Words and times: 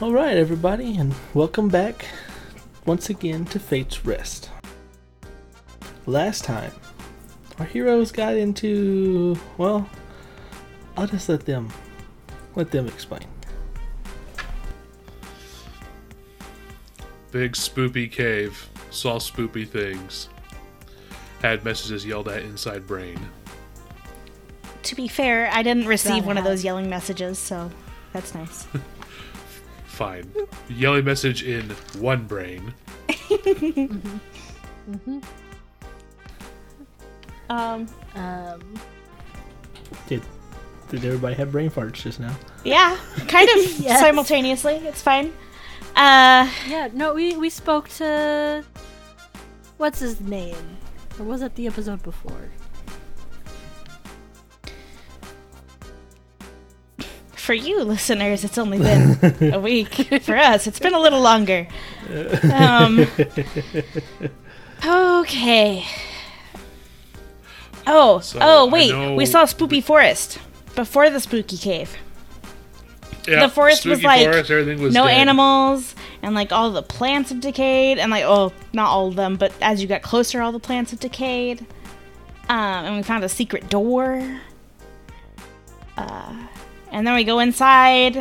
All 0.00 0.12
right, 0.12 0.36
everybody, 0.36 0.96
and 0.96 1.12
welcome 1.34 1.68
back 1.68 2.06
once 2.86 3.10
again 3.10 3.44
to 3.46 3.58
Fate's 3.58 4.04
Rest. 4.04 4.48
Last 6.06 6.44
time, 6.44 6.70
our 7.58 7.64
heroes 7.64 8.12
got 8.12 8.36
into 8.36 9.36
well, 9.56 9.90
I'll 10.96 11.08
just 11.08 11.28
let 11.28 11.44
them 11.44 11.72
let 12.54 12.70
them 12.70 12.86
explain. 12.86 13.26
Big 17.32 17.54
spoopy 17.54 18.08
cave. 18.08 18.70
Saw 18.92 19.18
spoopy 19.18 19.68
things. 19.68 20.28
Had 21.42 21.64
messages 21.64 22.06
yelled 22.06 22.28
at 22.28 22.44
inside 22.44 22.86
brain. 22.86 23.18
To 24.84 24.94
be 24.94 25.08
fair, 25.08 25.50
I 25.52 25.64
didn't 25.64 25.88
receive 25.88 26.24
one 26.24 26.38
of 26.38 26.44
those 26.44 26.62
yelling 26.62 26.88
messages, 26.88 27.36
so 27.36 27.68
that's 28.12 28.32
nice. 28.32 28.64
Fine. 29.98 30.30
Yelling 30.68 31.04
message 31.04 31.42
in 31.42 31.68
one 31.98 32.24
brain. 32.28 32.72
um, 37.50 37.86
Um, 38.14 38.60
Did 40.06 40.22
did 40.90 41.04
everybody 41.04 41.34
have 41.34 41.50
brain 41.52 41.68
farts 41.70 41.94
just 41.94 42.20
now? 42.20 42.34
yeah, 42.64 42.96
kind 43.26 43.48
of 43.50 43.56
Yes. 43.80 44.00
simultaneously. 44.00 44.76
It's 44.76 45.02
fine. 45.02 45.32
Uh, 45.96 46.48
yeah, 46.68 46.88
no, 46.92 47.12
we 47.14 47.36
we 47.36 47.50
spoke 47.50 47.88
to 47.98 48.64
what's 49.78 49.98
his 49.98 50.20
name, 50.20 50.56
or 51.18 51.24
was 51.24 51.42
it 51.42 51.54
the 51.56 51.66
episode 51.66 52.02
before? 52.04 52.50
For 57.48 57.54
you 57.54 57.82
listeners, 57.82 58.44
it's 58.44 58.58
only 58.58 58.76
been 58.78 59.52
a 59.54 59.58
week. 59.58 59.94
For 60.22 60.36
us, 60.36 60.66
it's 60.66 60.78
been 60.78 60.92
a 60.92 61.00
little 61.00 61.22
longer. 61.22 61.66
Um, 62.52 63.06
okay. 64.84 65.82
Oh, 67.86 68.20
So, 68.20 68.38
oh, 68.42 68.66
wait. 68.68 69.16
We 69.16 69.24
saw 69.24 69.46
Spooky 69.46 69.80
Forest 69.80 70.38
before 70.76 71.08
the 71.08 71.20
spooky 71.20 71.56
cave. 71.56 71.96
Yeah, 73.26 73.46
The 73.46 73.48
forest 73.48 73.86
was 73.86 74.00
spooky 74.00 74.06
like 74.06 74.28
forest, 74.28 74.50
everything 74.50 74.82
was 74.82 74.92
no 74.92 75.06
dead. 75.06 75.14
animals, 75.16 75.94
and 76.20 76.34
like 76.34 76.52
all 76.52 76.70
the 76.70 76.82
plants 76.82 77.30
have 77.30 77.40
decayed, 77.40 77.98
and 77.98 78.10
like 78.10 78.24
oh, 78.24 78.52
not 78.74 78.88
all 78.88 79.08
of 79.08 79.16
them, 79.16 79.36
but 79.36 79.54
as 79.62 79.80
you 79.80 79.88
got 79.88 80.02
closer, 80.02 80.42
all 80.42 80.52
the 80.52 80.58
plants 80.58 80.90
have 80.90 81.00
decayed. 81.00 81.60
Um, 82.50 82.84
and 82.84 82.96
we 82.96 83.02
found 83.02 83.24
a 83.24 83.28
secret 83.30 83.70
door. 83.70 84.38
Uh, 85.96 86.34
and 86.92 87.06
then 87.06 87.14
we 87.14 87.24
go 87.24 87.38
inside, 87.38 88.18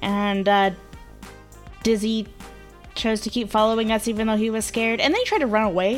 and 0.00 0.48
uh, 0.48 0.70
Dizzy 1.82 2.26
chose 2.94 3.20
to 3.22 3.30
keep 3.30 3.48
following 3.50 3.90
us 3.90 4.06
even 4.08 4.26
though 4.26 4.36
he 4.36 4.50
was 4.50 4.64
scared, 4.64 5.00
and 5.00 5.12
then 5.14 5.18
he 5.20 5.24
tried 5.26 5.38
to 5.40 5.46
run 5.46 5.64
away. 5.64 5.94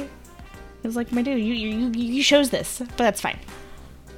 He 0.82 0.86
was 0.88 0.96
like, 0.96 1.12
"My 1.12 1.22
dude, 1.22 1.38
you 1.42 1.54
you 1.54 1.88
you, 1.90 1.90
you 1.90 2.22
chose 2.22 2.50
this, 2.50 2.78
but 2.78 2.96
that's 2.98 3.20
fine." 3.20 3.38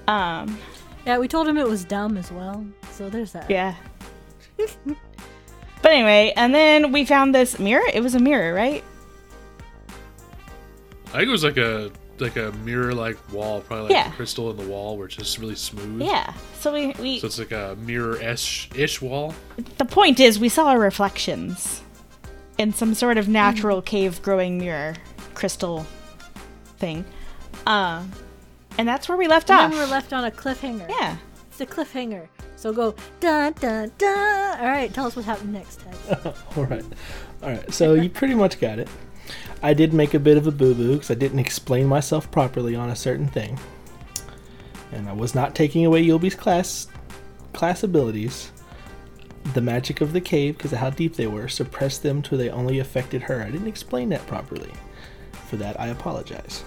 Um, 0.08 0.58
Yeah, 1.06 1.18
we 1.18 1.28
told 1.28 1.46
him 1.48 1.56
it 1.58 1.66
was 1.68 1.84
dumb 1.84 2.16
as 2.16 2.30
well. 2.32 2.64
So 2.92 3.08
there's 3.08 3.32
that. 3.32 3.50
yeah. 3.50 3.74
but 4.56 5.92
anyway, 5.92 6.32
and 6.36 6.54
then 6.54 6.90
we 6.92 7.04
found 7.04 7.34
this 7.34 7.58
mirror. 7.58 7.84
It 7.92 8.02
was 8.02 8.14
a 8.14 8.18
mirror, 8.20 8.52
right? 8.54 8.82
I 11.08 11.18
think 11.18 11.28
it 11.28 11.32
was 11.32 11.44
like 11.44 11.56
a 11.56 11.90
like 12.20 12.36
a 12.36 12.52
mirror 12.64 12.94
like 12.94 13.16
wall, 13.32 13.60
probably 13.60 13.84
like 13.84 13.92
Yeah. 13.92 14.12
a 14.12 14.16
crystal 14.16 14.50
in 14.50 14.56
the 14.56 14.66
wall 14.66 14.96
which 14.96 15.18
is 15.18 15.38
really 15.38 15.54
smooth. 15.54 16.02
Yeah. 16.02 16.32
So 16.60 16.72
we 16.72 16.92
we 17.00 17.18
So 17.20 17.26
it's 17.26 17.38
like 17.38 17.52
a 17.52 17.76
mirror 17.80 18.16
ish 18.20 18.68
ish 18.74 19.00
wall. 19.02 19.34
the 19.78 19.84
point 19.84 20.20
is 20.20 20.38
we 20.38 20.48
saw 20.48 20.66
our 20.68 20.78
reflections 20.78 21.82
in 22.58 22.72
some 22.72 22.94
sort 22.94 23.18
of 23.18 23.28
natural 23.28 23.82
cave 23.82 24.22
growing 24.22 24.58
mirror 24.58 24.94
crystal 25.34 25.86
thing. 26.78 27.04
Uh, 27.66 28.02
and 28.78 28.86
that's 28.88 29.08
where 29.08 29.18
we 29.18 29.26
left 29.28 29.50
And 29.50 29.58
off. 29.60 29.70
then 29.70 29.78
we're 29.80 29.90
left 29.90 30.12
on 30.12 30.24
a 30.24 30.30
cliffhanger. 30.30 30.88
yeah. 30.88 31.16
It's 31.50 31.60
a 31.60 31.66
cliffhanger. 31.66 32.28
So 32.56 32.72
go 32.72 32.94
dun 33.20 33.52
dun 33.60 33.92
dun. 33.98 34.60
All 34.60 34.66
right, 34.66 34.92
tell 34.92 35.06
us 35.06 35.14
what 35.16 35.24
happened 35.26 35.52
next, 35.52 35.80
Ted. 35.80 36.34
All 36.56 36.64
right, 36.64 36.84
all 37.42 37.50
right. 37.50 37.72
So 37.72 37.92
you 37.94 38.08
pretty 38.08 38.34
much 38.34 38.58
got 38.60 38.78
it. 38.78 38.88
I 39.62 39.74
did 39.74 39.92
make 39.92 40.14
a 40.14 40.18
bit 40.18 40.36
of 40.36 40.46
a 40.46 40.52
boo 40.52 40.74
boo 40.74 40.92
because 40.94 41.10
I 41.10 41.14
didn't 41.14 41.38
explain 41.38 41.86
myself 41.86 42.30
properly 42.30 42.74
on 42.76 42.90
a 42.90 42.96
certain 42.96 43.26
thing, 43.26 43.58
and 44.92 45.08
I 45.08 45.12
was 45.12 45.34
not 45.34 45.54
taking 45.54 45.84
away 45.84 46.04
Yulby's 46.04 46.34
class 46.34 46.86
class 47.52 47.82
abilities. 47.82 48.52
The 49.54 49.60
magic 49.60 50.00
of 50.00 50.12
the 50.12 50.20
cave, 50.20 50.56
because 50.56 50.72
of 50.72 50.80
how 50.80 50.90
deep 50.90 51.14
they 51.14 51.28
were, 51.28 51.46
suppressed 51.46 52.02
them 52.02 52.20
till 52.20 52.36
they 52.36 52.50
only 52.50 52.80
affected 52.80 53.22
her. 53.22 53.42
I 53.42 53.50
didn't 53.50 53.68
explain 53.68 54.08
that 54.08 54.26
properly. 54.26 54.72
For 55.48 55.56
that, 55.56 55.80
I 55.80 55.86
apologize. 55.88 56.64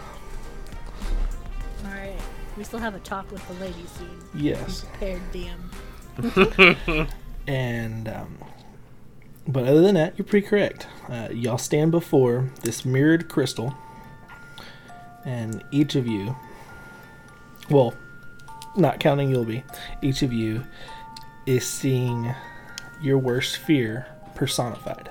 All 1.83 1.91
right, 1.91 2.15
we 2.57 2.63
still 2.63 2.79
have 2.79 2.95
a 2.95 2.99
talk 2.99 3.29
with 3.31 3.45
the 3.49 3.53
lady 3.55 3.85
soon. 3.97 4.23
Yes. 4.33 4.85
Prepared, 4.97 5.21
DM. 5.33 7.09
And, 7.49 8.07
um, 8.07 8.37
but 9.49 9.63
other 9.67 9.81
than 9.81 9.95
that, 9.95 10.13
you're 10.15 10.25
pretty 10.25 10.45
correct. 10.45 10.85
Uh, 11.09 11.29
y'all 11.31 11.57
stand 11.57 11.89
before 11.89 12.49
this 12.61 12.85
mirrored 12.85 13.27
crystal, 13.27 13.75
and 15.25 15.63
each 15.71 15.95
of 15.95 16.05
you, 16.05 16.35
well, 17.69 17.95
not 18.75 18.99
counting 18.99 19.31
Yulby, 19.31 19.63
each 20.03 20.21
of 20.21 20.31
you 20.31 20.63
is 21.47 21.67
seeing 21.67 22.33
your 23.01 23.17
worst 23.17 23.57
fear 23.57 24.05
personified. 24.35 25.09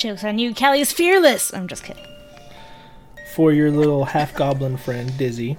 Jokes 0.00 0.24
on 0.24 0.38
you. 0.40 0.52
Kelly's 0.52 0.92
fearless. 0.92 1.54
I'm 1.54 1.68
just 1.68 1.84
kidding. 1.84 2.06
For 3.34 3.52
your 3.52 3.70
little 3.70 4.04
half 4.04 4.34
goblin 4.34 4.76
friend, 4.84 5.16
Dizzy, 5.16 5.58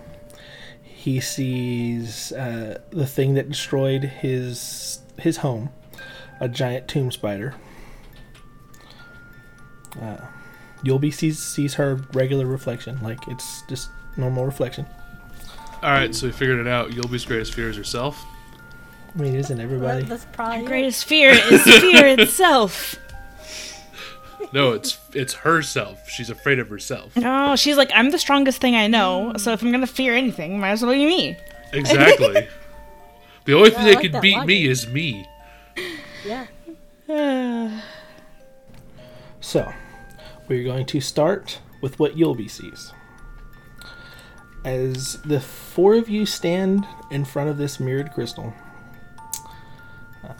he 0.84 1.22
sees 1.22 2.34
uh, 2.34 2.80
the 2.90 3.08
thing 3.08 3.36
that 3.36 3.50
destroyed 3.50 4.04
his 4.04 4.99
his 5.22 5.38
home, 5.38 5.70
a 6.40 6.48
giant 6.50 6.88
tomb 6.88 7.12
spider. 7.12 7.56
Uh, 10.02 10.18
Yulby 10.84 11.14
sees 11.14 11.40
sees 11.44 11.74
her 11.76 11.96
regular 12.14 12.46
reflection, 12.46 13.00
like 13.02 13.28
it's 13.28 13.64
just 13.64 13.90
normal 14.18 14.46
reflection. 14.46 14.86
All 15.82 15.92
right, 15.92 16.14
so 16.14 16.28
we 16.28 16.32
figured 16.34 16.60
it 16.60 16.68
out. 16.68 16.92
Yulby's 16.92 17.26
greatest 17.26 17.54
fear 17.54 17.70
is 17.70 17.78
herself. 17.78 18.24
I 19.16 19.22
mean, 19.22 19.36
isn't 19.36 19.60
everybody? 19.60 20.02
That- 20.04 20.10
that's 20.10 20.26
probably 20.34 20.60
it. 20.60 20.68
Greatest 20.68 21.06
fear 21.06 21.32
is 21.32 21.64
fear 21.64 22.06
itself. 22.20 22.96
No, 24.54 24.72
it's 24.74 24.98
it's 25.14 25.34
herself. 25.34 26.08
She's 26.10 26.30
afraid 26.30 26.60
of 26.60 26.70
herself. 26.70 27.16
No, 27.16 27.56
she's 27.56 27.76
like, 27.78 27.92
I'm 27.94 28.12
the 28.12 28.18
strongest 28.20 28.62
thing 28.62 28.76
I 28.76 28.88
know, 28.88 29.34
so 29.38 29.52
if 29.54 29.62
I'm 29.62 29.72
gonna 29.72 29.86
fear 29.88 30.14
anything, 30.16 30.60
might 30.60 30.72
as 30.72 30.82
well 30.84 30.94
be 30.94 31.06
me. 31.06 31.38
Exactly. 31.74 32.48
the 33.50 33.56
only 33.56 33.72
thing 33.72 33.80
I 33.80 33.86
that 33.86 33.96
like 33.96 34.02
can 34.04 34.12
that 34.12 34.22
beat 34.22 34.46
me 34.46 34.68
is 34.68 34.88
me. 34.88 35.28
Yeah. 36.24 36.48
So, 39.42 39.74
we're 40.48 40.64
going 40.66 40.86
to 40.86 41.02
start 41.02 41.60
with 41.82 41.98
what 41.98 42.16
Yulby 42.16 42.48
sees. 42.48 42.94
As 44.64 45.20
the 45.24 45.40
four 45.40 45.96
of 45.96 46.08
you 46.08 46.28
stand 46.28 46.86
in 47.10 47.26
front 47.26 47.50
of 47.50 47.58
this 47.58 47.80
mirrored 47.80 48.12
crystal, 48.12 48.54
uh, 50.24 50.34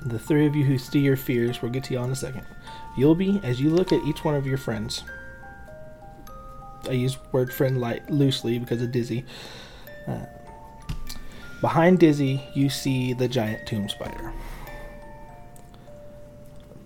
the 0.00 0.18
three 0.18 0.46
of 0.46 0.56
you 0.56 0.64
who 0.64 0.78
see 0.78 0.98
your 0.98 1.16
fears, 1.16 1.62
we'll 1.62 1.70
get 1.70 1.84
to 1.84 1.94
y'all 1.94 2.04
in 2.06 2.10
a 2.10 2.16
second. 2.16 2.44
Yulby, 2.96 3.44
as 3.44 3.60
you 3.60 3.70
look 3.70 3.92
at 3.92 4.02
each 4.02 4.24
one 4.24 4.34
of 4.34 4.46
your 4.46 4.58
friends, 4.58 5.04
I 6.88 6.92
use 6.92 7.18
word 7.30 7.52
friend 7.52 7.80
light 7.80 8.10
loosely 8.10 8.58
because 8.58 8.82
of 8.82 8.90
Dizzy. 8.90 9.24
Uh, 10.08 10.24
behind 11.60 11.98
Dizzy, 11.98 12.42
you 12.54 12.68
see 12.68 13.12
the 13.12 13.28
giant 13.28 13.66
tomb 13.66 13.88
spider. 13.88 14.32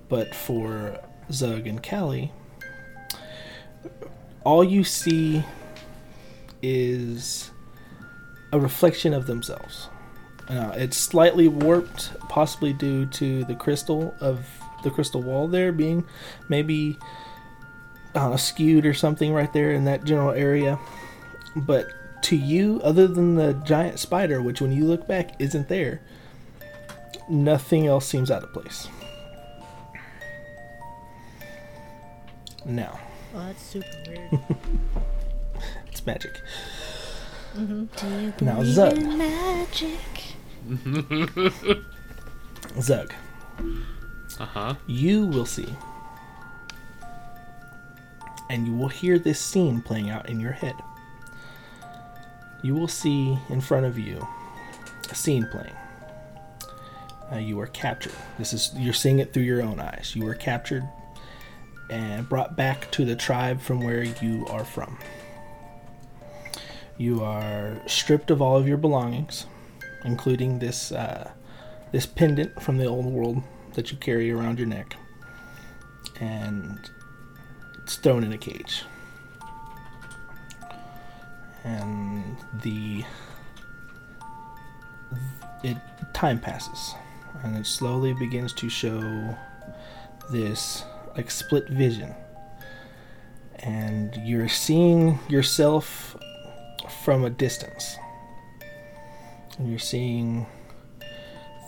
But 0.09 0.35
for 0.35 0.99
Zug 1.31 1.67
and 1.67 1.83
Callie, 1.83 2.33
all 4.45 4.65
you 4.65 4.85
see 4.85 5.45
is 6.63 7.51
a 8.53 8.61
reflection 8.61 9.15
of 9.15 9.27
themselves. 9.27 9.89
Uh, 10.49 10.73
it's 10.75 10.97
slightly 10.97 11.49
warped, 11.49 12.19
possibly 12.29 12.73
due 12.73 13.07
to 13.07 13.45
the 13.45 13.55
crystal 13.55 14.15
of 14.21 14.47
the 14.83 14.91
crystal 14.91 15.23
wall 15.23 15.47
there 15.47 15.73
being 15.73 16.05
maybe 16.49 16.99
uh, 18.15 18.37
skewed 18.37 18.85
or 18.85 18.93
something 18.93 19.33
right 19.33 19.53
there 19.53 19.73
in 19.73 19.85
that 19.85 20.05
general 20.05 20.33
area. 20.33 20.79
But 21.57 21.87
to 22.23 22.37
you, 22.37 22.81
other 22.85 23.07
than 23.07 23.35
the 23.37 23.53
giant 23.65 23.99
spider, 23.99 24.41
which 24.43 24.61
when 24.61 24.73
you 24.73 24.85
look 24.85 25.07
back 25.07 25.35
isn't 25.41 25.69
there, 25.69 26.01
nothing 27.29 27.87
else 27.87 28.07
seems 28.07 28.31
out 28.31 28.43
of 28.43 28.53
place. 28.53 28.89
Now, 32.65 32.99
Oh, 33.35 33.39
that's 33.47 33.63
super 33.63 33.87
weird. 34.07 34.31
it's 35.89 36.05
magic. 36.05 36.39
Do 37.57 37.89
you 38.03 38.33
Now, 38.43 38.57
believe 38.57 38.67
Zug. 38.75 39.03
magic? 39.03 39.99
Zug, 42.81 43.13
Uh 44.39 44.45
huh. 44.47 44.75
you 44.87 45.27
will 45.27 45.47
see, 45.47 45.67
and 48.51 48.67
you 48.67 48.75
will 48.75 48.89
hear 48.89 49.19
this 49.19 49.41
scene 49.41 49.81
playing 49.83 50.11
out 50.11 50.29
in 50.29 50.39
your 50.39 50.53
head. 50.53 50.75
You 52.63 52.75
will 52.75 52.89
see 52.89 53.37
in 53.49 53.61
front 53.61 53.87
of 53.87 53.99
you 53.99 54.27
a 55.11 55.15
scene 55.15 55.49
playing. 55.51 55.75
Uh, 57.33 57.39
you 57.39 57.59
are 57.61 57.67
captured. 57.67 58.13
This 58.39 58.53
is 58.53 58.71
you're 58.77 58.93
seeing 58.93 59.19
it 59.19 59.33
through 59.33 59.45
your 59.45 59.63
own 59.63 59.81
eyes. 59.81 60.13
You 60.15 60.25
were 60.25 60.35
captured 60.35 60.89
and 61.91 62.29
brought 62.29 62.57
back 62.57 62.91
to 62.93 63.05
the 63.05 63.17
tribe 63.17 63.61
from 63.61 63.81
where 63.81 64.03
you 64.03 64.47
are 64.49 64.65
from. 64.65 64.99
You 66.99 67.23
are 67.23 67.81
stripped 67.87 68.31
of 68.31 68.41
all 68.41 68.57
of 68.57 68.69
your 68.69 68.77
belongings, 68.77 69.47
including 70.05 70.59
this 70.59 70.93
uh, 70.93 71.31
this 71.91 72.07
pendant 72.07 72.63
from 72.63 72.79
the 72.79 72.87
old 72.87 73.07
world 73.07 73.43
that 73.75 73.91
you 73.91 73.97
carry 73.99 74.31
around 74.31 74.59
your 74.59 74.69
neck, 74.69 74.95
and 76.21 76.79
it's 77.83 77.97
thrown 77.97 78.25
in 78.25 78.33
a 78.33 78.39
cage. 78.39 78.85
And 81.65 82.37
the 82.63 83.05
it 85.63 85.77
time 86.13 86.41
passes, 86.41 86.95
and 87.43 87.57
it 87.57 87.67
slowly 87.67 88.13
begins 88.15 88.53
to 88.55 88.69
show 88.69 89.37
this 90.31 90.85
like 91.17 91.31
split 91.31 91.69
vision, 91.69 92.15
and 93.61 94.17
you're 94.25 94.49
seeing 94.49 95.19
yourself 95.29 96.17
from 97.05 97.25
a 97.25 97.31
distance, 97.31 97.97
and 99.59 99.69
you're 99.71 99.79
seeing 99.79 100.47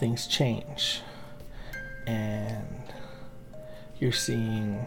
things 0.00 0.26
change. 0.26 1.02
And 2.06 2.82
you're 3.98 4.12
seeing 4.12 4.86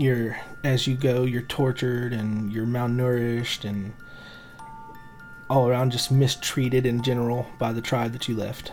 you're 0.00 0.38
as 0.64 0.86
you 0.86 0.96
go 0.96 1.24
you're 1.24 1.42
tortured 1.42 2.12
and 2.12 2.52
you're 2.52 2.66
malnourished 2.66 3.68
and 3.68 3.92
all 5.50 5.68
around 5.68 5.90
just 5.90 6.12
mistreated 6.12 6.86
in 6.86 7.02
general 7.02 7.44
by 7.58 7.72
the 7.72 7.82
tribe 7.82 8.12
that 8.12 8.28
you 8.28 8.36
left. 8.36 8.72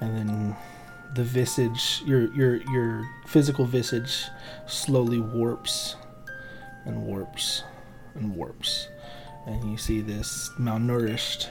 And 0.00 0.16
then 0.16 0.56
the 1.14 1.24
visage 1.24 2.02
your 2.06 2.32
your 2.32 2.56
your 2.70 3.04
physical 3.26 3.64
visage 3.64 4.26
slowly 4.68 5.20
warps 5.20 5.96
and 6.84 7.02
warps 7.04 7.64
and 8.14 8.34
warps. 8.36 8.88
And 9.46 9.68
you 9.70 9.76
see 9.76 10.00
this 10.00 10.50
malnourished 10.56 11.48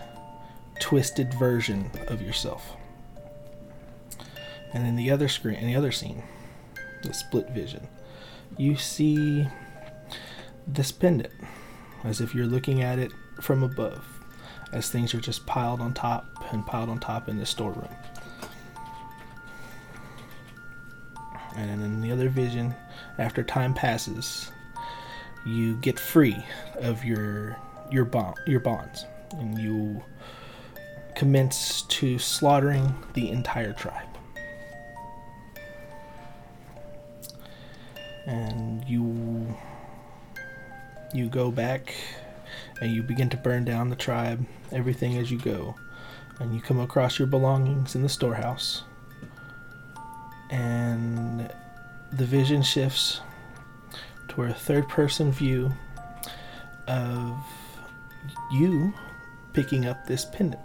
twisted 0.80 1.34
version 1.34 1.92
of 2.08 2.22
yourself. 2.22 2.78
And 4.74 4.88
in 4.88 4.96
the 4.96 5.12
other 5.12 5.28
screen, 5.28 5.56
in 5.56 5.68
the 5.68 5.76
other 5.76 5.92
scene, 5.92 6.24
the 7.04 7.14
split 7.14 7.50
vision, 7.50 7.88
you 8.58 8.76
see 8.76 9.48
this 10.68 10.92
pendant 10.92 11.34
as 12.04 12.22
if 12.22 12.34
you're 12.34 12.46
looking 12.46 12.82
at 12.82 13.00
it 13.00 13.12
from 13.42 13.64
above, 13.64 14.06
as 14.72 14.90
things 14.90 15.14
are 15.14 15.22
just 15.22 15.46
piled 15.46 15.82
on 15.82 15.94
top 15.94 16.26
and 16.52 16.66
piled 16.66 16.90
on 16.90 17.00
top 17.00 17.28
in 17.30 17.38
the 17.38 17.46
storeroom. 17.46 17.88
And 21.56 21.82
in 21.82 22.02
the 22.02 22.12
other 22.12 22.30
vision, 22.30 22.76
after 23.18 23.44
time 23.44 23.74
passes, 23.74 24.52
you 25.46 25.76
get 25.78 26.00
free 26.00 26.44
of 26.76 27.04
your 27.04 27.58
your 27.90 28.06
bond 28.06 28.36
your 28.46 28.60
bonds, 28.60 29.06
and 29.32 29.58
you 29.58 30.04
commence 31.16 31.82
to 31.84 32.20
slaughtering 32.20 32.94
the 33.14 33.30
entire 33.32 33.74
tribe. 33.74 34.17
And 38.28 38.88
you 38.88 39.56
you 41.14 41.28
go 41.30 41.50
back 41.50 41.96
and 42.82 42.92
you 42.92 43.02
begin 43.02 43.30
to 43.30 43.38
burn 43.38 43.66
down 43.66 43.90
the 43.90 43.96
tribe, 43.96 44.46
everything 44.72 45.18
as 45.18 45.32
you 45.32 45.40
go. 45.40 45.76
And 46.40 46.54
you 46.54 46.62
come 46.62 46.80
across 46.80 47.18
your 47.18 47.28
belongings 47.28 47.96
in 47.96 48.04
the 48.04 48.10
storehouse. 48.10 48.84
And 50.52 51.52
the 52.12 52.26
vision 52.26 52.62
shifts 52.62 53.22
to 54.30 54.44
a 54.44 54.54
third 54.54 54.88
person 54.88 55.32
view 55.32 55.72
of 56.88 57.36
you 58.52 58.94
picking 59.54 59.88
up 59.88 60.06
this 60.06 60.26
pendant 60.26 60.62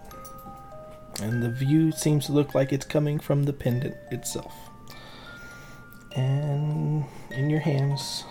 and 1.21 1.43
the 1.43 1.51
view 1.51 1.93
seems 1.93 2.27
to 2.27 2.33
look 2.33 2.55
like 2.55 2.73
it's 2.73 2.87
coming 2.87 3.19
from 3.19 3.45
the 3.45 3.53
pendant 3.53 3.97
itself. 4.11 4.72
And 6.17 7.05
in 7.31 7.49
your 7.49 7.61
hands, 7.61 8.25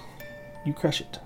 you 0.66 0.74
crush 0.74 1.02
it. 1.02 1.20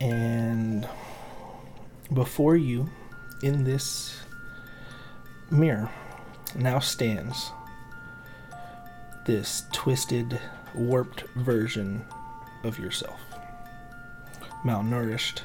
And 0.00 0.88
before 2.12 2.56
you, 2.56 2.90
in 3.42 3.64
this 3.64 4.20
mirror, 5.50 5.90
now 6.54 6.80
stands 6.80 7.50
this 9.26 9.64
twisted, 9.72 10.40
warped 10.74 11.22
version 11.36 12.04
of 12.64 12.78
yourself 12.78 13.20
malnourished, 14.64 15.40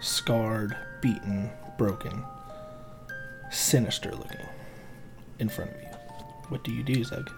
scarred, 0.00 0.76
beaten, 1.00 1.50
broken, 1.76 2.24
sinister 3.50 4.12
looking 4.12 4.46
in 5.38 5.48
front 5.48 5.72
of 5.72 5.80
you. 5.80 5.88
What 6.48 6.64
do 6.64 6.72
you 6.72 6.82
do, 6.82 7.02
Zug? 7.04 7.30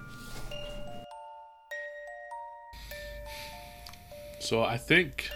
So 4.41 4.62
I 4.62 4.76
think 4.76 5.31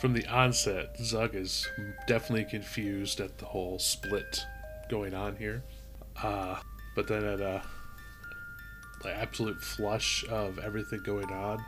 from 0.00 0.12
the 0.12 0.26
onset, 0.26 0.96
Zug 0.98 1.34
is 1.34 1.66
definitely 2.06 2.44
confused 2.44 3.20
at 3.20 3.38
the 3.38 3.46
whole 3.46 3.78
split 3.78 4.44
going 4.90 5.14
on 5.14 5.36
here. 5.36 5.62
Uh, 6.22 6.60
but 6.94 7.06
then 7.06 7.24
at 7.24 7.40
a 7.40 7.62
like 9.04 9.14
absolute 9.14 9.60
flush 9.62 10.24
of 10.28 10.58
everything 10.58 11.02
going 11.04 11.30
on, 11.30 11.64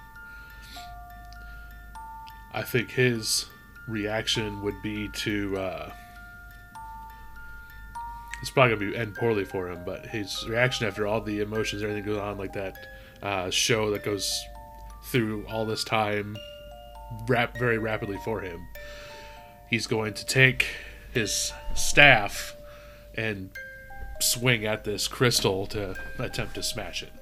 I 2.53 2.63
think 2.63 2.91
his 2.91 3.47
reaction 3.87 4.63
would 4.63 4.81
be 4.83 5.09
to. 5.09 5.57
Uh, 5.59 5.93
it's 8.41 8.51
probably 8.51 8.77
gonna 8.77 8.91
be 8.93 8.97
end 8.97 9.15
poorly 9.15 9.45
for 9.45 9.71
him, 9.71 9.83
but 9.85 10.07
his 10.07 10.47
reaction 10.49 10.87
after 10.87 11.07
all 11.07 11.21
the 11.21 11.41
emotions, 11.41 11.83
everything 11.83 12.05
goes 12.05 12.19
on 12.19 12.39
like 12.39 12.53
that 12.53 12.87
uh, 13.23 13.51
show 13.51 13.91
that 13.91 14.05
goes 14.05 14.45
through 15.05 15.47
all 15.49 15.65
this 15.65 15.85
time, 15.85 16.37
rap 17.29 17.57
very 17.59 17.79
rapidly 17.79 18.19
for 18.25 18.41
him. 18.41 18.67
He's 19.71 19.87
going 19.87 20.15
to 20.15 20.27
take 20.27 20.67
his 21.13 21.53
staff 21.75 22.55
and 23.15 23.51
swing 24.21 24.67
at 24.67 24.85
this 24.85 25.09
crystal 25.09 25.67
to 25.69 25.97
attempt 26.19 26.55
to 26.55 26.63
smash 26.63 27.03
it. 27.03 27.13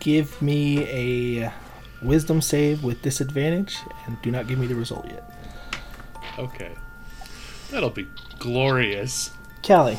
Give 0.00 0.40
me 0.40 0.84
a 1.42 1.52
wisdom 2.02 2.40
save 2.40 2.84
with 2.84 3.02
disadvantage, 3.02 3.76
and 4.06 4.20
do 4.22 4.30
not 4.30 4.46
give 4.46 4.58
me 4.58 4.66
the 4.66 4.74
result 4.74 5.06
yet. 5.06 5.24
Okay. 6.38 6.72
That'll 7.70 7.90
be 7.90 8.06
glorious. 8.38 9.30
Kelly. 9.62 9.98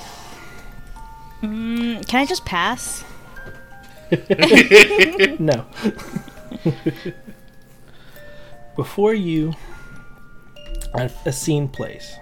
Mm, 1.42 2.08
can 2.08 2.22
I 2.22 2.26
just 2.26 2.46
pass? 2.46 3.04
no. 5.40 5.66
Before 8.76 9.14
you, 9.14 9.54
a, 10.94 11.12
a 11.26 11.34
scene 11.34 11.68
plays, 11.68 12.16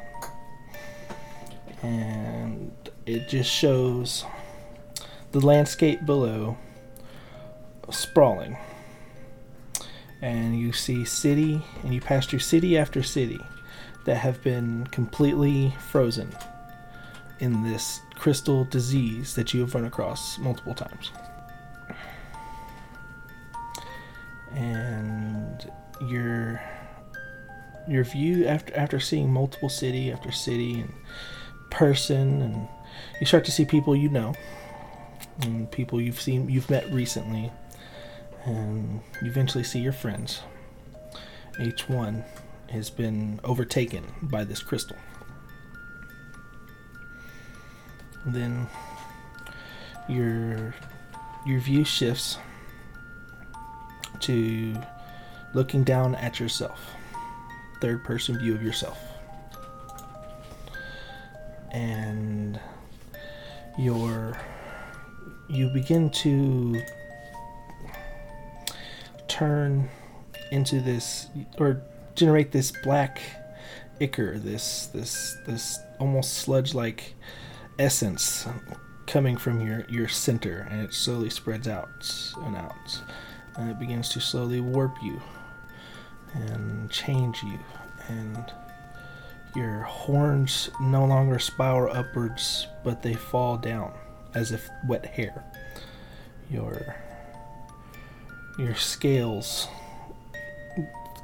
and 1.83 2.71
it 3.05 3.29
just 3.29 3.51
shows 3.51 4.25
the 5.31 5.39
landscape 5.39 6.05
below 6.05 6.57
sprawling. 7.91 8.57
And 10.21 10.59
you 10.59 10.71
see 10.71 11.05
city, 11.05 11.61
and 11.83 11.93
you 11.93 12.01
pass 12.01 12.25
through 12.25 12.39
city 12.39 12.77
after 12.77 13.03
city 13.03 13.39
that 14.05 14.17
have 14.17 14.41
been 14.43 14.87
completely 14.87 15.75
frozen 15.89 16.33
in 17.39 17.63
this 17.63 17.99
crystal 18.15 18.63
disease 18.65 19.35
that 19.35 19.53
you 19.53 19.61
have 19.61 19.75
run 19.75 19.85
across 19.85 20.37
multiple 20.37 20.73
times. 20.73 21.11
And 24.53 25.69
your 26.07 26.61
your 27.87 28.03
view 28.03 28.47
after 28.47 28.75
after 28.75 28.99
seeing 28.99 29.31
multiple 29.31 29.69
city 29.69 30.11
after 30.11 30.31
city 30.31 30.79
and 30.79 30.93
person 31.69 32.41
and 32.41 32.67
you 33.19 33.25
start 33.25 33.45
to 33.45 33.51
see 33.51 33.65
people 33.65 33.95
you 33.95 34.09
know 34.09 34.33
and 35.41 35.69
people 35.71 36.01
you've 36.01 36.19
seen 36.19 36.49
you've 36.49 36.69
met 36.69 36.89
recently 36.91 37.51
and 38.45 39.01
you 39.21 39.27
eventually 39.27 39.63
see 39.63 39.79
your 39.79 39.93
friends 39.93 40.41
Each 41.59 41.87
one 41.87 42.23
has 42.75 42.89
been 42.89 43.39
overtaken 43.45 44.03
by 44.21 44.43
this 44.43 44.61
crystal. 44.61 44.97
Then 48.25 48.67
your 50.09 50.75
your 51.45 51.59
view 51.59 51.85
shifts 51.85 52.37
to 54.21 54.75
looking 55.53 55.83
down 55.83 56.15
at 56.15 56.39
yourself. 56.39 56.91
Third 57.81 58.03
person 58.03 58.37
view 58.37 58.53
of 58.53 58.61
yourself. 58.61 58.99
And 61.71 62.59
your 63.77 64.37
you 65.47 65.69
begin 65.69 66.09
to 66.09 66.81
turn 69.27 69.89
into 70.51 70.81
this 70.81 71.27
or 71.57 71.81
generate 72.15 72.51
this 72.51 72.71
black 72.83 73.21
ichor, 73.99 74.37
this 74.39 74.87
this 74.87 75.37
this 75.45 75.79
almost 75.99 76.33
sludge 76.33 76.73
like 76.73 77.15
essence 77.77 78.47
coming 79.05 79.37
from 79.37 79.65
your 79.65 79.85
your 79.89 80.07
center 80.07 80.67
and 80.71 80.81
it 80.81 80.93
slowly 80.93 81.29
spreads 81.29 81.67
out 81.67 82.33
and 82.37 82.55
out 82.55 83.01
and 83.57 83.69
it 83.69 83.79
begins 83.79 84.09
to 84.09 84.19
slowly 84.19 84.59
warp 84.59 84.95
you 85.03 85.21
and 86.33 86.89
change 86.89 87.43
you 87.43 87.59
and 88.07 88.51
your 89.55 89.81
horns 89.81 90.69
no 90.81 91.05
longer 91.05 91.39
spiral 91.39 91.95
upwards 91.95 92.67
but 92.83 93.01
they 93.01 93.13
fall 93.13 93.57
down 93.57 93.93
as 94.35 94.51
if 94.51 94.69
wet 94.85 95.05
hair. 95.05 95.43
Your 96.51 96.95
your 98.59 98.75
scales 98.75 99.67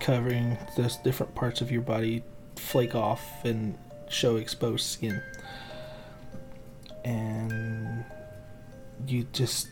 covering 0.02 0.58
those 0.76 0.98
different 0.98 1.34
parts 1.36 1.62
of 1.62 1.72
your 1.72 1.82
body 1.82 2.24
flake 2.56 2.96
off 2.96 3.46
and 3.46 3.78
show 4.10 4.36
exposed 4.36 4.86
skin. 4.86 5.22
And 7.06 8.04
you 9.08 9.26
just 9.32 9.68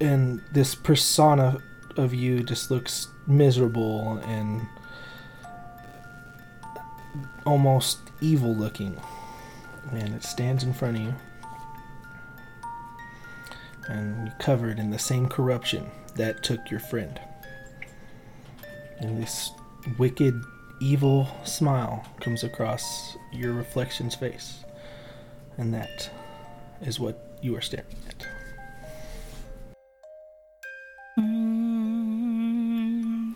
and 0.00 0.42
this 0.52 0.74
persona 0.74 1.62
of 1.96 2.12
you 2.12 2.42
just 2.42 2.70
looks 2.70 3.08
miserable 3.26 4.18
and 4.24 4.66
almost 7.46 7.98
evil 8.20 8.54
looking. 8.54 9.00
And 9.92 10.14
it 10.14 10.24
stands 10.24 10.64
in 10.64 10.74
front 10.74 10.96
of 10.96 11.02
you. 11.02 11.14
And 13.88 14.26
you're 14.26 14.36
covered 14.38 14.78
in 14.78 14.90
the 14.90 14.98
same 14.98 15.28
corruption 15.28 15.90
that 16.16 16.42
took 16.42 16.70
your 16.70 16.80
friend 16.80 17.20
and 19.04 19.22
this 19.22 19.52
wicked 19.98 20.42
evil 20.80 21.28
smile 21.44 22.04
comes 22.20 22.42
across 22.42 23.16
your 23.32 23.52
reflection's 23.52 24.14
face 24.14 24.64
and 25.58 25.72
that 25.72 26.10
is 26.82 26.98
what 26.98 27.38
you 27.40 27.54
are 27.56 27.60
staring 27.60 27.86
at. 28.08 28.26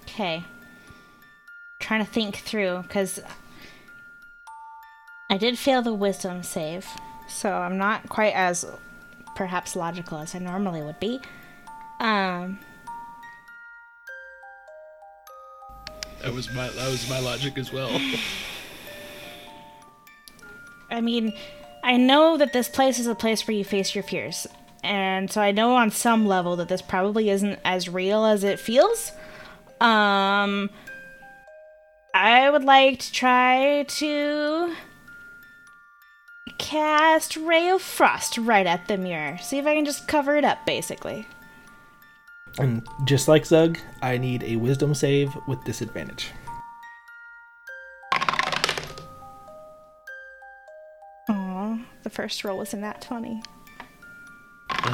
Okay. 0.05 0.43
Trying 1.81 2.05
to 2.05 2.11
think 2.11 2.37
through 2.37 2.83
because 2.83 3.21
I 5.31 5.37
did 5.37 5.59
fail 5.59 5.83
the 5.83 5.95
wisdom 5.95 6.43
save, 6.43 6.87
so 7.29 7.53
I'm 7.53 7.79
not 7.79 8.09
quite 8.09 8.35
as 8.35 8.65
perhaps 9.37 9.77
logical 9.77 10.19
as 10.19 10.35
I 10.35 10.39
normally 10.39 10.83
would 10.83 10.99
be. 10.99 11.21
Um, 12.01 12.59
That 16.23 16.33
was 16.33 16.53
my 16.53 16.69
that 16.69 16.91
was 16.91 17.09
my 17.09 17.21
logic 17.21 17.59
as 17.59 17.73
well. 17.73 17.91
I 20.91 21.01
mean, 21.01 21.33
I 21.83 21.97
know 21.97 22.37
that 22.37 22.53
this 22.53 22.69
place 22.69 22.99
is 22.99 23.07
a 23.07 23.15
place 23.15 23.47
where 23.47 23.57
you 23.57 23.65
face 23.65 23.95
your 23.95 24.03
fears. 24.05 24.47
And 24.83 25.31
so 25.31 25.41
I 25.41 25.51
know 25.53 25.75
on 25.75 25.91
some 25.91 26.27
level 26.27 26.57
that 26.57 26.69
this 26.69 26.83
probably 26.83 27.31
isn't 27.31 27.59
as 27.65 27.89
real 27.89 28.25
as 28.25 28.45
it 28.45 28.59
feels. 28.59 29.13
Um 29.81 30.71
I 32.15 32.51
would 32.51 32.65
like 32.65 32.99
to 33.01 33.13
try 33.13 33.85
to 33.85 34.75
cast 36.59 37.37
Ray 37.37 37.69
of 37.69 37.81
Frost 37.81 38.39
right 38.39 38.67
at 38.67 38.89
the 38.89 38.97
mirror. 38.97 39.39
See 39.39 39.59
if 39.59 39.67
I 39.67 39.75
can 39.75 39.85
just 39.85 40.09
cover 40.09 40.37
it 40.37 40.45
up 40.45 40.67
basically. 40.67 41.27
And 42.59 42.87
just 43.05 43.29
like 43.29 43.47
Zug, 43.47 43.79
I 44.03 44.19
need 44.19 44.43
a 44.43 44.57
wisdom 44.57 44.95
save 44.95 45.37
with 45.47 45.63
disadvantage. 45.65 46.33
Aw, 51.29 51.79
the 52.03 52.11
first 52.11 52.43
roll 52.43 52.59
was 52.59 52.75
in 52.75 52.81
that 52.81 53.01
20. 53.01 53.41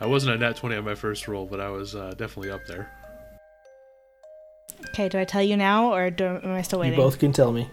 I 0.00 0.06
wasn't 0.06 0.34
a 0.34 0.38
nat 0.38 0.56
twenty 0.56 0.76
on 0.76 0.84
my 0.84 0.94
first 0.94 1.28
roll, 1.28 1.46
but 1.46 1.60
I 1.60 1.70
was 1.70 1.94
uh, 1.94 2.14
definitely 2.16 2.50
up 2.50 2.60
there. 2.66 2.90
Okay, 4.90 5.08
do 5.08 5.18
I 5.18 5.24
tell 5.24 5.42
you 5.42 5.56
now 5.56 5.94
or 5.94 6.10
do, 6.10 6.24
am 6.26 6.52
I 6.52 6.62
still 6.62 6.80
waiting? 6.80 6.98
You 6.98 7.04
both 7.04 7.18
can 7.18 7.32
tell 7.32 7.52
me. 7.52 7.70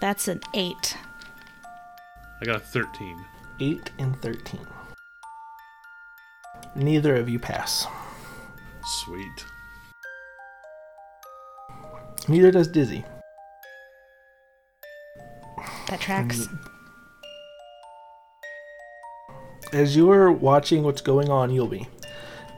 That's 0.00 0.28
an 0.28 0.40
8. 0.52 0.96
I 2.44 2.46
got 2.46 2.56
a 2.56 2.60
thirteen. 2.60 3.24
8 3.58 3.90
and 3.98 4.20
13. 4.20 4.60
Neither 6.76 7.16
of 7.16 7.26
you 7.26 7.38
pass. 7.38 7.86
Sweet. 8.84 9.46
Neither 12.28 12.50
does 12.50 12.68
Dizzy. 12.68 13.02
That 15.88 16.00
tracks. 16.00 16.48
As 19.72 19.96
you 19.96 20.10
are 20.10 20.30
watching 20.30 20.82
what's 20.82 21.00
going 21.00 21.30
on, 21.30 21.50
Yulby. 21.50 21.86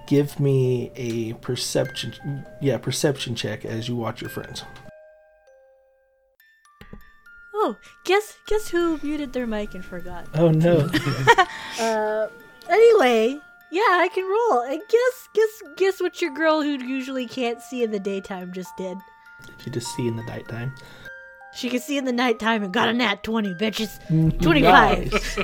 Give 0.09 0.41
me 0.41 0.91
a 0.97 1.35
perception, 1.35 2.45
yeah, 2.61 2.79
perception 2.79 3.37
check 3.37 3.65
as 3.65 3.89
you 3.89 3.95
watch 3.95 4.21
your 4.21 4.31
friends. 4.31 4.65
Oh, 7.67 7.77
guess 8.05 8.37
guess 8.47 8.69
who 8.69 9.01
muted 9.03 9.33
their 9.33 9.45
mic 9.47 9.75
and 9.75 9.85
forgot? 9.85 10.27
Oh 10.35 10.51
no! 10.51 10.89
Uh, 11.81 12.29
anyway, 12.71 13.39
yeah, 13.73 13.83
I 13.83 14.09
can 14.15 14.25
roll. 14.25 14.63
And 14.63 14.81
guess 14.89 15.29
guess 15.35 15.63
guess 15.77 16.01
what 16.01 16.23
your 16.23 16.33
girl 16.33 16.63
who 16.63 16.71
usually 16.71 17.27
can't 17.27 17.61
see 17.61 17.83
in 17.83 17.91
the 17.91 17.99
daytime 17.99 18.53
just 18.53 18.75
did. 18.77 18.97
you 19.65 19.73
just 19.73 19.89
see 19.97 20.07
in 20.07 20.15
the 20.17 20.23
nighttime. 20.23 20.73
She 21.55 21.69
can 21.69 21.81
see 21.81 21.99
in 21.99 22.05
the 22.05 22.13
nighttime 22.13 22.63
and 22.63 22.73
got 22.73 22.89
a 22.89 22.93
nat 22.93 23.25
twenty, 23.25 23.53
bitches. 23.53 23.99
25. 24.41 25.13
Nice. 25.13 25.39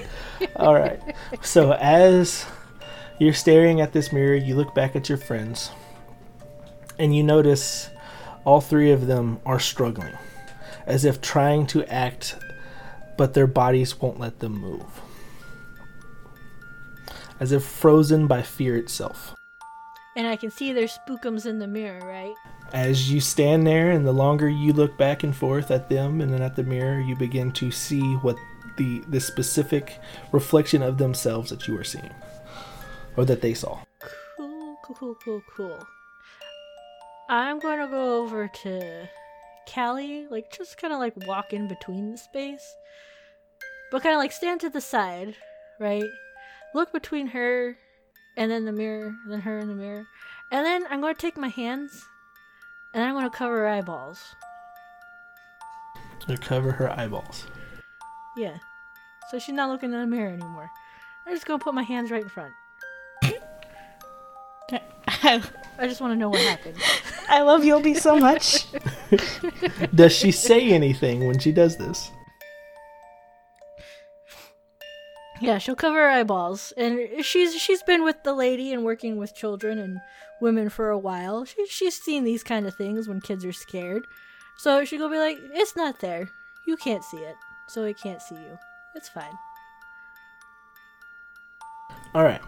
All 0.57 0.75
right. 0.75 1.01
So 1.43 1.73
as 1.73 2.47
you're 3.19 3.33
staring 3.33 3.81
at 3.81 3.93
this 3.93 4.13
mirror, 4.13 4.37
you 4.37 4.55
look 4.55 4.75
back 4.75 4.95
at 4.95 5.09
your 5.09 5.19
friends, 5.19 5.71
and 6.99 7.17
you 7.17 7.23
notice 7.25 7.91
all 8.45 8.61
three 8.61 8.93
of 8.93 9.07
them 9.07 9.41
are 9.45 9.59
struggling, 9.61 10.17
as 10.87 11.05
if 11.05 11.21
trying 11.21 11.67
to 11.69 11.85
act, 11.93 12.37
but 13.17 13.35
their 13.35 13.47
bodies 13.47 14.01
won't 14.01 14.21
let 14.21 14.41
them 14.41 14.53
move, 14.53 15.01
as 17.41 17.53
if 17.53 17.65
frozen 17.65 18.27
by 18.27 18.43
fear 18.43 18.77
itself. 18.77 19.35
And 20.15 20.27
I 20.27 20.37
can 20.37 20.51
see 20.51 20.73
their 20.73 20.89
spookums 20.89 21.47
in 21.47 21.59
the 21.59 21.67
mirror, 21.67 22.01
right? 22.07 22.35
As 22.73 23.11
you 23.11 23.21
stand 23.21 23.67
there, 23.67 23.91
and 23.91 24.07
the 24.07 24.13
longer 24.13 24.49
you 24.49 24.73
look 24.73 24.97
back 24.99 25.23
and 25.23 25.35
forth 25.35 25.71
at 25.71 25.89
them 25.89 26.21
and 26.21 26.33
then 26.33 26.43
at 26.43 26.57
the 26.57 26.63
mirror, 26.63 27.01
you 27.01 27.17
begin 27.17 27.53
to 27.53 27.71
see 27.71 28.15
what 28.17 28.37
the 28.77 29.03
the 29.09 29.21
specific 29.21 29.99
reflection 30.33 30.83
of 30.83 30.99
themselves 30.99 31.51
that 31.51 31.69
you 31.69 31.79
are 31.79 31.85
seeing, 31.85 32.15
or 33.17 33.25
that 33.25 33.41
they 33.43 33.55
saw. 33.55 33.79
Cool, 34.37 34.77
cool, 34.83 34.95
cool, 34.95 35.17
cool, 35.25 35.43
cool. 35.55 35.87
I'm 37.29 37.59
going 37.59 37.79
to 37.79 37.87
go 37.87 38.23
over 38.23 38.49
to 38.49 39.09
Callie, 39.73 40.27
like 40.31 40.57
just 40.57 40.79
kind 40.79 40.93
of 40.93 40.99
like 40.99 41.27
walk 41.27 41.53
in 41.53 41.69
between 41.69 42.13
the 42.13 42.19
space, 42.19 42.75
but 43.91 44.03
kind 44.03 44.15
of 44.15 44.19
like 44.19 44.33
stand 44.33 44.61
to 44.61 44.71
the 44.71 44.81
side, 44.81 45.37
right? 45.79 46.05
Look 46.75 46.93
between 46.93 47.29
her 47.29 47.77
and 48.37 48.51
then 48.51 48.65
the 48.65 48.73
mirror, 48.73 49.15
then 49.29 49.41
her 49.41 49.59
and 49.59 49.71
the 49.71 49.75
mirror, 49.75 50.07
and 50.51 50.65
then 50.65 50.85
I'm 50.91 51.01
going 51.01 51.15
to 51.15 51.21
take 51.21 51.37
my 51.37 51.49
hands 51.49 52.05
and 52.95 53.03
I'm 53.03 53.15
going 53.15 53.31
to 53.31 53.37
cover 53.37 53.59
her 53.59 53.69
eyeballs. 53.69 54.35
To 56.27 56.37
cover 56.37 56.73
her 56.73 56.91
eyeballs. 56.91 57.47
Yeah, 58.37 58.57
so 59.31 59.39
she's 59.39 59.55
not 59.55 59.71
looking 59.71 59.93
in 59.93 60.01
the 60.01 60.07
mirror 60.07 60.31
anymore. 60.31 60.71
I'm 61.27 61.35
just 61.35 61.47
going 61.47 61.59
to 61.59 61.65
put 61.65 61.75
my 61.75 61.83
hands 61.83 62.11
right 62.11 62.23
in 62.23 62.29
front. 62.29 62.53
I 65.09 65.87
just 65.87 66.01
want 66.01 66.13
to 66.13 66.17
know 66.17 66.29
what 66.29 66.41
happened. 66.41 66.77
I 67.29 67.43
love 67.43 67.63
Yulby 67.63 67.99
so 67.99 68.19
much. 68.19 68.62
Does 69.95 70.13
she 70.13 70.31
say 70.33 70.71
anything 70.71 71.27
when 71.27 71.39
she 71.39 71.53
does 71.53 71.77
this? 71.77 72.11
Yeah, 75.41 75.59
she'll 75.59 75.75
cover 75.75 75.97
her 75.99 76.09
eyeballs, 76.09 76.73
and 76.77 77.25
she's 77.25 77.61
she's 77.61 77.83
been 77.83 78.05
with 78.05 78.23
the 78.23 78.33
lady 78.33 78.73
and 78.73 78.85
working 78.85 79.17
with 79.17 79.35
children 79.35 79.79
and 79.79 79.99
women 80.41 80.69
for 80.69 80.91
a 80.91 80.99
while. 80.99 81.45
She 81.45 81.67
she's 81.67 82.01
seen 82.01 82.23
these 82.23 82.45
kind 82.45 82.65
of 82.65 82.77
things 82.77 83.09
when 83.09 83.21
kids 83.21 83.45
are 83.45 83.53
scared, 83.53 84.07
so 84.59 84.85
she'll 84.85 85.11
be 85.11 85.19
like, 85.19 85.39
"It's 85.53 85.75
not 85.75 85.99
there. 85.99 86.31
You 86.65 86.77
can't 86.77 87.03
see 87.03 87.17
it, 87.17 87.35
so 87.67 87.83
it 87.83 87.99
can't 87.99 88.23
see 88.23 88.37
you. 88.37 88.57
It's 88.95 89.09
fine." 89.09 89.37
All 92.15 92.23
right. 92.23 92.41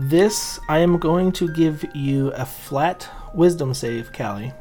This, 0.00 0.60
I 0.68 0.78
am 0.78 0.98
going 0.98 1.32
to 1.32 1.52
give 1.52 1.84
you 1.92 2.28
a 2.34 2.46
flat 2.46 3.10
wisdom 3.34 3.74
save, 3.74 4.12
Callie. 4.12 4.52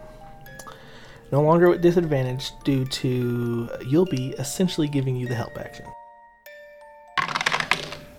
No 1.31 1.43
longer 1.43 1.69
with 1.69 1.79
disadvantage 1.79 2.53
due 2.63 2.85
to 2.85 3.69
Yulby 3.81 4.33
essentially 4.39 4.87
giving 4.87 5.15
you 5.15 5.27
the 5.27 5.35
help 5.35 5.55
action. 5.59 5.85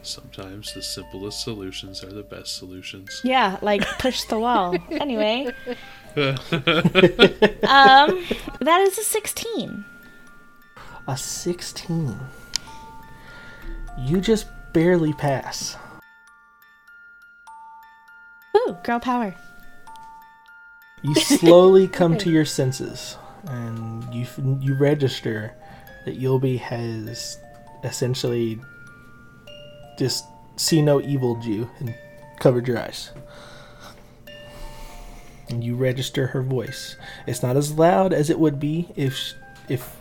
Sometimes 0.02 0.72
the 0.72 0.80
simplest 0.80 1.42
solutions 1.42 2.04
are 2.04 2.12
the 2.12 2.22
best 2.22 2.56
solutions. 2.56 3.20
Yeah, 3.24 3.58
like 3.62 3.84
push 3.98 4.22
the 4.22 4.38
wall. 4.38 4.76
anyway, 4.92 5.46
um, 6.16 6.34
that 8.60 8.80
is 8.82 8.96
a 8.96 9.02
16. 9.02 9.84
A 11.08 11.16
16. 11.16 12.16
You 14.06 14.20
just 14.20 14.46
barely 14.72 15.12
pass. 15.14 15.76
Ooh, 18.58 18.76
girl 18.82 19.00
power. 19.00 19.34
You 21.02 21.14
slowly 21.14 21.86
come 22.00 22.18
to 22.18 22.30
your 22.30 22.44
senses, 22.44 23.16
and 23.46 24.12
you 24.12 24.26
you 24.60 24.74
register 24.74 25.54
that 26.04 26.20
Yulby 26.20 26.58
has 26.58 27.38
essentially 27.84 28.60
just 29.98 30.24
see 30.56 30.82
no 30.82 31.00
evil 31.00 31.38
you 31.42 31.70
and 31.78 31.94
covered 32.38 32.66
your 32.66 32.78
eyes. 32.78 33.10
And 35.48 35.64
you 35.64 35.76
register 35.76 36.28
her 36.28 36.42
voice. 36.42 36.96
It's 37.26 37.42
not 37.42 37.56
as 37.56 37.72
loud 37.72 38.12
as 38.12 38.28
it 38.28 38.38
would 38.38 38.60
be 38.60 38.88
if 38.96 39.34
if 39.68 39.96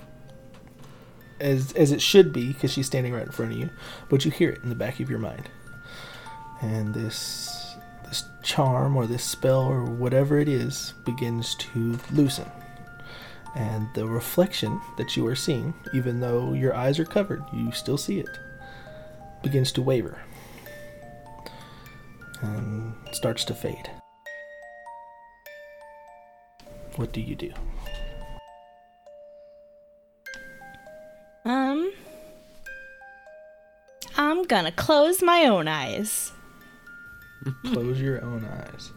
as 1.39 1.71
as 1.73 1.91
it 1.91 2.01
should 2.01 2.33
be 2.33 2.47
because 2.53 2.73
she's 2.73 2.87
standing 2.87 3.13
right 3.13 3.25
in 3.25 3.31
front 3.31 3.53
of 3.53 3.57
you, 3.57 3.69
but 4.09 4.25
you 4.25 4.31
hear 4.31 4.49
it 4.49 4.63
in 4.63 4.69
the 4.69 4.75
back 4.75 4.99
of 4.99 5.09
your 5.09 5.19
mind. 5.19 5.49
And 6.61 6.93
this 6.93 7.56
this 8.07 8.23
charm 8.43 8.95
or 8.95 9.05
this 9.05 9.23
spell 9.23 9.61
or 9.61 9.83
whatever 9.83 10.39
it 10.39 10.47
is 10.47 10.93
begins 11.05 11.55
to 11.55 11.99
loosen. 12.11 12.49
And 13.55 13.87
the 13.95 14.05
reflection 14.05 14.79
that 14.97 15.17
you 15.17 15.25
are 15.27 15.35
seeing, 15.35 15.73
even 15.93 16.19
though 16.19 16.53
your 16.53 16.75
eyes 16.75 16.99
are 16.99 17.05
covered, 17.05 17.43
you 17.53 17.71
still 17.71 17.97
see 17.97 18.19
it, 18.19 18.39
begins 19.41 19.71
to 19.73 19.81
waver 19.81 20.19
and 22.41 22.93
starts 23.11 23.43
to 23.45 23.53
fade. 23.53 23.89
What 26.95 27.11
do 27.13 27.21
you 27.21 27.35
do? 27.35 27.51
Um, 31.45 31.91
I'm 34.17 34.43
gonna 34.43 34.71
close 34.71 35.21
my 35.21 35.45
own 35.45 35.67
eyes. 35.67 36.31
Close 37.65 37.99
your 38.01 38.23
own 38.23 38.45
eyes. 38.45 38.91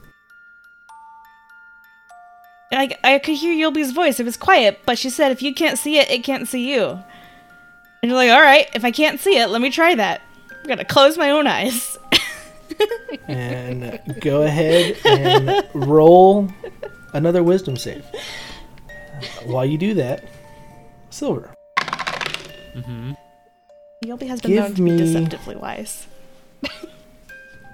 I, 2.72 2.96
I 3.02 3.18
could 3.18 3.34
hear 3.36 3.52
Yulby's 3.70 3.90
voice. 3.90 4.20
It 4.20 4.24
was 4.24 4.36
quiet, 4.36 4.80
but 4.86 4.96
she 4.98 5.10
said, 5.10 5.32
if 5.32 5.42
you 5.42 5.52
can't 5.54 5.76
see 5.78 5.98
it, 5.98 6.08
it 6.10 6.22
can't 6.22 6.46
see 6.46 6.72
you. 6.72 6.84
And 8.02 8.10
you're 8.10 8.14
like, 8.14 8.30
all 8.30 8.40
right, 8.40 8.68
if 8.74 8.84
I 8.84 8.92
can't 8.92 9.18
see 9.18 9.36
it, 9.38 9.48
let 9.48 9.60
me 9.60 9.70
try 9.70 9.94
that. 9.96 10.22
I'm 10.50 10.66
gonna 10.68 10.84
close 10.84 11.18
my 11.18 11.30
own 11.30 11.46
eyes. 11.46 11.98
And 13.26 14.00
go 14.20 14.42
ahead 14.42 14.96
and 15.04 15.64
roll 15.74 16.48
another 17.12 17.42
wisdom 17.42 17.76
save. 17.76 18.04
While 19.44 19.66
you 19.66 19.76
do 19.76 19.94
that, 19.94 20.24
Silver, 21.10 21.52
Mm-hmm. 22.74 23.12
Yulby 24.04 24.28
has 24.28 24.40
been 24.40 24.52
Give 24.52 24.62
known 24.62 24.74
to 24.76 24.82
be 24.82 24.90
me- 24.92 24.96
deceptively 24.98 25.56
wise. 25.56 26.06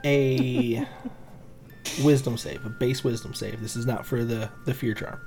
a 0.04 0.86
wisdom 2.02 2.36
save, 2.36 2.64
a 2.66 2.70
base 2.70 3.04
wisdom 3.04 3.34
save. 3.34 3.60
This 3.60 3.76
is 3.76 3.86
not 3.86 4.06
for 4.06 4.24
the, 4.24 4.50
the 4.64 4.74
fear 4.74 4.94
charm. 4.94 5.20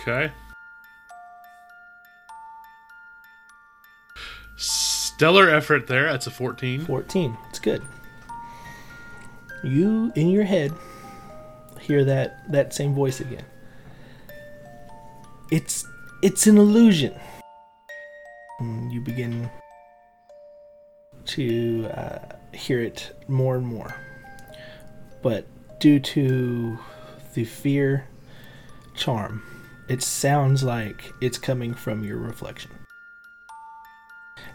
Okay. 0.00 0.32
Stellar 4.56 5.50
effort 5.50 5.86
there. 5.86 6.10
That's 6.10 6.26
a 6.26 6.30
14. 6.30 6.86
14. 6.86 7.36
It's 7.50 7.58
good. 7.58 7.82
You, 9.62 10.12
in 10.14 10.30
your 10.30 10.44
head, 10.44 10.72
hear 11.80 12.04
that, 12.04 12.50
that 12.50 12.72
same 12.72 12.94
voice 12.94 13.20
again. 13.20 13.44
It's 15.50 15.84
it's 16.22 16.46
an 16.46 16.58
illusion. 16.58 17.14
And 18.60 18.92
you 18.92 19.00
begin 19.00 19.50
to 21.26 21.88
uh, 21.96 22.18
hear 22.52 22.80
it 22.80 23.12
more 23.28 23.56
and 23.56 23.66
more. 23.66 23.94
But 25.22 25.46
due 25.78 26.00
to 26.00 26.78
the 27.34 27.44
fear 27.44 28.06
charm, 28.94 29.42
it 29.88 30.02
sounds 30.02 30.62
like 30.62 31.12
it's 31.20 31.38
coming 31.38 31.74
from 31.74 32.04
your 32.04 32.18
reflection. 32.18 32.70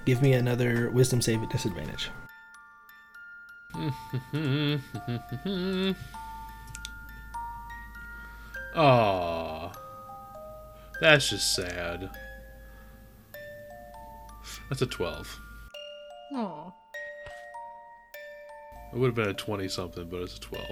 Give 0.05 0.21
me 0.21 0.33
another 0.33 0.89
wisdom 0.91 1.21
save 1.21 1.43
at 1.43 1.49
disadvantage. 1.49 2.09
Aw. 8.75 9.71
That's 11.01 11.29
just 11.29 11.55
sad. 11.55 12.09
That's 14.69 14.81
a 14.81 14.85
12. 14.85 15.39
Oh, 16.33 16.73
It 18.95 18.99
would 18.99 19.07
have 19.07 19.15
been 19.15 19.27
a 19.27 19.33
20 19.33 19.67
something, 19.67 20.07
but 20.07 20.21
it's 20.21 20.37
a 20.37 20.39
12. 20.39 20.65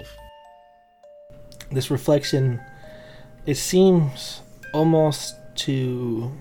this 1.70 1.90
reflection 1.90 2.58
it 3.44 3.56
seems 3.56 4.40
almost 4.72 5.36
to 5.56 6.32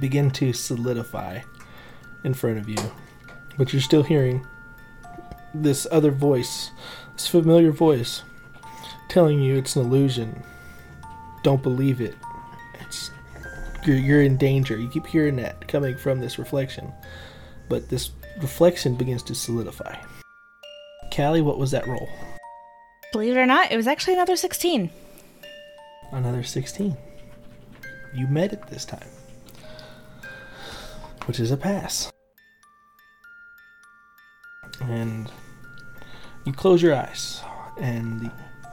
begin 0.00 0.30
to 0.30 0.54
solidify 0.54 1.40
in 2.24 2.32
front 2.32 2.56
of 2.56 2.70
you. 2.70 2.78
But 3.58 3.74
you're 3.74 3.82
still 3.82 4.02
hearing 4.02 4.46
this 5.52 5.86
other 5.92 6.10
voice 6.10 6.70
this 7.12 7.28
familiar 7.28 7.70
voice 7.70 8.22
telling 9.10 9.42
you 9.42 9.56
it's 9.56 9.76
an 9.76 9.84
illusion. 9.84 10.42
Don't 11.42 11.62
believe 11.62 12.00
it. 12.00 12.14
It's 12.80 13.10
you're, 13.84 13.98
you're 13.98 14.22
in 14.22 14.38
danger. 14.38 14.78
You 14.78 14.88
keep 14.88 15.06
hearing 15.06 15.36
that 15.36 15.68
coming 15.68 15.98
from 15.98 16.20
this 16.20 16.38
reflection. 16.38 16.90
But 17.68 17.90
this 17.90 18.10
reflection 18.40 18.94
begins 18.96 19.22
to 19.24 19.34
solidify 19.34 19.96
callie 21.14 21.42
what 21.42 21.58
was 21.58 21.70
that 21.70 21.86
roll 21.86 22.08
Believe 23.14 23.36
it 23.36 23.38
or 23.38 23.46
not, 23.46 23.70
it 23.70 23.76
was 23.76 23.86
actually 23.86 24.14
another 24.14 24.34
16. 24.34 24.90
Another 26.10 26.42
16. 26.42 26.96
You 28.12 28.26
met 28.26 28.52
it 28.52 28.66
this 28.66 28.84
time. 28.84 29.06
Which 31.26 31.38
is 31.38 31.52
a 31.52 31.56
pass. 31.56 32.10
And 34.80 35.30
you 36.44 36.52
close 36.52 36.82
your 36.82 36.96
eyes, 36.96 37.40
and 37.80 38.32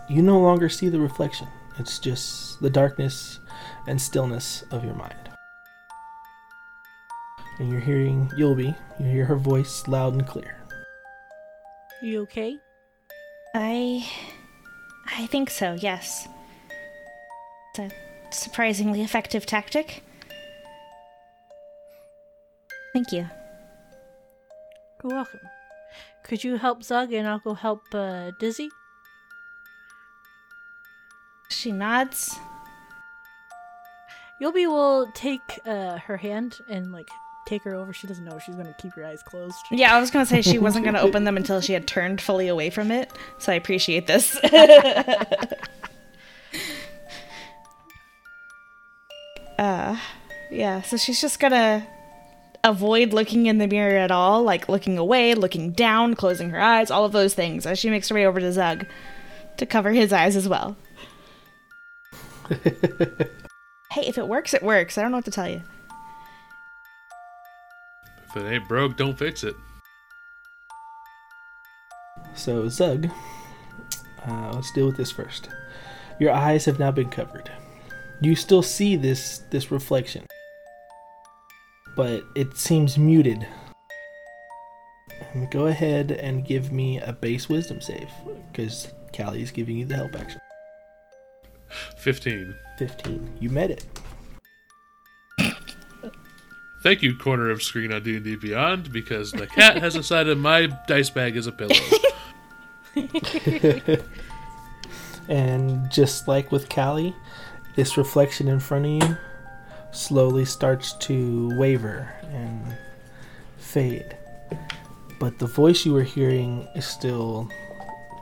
you 0.09 0.23
no 0.23 0.39
longer 0.39 0.69
see 0.69 0.89
the 0.89 0.99
reflection. 0.99 1.47
It's 1.77 1.99
just 1.99 2.59
the 2.63 2.69
darkness 2.71 3.39
and 3.85 4.01
stillness 4.01 4.63
of 4.71 4.83
your 4.83 4.95
mind. 4.95 5.29
And 7.59 7.69
you're 7.69 7.79
hearing 7.79 8.27
Yulby. 8.29 8.75
You 8.99 9.05
hear 9.05 9.25
her 9.25 9.35
voice 9.35 9.87
loud 9.87 10.13
and 10.13 10.25
clear. 10.25 10.60
You 12.01 12.21
okay? 12.23 12.57
I. 13.55 14.07
I 15.13 15.27
think 15.27 15.49
so, 15.49 15.73
yes. 15.73 16.27
It's 17.75 17.79
a 17.79 18.35
surprisingly 18.35 19.01
effective 19.01 19.45
tactic. 19.45 20.03
Thank 22.93 23.11
you. 23.11 23.27
You're 25.03 25.13
welcome. 25.13 25.39
Could 26.23 26.43
you 26.43 26.57
help 26.57 26.83
Zug 26.83 27.11
and 27.13 27.27
I'll 27.27 27.39
go 27.39 27.53
help 27.53 27.81
uh, 27.93 28.31
Dizzy? 28.39 28.69
She 31.49 31.71
nods. 31.71 32.37
Yulby 34.41 34.67
will 34.67 35.11
take 35.13 35.59
uh, 35.65 35.97
her 35.99 36.17
hand 36.17 36.57
and 36.69 36.91
like 36.91 37.09
take 37.51 37.63
her 37.63 37.75
over. 37.75 37.91
She 37.91 38.07
doesn't 38.07 38.23
know. 38.23 38.39
She's 38.39 38.55
gonna 38.55 38.73
keep 38.81 38.95
your 38.95 39.05
eyes 39.05 39.21
closed. 39.21 39.57
Yeah, 39.71 39.93
I 39.95 39.99
was 39.99 40.09
gonna 40.09 40.25
say 40.25 40.41
she 40.41 40.57
wasn't 40.57 40.85
gonna 40.85 41.01
open 41.01 41.25
them 41.25 41.35
until 41.35 41.59
she 41.59 41.73
had 41.73 41.85
turned 41.85 42.21
fully 42.21 42.47
away 42.47 42.69
from 42.69 42.91
it, 42.91 43.11
so 43.39 43.51
I 43.51 43.55
appreciate 43.55 44.07
this. 44.07 44.37
uh, 49.59 49.97
yeah, 50.49 50.81
so 50.81 50.95
she's 50.95 51.19
just 51.19 51.39
gonna 51.39 51.85
avoid 52.63 53.11
looking 53.11 53.47
in 53.47 53.57
the 53.57 53.67
mirror 53.67 53.97
at 53.97 54.11
all, 54.11 54.43
like 54.43 54.69
looking 54.69 54.97
away, 54.97 55.33
looking 55.33 55.71
down, 55.71 56.13
closing 56.15 56.51
her 56.51 56.61
eyes, 56.61 56.89
all 56.89 57.03
of 57.03 57.11
those 57.11 57.33
things 57.33 57.65
as 57.65 57.77
she 57.77 57.89
makes 57.89 58.07
her 58.07 58.15
way 58.15 58.25
over 58.25 58.39
to 58.39 58.53
Zug 58.53 58.85
to 59.57 59.65
cover 59.65 59.91
his 59.91 60.13
eyes 60.13 60.37
as 60.37 60.47
well. 60.47 60.77
hey, 63.91 64.05
if 64.07 64.17
it 64.17 64.27
works, 64.27 64.53
it 64.53 64.63
works. 64.63 64.97
I 64.97 65.01
don't 65.01 65.11
know 65.11 65.17
what 65.17 65.25
to 65.25 65.31
tell 65.31 65.49
you. 65.49 65.61
If 68.33 68.37
it 68.37 68.49
ain't 68.49 68.67
broke, 68.67 68.95
don't 68.95 69.19
fix 69.19 69.43
it. 69.43 69.55
So, 72.33 72.69
Zug, 72.69 73.09
uh, 74.25 74.51
let's 74.53 74.71
deal 74.71 74.85
with 74.85 74.95
this 74.95 75.11
first. 75.11 75.49
Your 76.17 76.31
eyes 76.31 76.63
have 76.63 76.79
now 76.79 76.91
been 76.91 77.09
covered. 77.09 77.51
You 78.21 78.35
still 78.35 78.61
see 78.61 78.95
this 78.95 79.39
this 79.49 79.69
reflection, 79.69 80.27
but 81.97 82.23
it 82.35 82.55
seems 82.55 82.97
muted. 82.97 83.45
Um, 85.33 85.49
Go 85.51 85.65
ahead 85.65 86.11
and 86.11 86.45
give 86.45 86.71
me 86.71 86.99
a 86.99 87.11
base 87.11 87.49
wisdom 87.49 87.81
save, 87.81 88.09
because 88.51 88.93
Callie 89.13 89.41
is 89.41 89.51
giving 89.51 89.75
you 89.75 89.85
the 89.85 89.95
help 89.97 90.15
action. 90.15 90.39
15. 91.97 92.55
15. 92.77 93.37
You 93.41 93.49
met 93.49 93.71
it. 93.71 93.85
Thank 96.83 97.03
you, 97.03 97.15
corner 97.15 97.49
of 97.49 97.61
screen 97.61 97.91
on 97.93 98.03
D&D 98.03 98.37
Beyond, 98.37 98.91
because 98.91 99.31
the 99.31 99.47
cat 99.47 99.77
has 99.77 99.93
decided 99.93 100.37
my 100.37 100.65
dice 100.87 101.09
bag 101.09 101.37
is 101.37 101.47
a 101.47 101.51
pillow. 101.51 101.75
And 105.31 105.89
just 105.89 106.27
like 106.27 106.51
with 106.51 106.67
Callie, 106.67 107.15
this 107.75 107.97
reflection 107.97 108.49
in 108.49 108.59
front 108.59 108.85
of 108.85 108.91
you 108.91 109.17
slowly 109.91 110.43
starts 110.43 110.93
to 110.93 111.49
waver 111.57 112.13
and 112.23 112.61
fade. 113.57 114.17
But 115.19 115.39
the 115.39 115.47
voice 115.47 115.85
you 115.85 115.93
were 115.93 116.03
hearing 116.03 116.67
is 116.75 116.85
still 116.85 117.49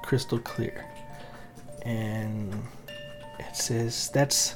crystal 0.03 0.37
clear. 0.37 0.85
And 1.83 2.53
it 3.39 3.55
says, 3.55 4.11
That's 4.13 4.55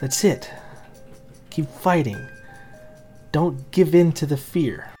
that's 0.00 0.24
it. 0.24 0.50
Keep 1.50 1.68
fighting. 1.68 2.18
Don't 3.34 3.68
give 3.72 3.96
in 3.96 4.12
to 4.12 4.26
the 4.26 4.36
fear. 4.36 4.92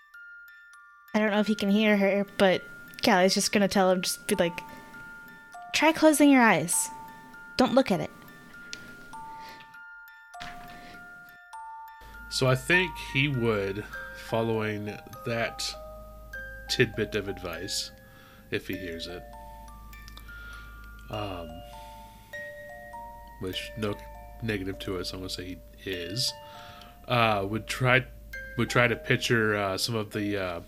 I 1.14 1.20
don't 1.20 1.30
know 1.30 1.38
if 1.38 1.46
he 1.46 1.54
can 1.54 1.70
hear 1.70 1.96
her, 1.96 2.26
but 2.36 2.62
Callie's 3.00 3.32
just 3.32 3.52
gonna 3.52 3.68
tell 3.68 3.92
him, 3.92 4.02
just 4.02 4.26
be 4.26 4.34
like, 4.34 4.58
try 5.72 5.92
closing 5.92 6.30
your 6.32 6.42
eyes. 6.42 6.74
Don't 7.56 7.76
look 7.76 7.92
at 7.92 8.00
it. 8.00 8.10
So 12.28 12.48
I 12.48 12.56
think 12.56 12.90
he 13.12 13.28
would, 13.28 13.84
following 14.26 14.86
that 15.26 15.72
tidbit 16.68 17.14
of 17.14 17.28
advice, 17.28 17.92
if 18.50 18.66
he 18.66 18.76
hears 18.76 19.06
it. 19.06 19.22
Um, 21.08 21.48
which 23.38 23.70
no 23.76 23.94
negative 24.42 24.80
to 24.80 24.96
it, 24.96 25.04
so 25.04 25.14
I'm 25.14 25.20
gonna 25.20 25.30
say 25.30 25.56
he 25.76 25.88
is. 25.88 26.32
Uh, 27.06 27.46
would 27.48 27.68
try 27.68 28.04
would 28.56 28.70
try 28.70 28.86
to 28.88 28.96
picture 28.96 29.56
uh, 29.56 29.76
some 29.78 29.94
of 29.94 30.10
the 30.10 30.36
uh, 30.42 30.60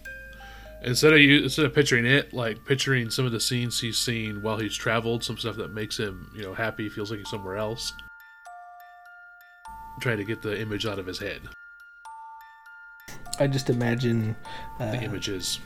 instead 0.83 1.13
of 1.13 1.19
you 1.21 1.45
instead 1.45 1.65
of 1.65 1.75
picturing 1.75 2.07
it, 2.07 2.33
like 2.33 2.65
picturing 2.65 3.11
some 3.11 3.25
of 3.27 3.33
the 3.33 3.41
scenes 3.41 3.81
he's 3.81 3.99
seen 3.99 4.43
while 4.43 4.59
he's 4.59 4.77
traveled, 4.77 5.23
some 5.25 5.37
stuff 5.39 5.57
that 5.57 5.73
makes 5.73 5.99
him 5.99 6.31
you 6.35 6.43
know 6.43 6.55
happy, 6.55 6.89
feels 6.89 7.11
like 7.11 7.19
he's 7.19 7.31
somewhere 7.31 7.57
else. 7.57 7.93
Trying 10.01 10.19
to 10.19 10.25
get 10.25 10.43
the 10.43 10.61
image 10.61 10.85
out 10.85 10.99
of 10.99 11.07
his 11.07 11.19
head. 11.19 11.41
I 13.39 13.47
just 13.47 13.71
imagine 13.71 14.35
uh, 14.81 14.93
The 14.93 15.03
images. 15.03 15.59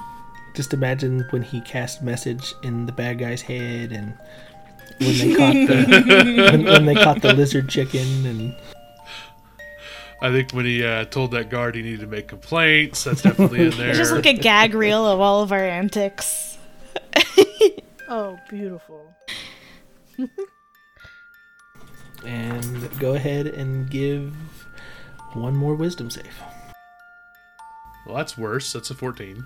just 0.54 0.72
imagine 0.74 1.24
when 1.30 1.42
he 1.42 1.60
cast 1.60 2.02
message 2.02 2.54
in 2.62 2.86
the 2.86 2.92
bad 2.92 3.18
guy's 3.18 3.42
head 3.42 3.92
and 3.92 4.14
when 4.98 5.18
they 5.18 5.34
caught 5.34 5.52
the 5.54 6.48
when, 6.52 6.64
when 6.64 6.84
they 6.86 6.94
caught 6.94 7.22
the 7.22 7.32
lizard 7.32 7.68
chicken 7.68 8.26
and 8.26 8.54
I 10.22 10.30
think 10.30 10.52
when 10.52 10.66
he 10.66 10.84
uh, 10.84 11.06
told 11.06 11.30
that 11.32 11.48
guard 11.48 11.74
he 11.74 11.82
needed 11.82 12.00
to 12.00 12.06
make 12.06 12.28
complaints, 12.28 13.04
that's 13.04 13.22
definitely 13.22 13.66
in 13.66 13.70
there. 13.78 13.88
It's 13.90 13.98
just 13.98 14.12
like 14.12 14.26
a 14.26 14.34
gag 14.34 14.74
reel 14.74 15.06
of 15.06 15.20
all 15.20 15.42
of 15.42 15.52
our 15.52 15.64
antics. 15.64 16.58
Oh, 18.12 18.40
beautiful. 18.48 19.14
and 22.26 22.98
go 22.98 23.14
ahead 23.14 23.46
and 23.46 23.88
give 23.88 24.34
one 25.34 25.54
more 25.54 25.76
wisdom 25.76 26.10
save. 26.10 26.26
well, 28.04 28.16
that's 28.16 28.36
worse. 28.36 28.72
That's 28.72 28.90
a 28.90 28.96
14. 28.96 29.44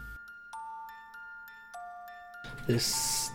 This 2.66 3.30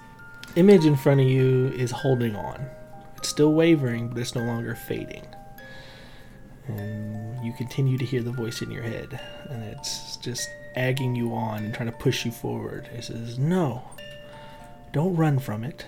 image 0.55 0.85
in 0.85 0.95
front 0.95 1.19
of 1.21 1.27
you 1.27 1.67
is 1.75 1.91
holding 1.91 2.35
on. 2.35 2.65
It's 3.17 3.29
still 3.29 3.53
wavering, 3.53 4.07
but 4.09 4.17
it's 4.17 4.33
no 4.33 4.41
longer 4.41 4.73
fading. 4.73 5.27
And 6.69 7.43
you 7.43 7.51
continue 7.53 7.97
to 7.97 8.05
hear 8.05 8.21
the 8.21 8.31
voice 8.31 8.61
in 8.61 8.69
your 8.69 8.83
head, 8.83 9.19
and 9.49 9.63
it's 9.63 10.17
just 10.17 10.47
agging 10.75 11.15
you 11.15 11.33
on 11.33 11.63
and 11.65 11.73
trying 11.73 11.91
to 11.91 11.97
push 11.97 12.25
you 12.25 12.31
forward. 12.31 12.87
It 12.93 13.03
says, 13.05 13.39
No, 13.39 13.83
don't 14.93 15.15
run 15.15 15.39
from 15.39 15.63
it, 15.63 15.85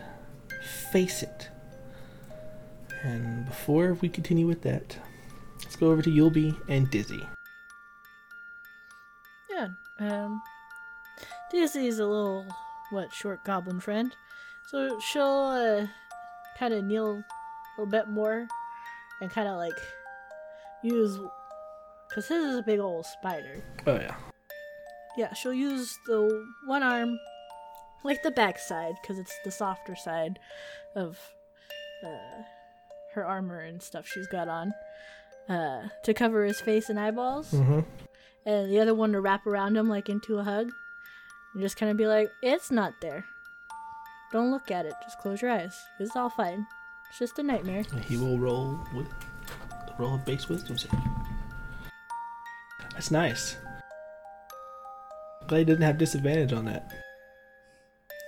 face 0.92 1.22
it. 1.22 1.50
And 3.04 3.46
before 3.46 3.94
we 3.96 4.10
continue 4.10 4.48
with 4.48 4.62
that, 4.64 4.98
let's 5.64 5.76
go 5.76 5.92
over 5.92 6.02
to 6.02 6.10
Yulby 6.10 6.56
and 6.68 6.90
Dizzy. 6.90 7.28
Yeah. 9.50 9.70
Um, 10.00 10.42
Dizzy's 11.52 12.00
a 12.00 12.06
little, 12.06 12.46
what, 12.90 13.14
short 13.14 13.44
goblin 13.44 13.80
friend. 13.80 14.16
So 14.68 15.00
she'll 15.00 15.24
uh, 15.24 15.88
kind 16.58 16.74
of 16.74 16.84
kneel 16.84 17.12
a 17.12 17.82
little 17.82 17.92
bit 17.92 18.08
more 18.08 18.48
and 19.20 19.30
kind 19.30 19.48
of 19.48 19.58
like 19.58 19.74
use. 20.84 21.20
Because 22.10 22.28
his 22.28 22.44
is 22.44 22.58
a 22.58 22.64
big 22.64 22.80
old 22.80 23.06
spider. 23.06 23.64
Oh, 23.88 23.96
yeah. 23.96 24.16
Yeah, 25.18 25.34
she'll 25.34 25.54
use 25.54 25.98
the 26.08 26.46
one 26.66 26.84
arm, 26.84 27.18
like 28.04 28.22
the 28.24 28.32
back 28.32 28.60
side, 28.60 28.94
because 29.02 29.18
it's 29.20 29.34
the 29.46 29.52
softer 29.52 29.96
side 29.96 30.40
of 30.96 31.18
uh, 32.06 32.44
her 33.14 33.26
armor 33.26 33.60
and 33.60 33.82
stuff 33.82 34.08
she's 34.08 34.28
got 34.28 34.48
on, 34.48 34.74
uh, 35.50 35.88
to 36.04 36.14
cover 36.14 36.44
his 36.46 36.60
face 36.62 36.90
and 36.90 37.00
eyeballs 37.00 37.52
Mm-hmm. 37.52 37.80
and 38.46 38.72
the 38.72 38.80
other 38.80 38.94
one 38.96 39.12
to 39.14 39.22
wrap 39.22 39.46
around 39.46 39.76
him 39.78 39.88
like 39.90 40.08
into 40.10 40.38
a 40.40 40.44
hug 40.44 40.70
and 41.54 41.62
just 41.62 41.78
kind 41.78 41.92
of 41.92 41.98
be 41.98 42.08
like 42.08 42.30
it's 42.42 42.72
not 42.72 42.94
there 43.02 43.26
don't 44.32 44.52
look 44.52 44.72
at 44.72 44.86
it 44.86 44.94
just 45.04 45.20
close 45.20 45.42
your 45.42 45.52
eyes 45.52 45.78
it's 46.00 46.16
all 46.16 46.30
fine 46.30 46.66
it's 47.10 47.20
just 47.20 47.38
a 47.40 47.44
nightmare 47.44 47.84
He 48.08 48.16
will 48.18 48.40
roll 48.40 48.80
with 48.96 49.08
roll 50.00 50.16
a 50.16 50.18
base 50.18 50.48
wisdom 50.50 50.78
save. 50.78 50.92
That's 52.94 53.12
nice. 53.12 53.58
Glad 55.48 55.60
he 55.60 55.66
didn't 55.66 55.82
have 55.84 55.98
disadvantage 55.98 56.54
on 56.54 56.66
that. 56.66 56.92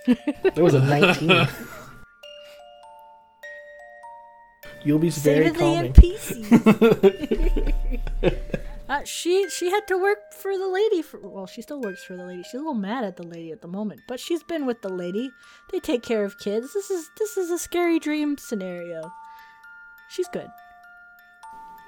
There 0.54 0.62
was 0.62 0.74
a 0.74 0.80
19. 0.80 1.48
You'll 4.84 4.98
be 4.98 5.08
very 5.08 5.46
Save 5.46 5.54
the 5.54 5.58
calming. 5.58 5.92
NPCs. 5.94 7.72
uh, 8.88 9.00
she 9.04 9.48
she 9.48 9.70
had 9.70 9.86
to 9.88 9.96
work 9.96 10.18
for 10.34 10.58
the 10.58 10.68
lady 10.68 11.00
for 11.00 11.18
well 11.20 11.46
she 11.46 11.62
still 11.62 11.80
works 11.80 12.04
for 12.04 12.16
the 12.16 12.24
lady 12.24 12.42
she's 12.42 12.52
a 12.54 12.58
little 12.58 12.74
mad 12.74 13.02
at 13.02 13.16
the 13.16 13.22
lady 13.22 13.50
at 13.50 13.62
the 13.62 13.68
moment 13.68 14.02
but 14.06 14.20
she's 14.20 14.42
been 14.42 14.66
with 14.66 14.82
the 14.82 14.90
lady 14.90 15.30
they 15.72 15.80
take 15.80 16.02
care 16.02 16.22
of 16.22 16.38
kids 16.38 16.74
this 16.74 16.90
is 16.90 17.08
this 17.18 17.38
is 17.38 17.50
a 17.50 17.58
scary 17.58 17.98
dream 17.98 18.36
scenario 18.36 19.10
she's 20.10 20.28
good 20.28 20.48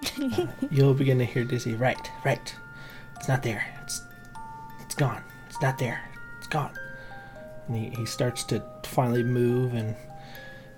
You'll 0.71 0.95
begin 0.95 1.19
to 1.19 1.25
hear 1.25 1.45
Dizzy. 1.45 1.75
Right, 1.75 2.11
right. 2.25 2.55
It's 3.17 3.29
not 3.29 3.43
there. 3.43 3.65
It's 3.83 4.03
it's 4.81 4.95
gone. 4.95 5.23
It's 5.49 5.61
not 5.61 5.79
there. 5.79 6.01
It's 6.39 6.47
gone. 6.47 6.73
And 7.67 7.77
he, 7.77 7.91
he 7.91 8.07
starts 8.07 8.45
to 8.45 8.63
finally 8.85 9.23
move, 9.23 9.75
and 9.75 9.97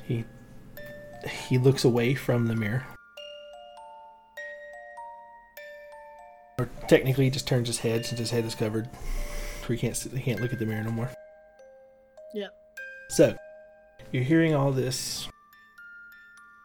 he 0.05 0.25
he 1.49 1.59
looks 1.59 1.85
away 1.85 2.15
from 2.15 2.47
the 2.47 2.55
mirror. 2.55 2.87
Or 6.59 6.69
technically, 6.89 7.25
he 7.25 7.31
just 7.31 7.47
turns 7.47 7.69
his 7.69 7.79
head 7.79 8.07
since 8.07 8.19
his 8.19 8.31
head 8.31 8.45
is 8.45 8.55
covered, 8.55 8.89
he 9.75 9.77
can't 9.77 9.97
he 9.97 10.21
can't 10.21 10.41
look 10.41 10.53
at 10.53 10.59
the 10.59 10.67
mirror 10.67 10.83
no 10.83 10.91
more. 10.91 11.11
Yep. 12.35 12.51
So, 13.11 13.37
you're 14.13 14.25
hearing 14.25 14.55
all 14.55 14.73
this, 14.73 15.29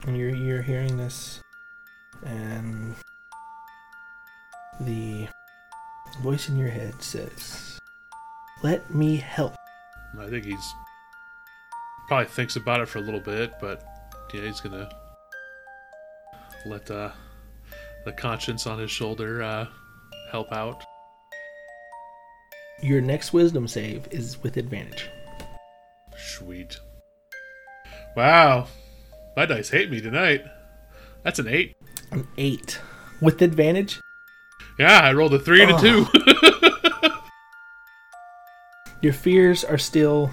and 0.06 0.18
you're 0.18 0.36
you're 0.36 0.62
hearing 0.62 0.98
this, 0.98 1.42
and 2.26 2.96
the 4.82 5.28
voice 6.22 6.50
in 6.50 6.58
your 6.58 6.70
head 6.70 7.02
says, 7.02 7.80
"Let 8.64 8.94
me 8.94 9.16
help." 9.18 9.56
I 10.20 10.28
think 10.30 10.46
he's 10.46 10.74
probably 12.08 12.26
thinks 12.28 12.56
about 12.56 12.82
it 12.82 12.88
for 12.88 13.00
a 13.00 13.02
little 13.02 13.20
bit, 13.20 13.54
but 13.60 13.84
yeah, 14.34 14.42
he's 14.42 14.60
gonna 14.62 14.90
let 16.66 16.90
uh, 16.92 17.12
the 18.06 18.12
conscience 18.12 18.68
on 18.68 18.80
his 18.80 18.92
shoulder 18.92 19.42
uh, 19.44 19.68
help 20.32 20.52
out. 20.52 20.84
your 22.82 23.00
next 23.02 23.32
wisdom 23.32 23.68
save 23.68 24.08
is 24.12 24.42
with 24.44 24.58
advantage. 24.58 25.10
Sweet. 26.18 26.78
Wow. 28.16 28.68
My 29.38 29.46
dice 29.46 29.70
hate 29.70 29.90
me 29.90 30.02
tonight. 30.02 30.44
That's 31.24 31.40
an 31.40 31.48
eight. 31.48 31.76
An 32.14 32.28
eight 32.38 32.80
with 33.22 33.42
advantage. 33.42 34.00
Yeah, 34.78 35.00
I 35.00 35.14
rolled 35.14 35.34
a 35.34 35.40
three 35.40 35.64
and 35.64 35.72
a 35.72 35.80
two. 35.80 36.06
Your 39.02 39.14
fears 39.14 39.64
are 39.64 39.80
still. 39.80 40.30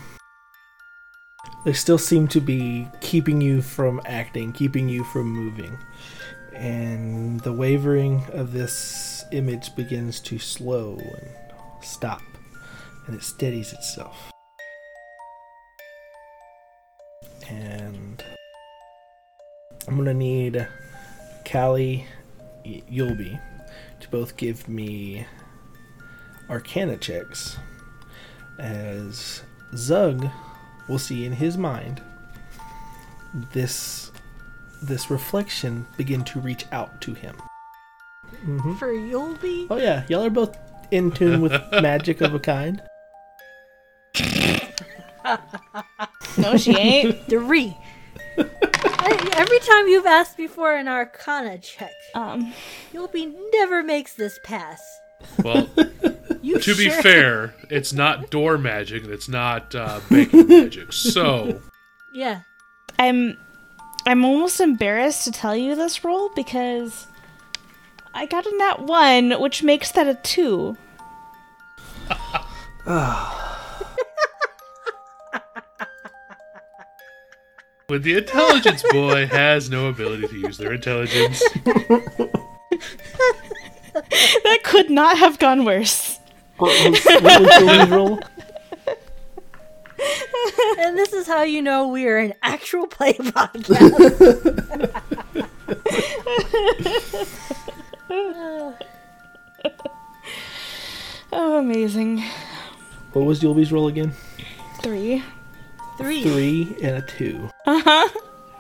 They 1.65 1.73
still 1.73 1.99
seem 1.99 2.29
to 2.29 2.41
be 2.41 2.87
keeping 3.01 3.41
you 3.41 3.63
from 3.63 4.01
acting, 4.05 4.53
keeping 4.53 4.89
you 4.89 5.05
from 5.05 5.27
moving. 5.27 5.79
And 6.55 7.41
the 7.41 7.53
wavering 7.53 8.25
of 8.33 8.53
this 8.53 9.25
image 9.33 9.75
begins 9.75 10.21
to 10.21 10.39
slow 10.39 10.99
and 10.99 11.31
stop, 11.83 12.23
and 13.07 13.17
it 13.17 13.23
steadies 13.23 13.73
itself. 13.73 14.31
And 17.49 18.23
I'm 19.89 19.97
gonna 19.97 20.15
need 20.15 20.69
Callie, 21.51 22.07
y- 22.65 22.83
Yulby, 22.91 23.41
to 24.01 24.09
both 24.11 24.37
give 24.37 24.69
me 24.69 25.27
Arcana 26.49 26.97
checks 26.97 27.57
as 28.59 29.43
Zug 29.75 30.27
will 30.89 30.99
see 30.99 31.25
in 31.25 31.33
his 31.33 31.57
mind 31.57 32.03
this 33.53 34.11
this 34.83 35.11
reflection 35.11 35.87
begin 35.97 36.25
to 36.25 36.41
reach 36.41 36.65
out 36.73 37.01
to 37.03 37.15
him. 37.15 37.37
hmm 38.45 38.75
For 38.75 38.89
Yulby? 38.89 39.67
Oh 39.71 39.77
yeah, 39.77 40.05
y'all 40.09 40.25
are 40.25 40.31
both 40.31 40.57
in 40.91 41.11
tune 41.13 41.41
with 41.41 41.53
magic 41.73 42.21
of 42.21 42.35
a 42.35 42.39
kind. 42.41 42.83
No, 46.39 46.57
she 46.57 46.75
ain't. 46.77 47.25
Three. 47.29 47.77
I- 49.03 49.31
Every 49.37 49.59
time 49.61 49.89
you've 49.89 50.07
asked 50.07 50.39
me 50.39 50.47
for 50.47 50.75
an 50.75 50.87
Arcana 50.89 51.59
check, 51.59 51.93
Um, 52.15 52.53
Yulby 52.93 53.35
never 53.53 53.83
makes 53.83 54.15
this 54.15 54.39
pass. 54.43 54.83
well, 55.43 55.69
You 56.43 56.59
to 56.61 56.75
be 56.75 56.89
fair, 56.91 57.55
it's 57.69 57.93
not 57.93 58.31
door 58.31 58.57
magic 58.59 59.05
and 59.05 59.13
it's 59.13 59.29
not 59.29 59.75
uh, 59.75 60.01
baking 60.09 60.49
magic. 60.49 60.93
So, 60.93 61.61
Yeah. 62.15 62.41
I'm 62.99 63.37
I'm 64.07 64.25
almost 64.25 64.61
embarrassed 64.61 65.25
to 65.25 65.33
tell 65.33 65.55
you 65.55 65.75
this 65.77 66.03
roll 66.05 66.31
because 66.35 67.07
I 68.15 68.25
got 68.27 68.47
a 68.47 68.57
nat 68.57 68.81
one, 68.83 69.33
which 69.41 69.63
makes 69.63 69.91
that 69.93 70.07
a 70.09 70.15
two. 70.15 70.77
When 77.91 78.03
the 78.03 78.17
intelligence 78.17 78.85
boy 78.91 79.27
has 79.27 79.69
no 79.69 79.89
ability 79.89 80.29
to 80.29 80.37
use 80.37 80.57
their 80.57 80.73
intelligence, 80.73 81.43
That 83.93 84.61
could 84.63 84.89
not 84.91 85.19
have 85.19 85.39
gone 85.39 85.65
worse. 85.65 86.19
What 86.59 86.91
was, 86.91 87.05
what 87.05 87.41
was 87.91 88.21
And 90.79 90.97
this 90.97 91.13
is 91.13 91.27
how 91.27 91.43
you 91.43 91.61
know 91.63 91.89
we 91.89 92.07
are 92.07 92.19
an 92.19 92.35
actual 92.43 92.87
play 92.87 93.15
podcast. 93.15 93.71
Oh, 101.33 101.61
amazing. 101.61 102.25
What 103.13 103.25
was 103.25 103.41
Yulby's 103.41 103.71
roll 103.71 103.87
again? 103.87 104.13
Three. 104.83 105.23
Three. 106.01 106.23
Three 106.23 106.77
and 106.83 106.97
a 106.97 107.03
two. 107.03 107.51
Uh 107.67 107.81
huh. 107.85 108.09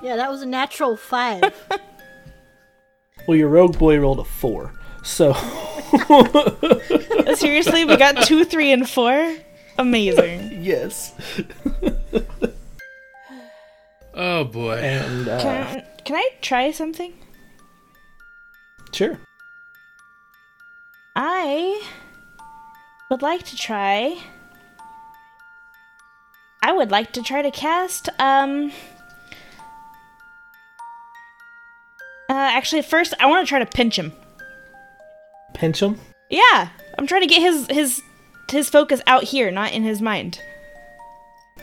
Yeah, 0.02 0.16
that 0.16 0.30
was 0.30 0.42
a 0.42 0.46
natural 0.46 0.96
five. 0.96 1.42
Well, 3.28 3.36
your 3.36 3.48
rogue 3.50 3.78
boy 3.78 3.98
rolled 3.98 4.18
a 4.18 4.24
four. 4.24 4.72
So 5.04 5.34
Seriously, 7.34 7.84
we 7.84 7.96
got 7.96 8.24
two, 8.24 8.44
three, 8.44 8.72
and 8.72 8.88
four. 8.88 9.36
Amazing. 9.78 10.64
yes, 10.64 11.14
oh 14.14 14.44
boy. 14.44 14.78
and 14.78 15.28
uh, 15.28 15.40
Can, 15.40 15.84
can 16.04 16.16
I 16.16 16.28
try 16.40 16.70
something? 16.72 17.12
sure. 18.92 19.18
I 21.14 21.82
would 23.10 23.22
like 23.22 23.44
to 23.44 23.56
try. 23.56 24.16
I 26.62 26.72
would 26.72 26.90
like 26.90 27.12
to 27.12 27.22
try 27.22 27.42
to 27.42 27.50
cast. 27.50 28.08
Um. 28.18 28.72
Uh, 32.28 32.34
actually, 32.34 32.82
first 32.82 33.14
I 33.18 33.26
want 33.26 33.46
to 33.46 33.48
try 33.48 33.58
to 33.58 33.66
pinch 33.66 33.98
him. 33.98 34.12
Pinch 35.54 35.80
him. 35.82 35.98
Yeah, 36.28 36.68
I'm 36.96 37.06
trying 37.06 37.22
to 37.22 37.26
get 37.26 37.40
his 37.40 37.66
his 37.68 38.02
his 38.50 38.68
focus 38.68 39.00
out 39.06 39.24
here, 39.24 39.50
not 39.50 39.72
in 39.72 39.82
his 39.82 40.00
mind. 40.00 40.40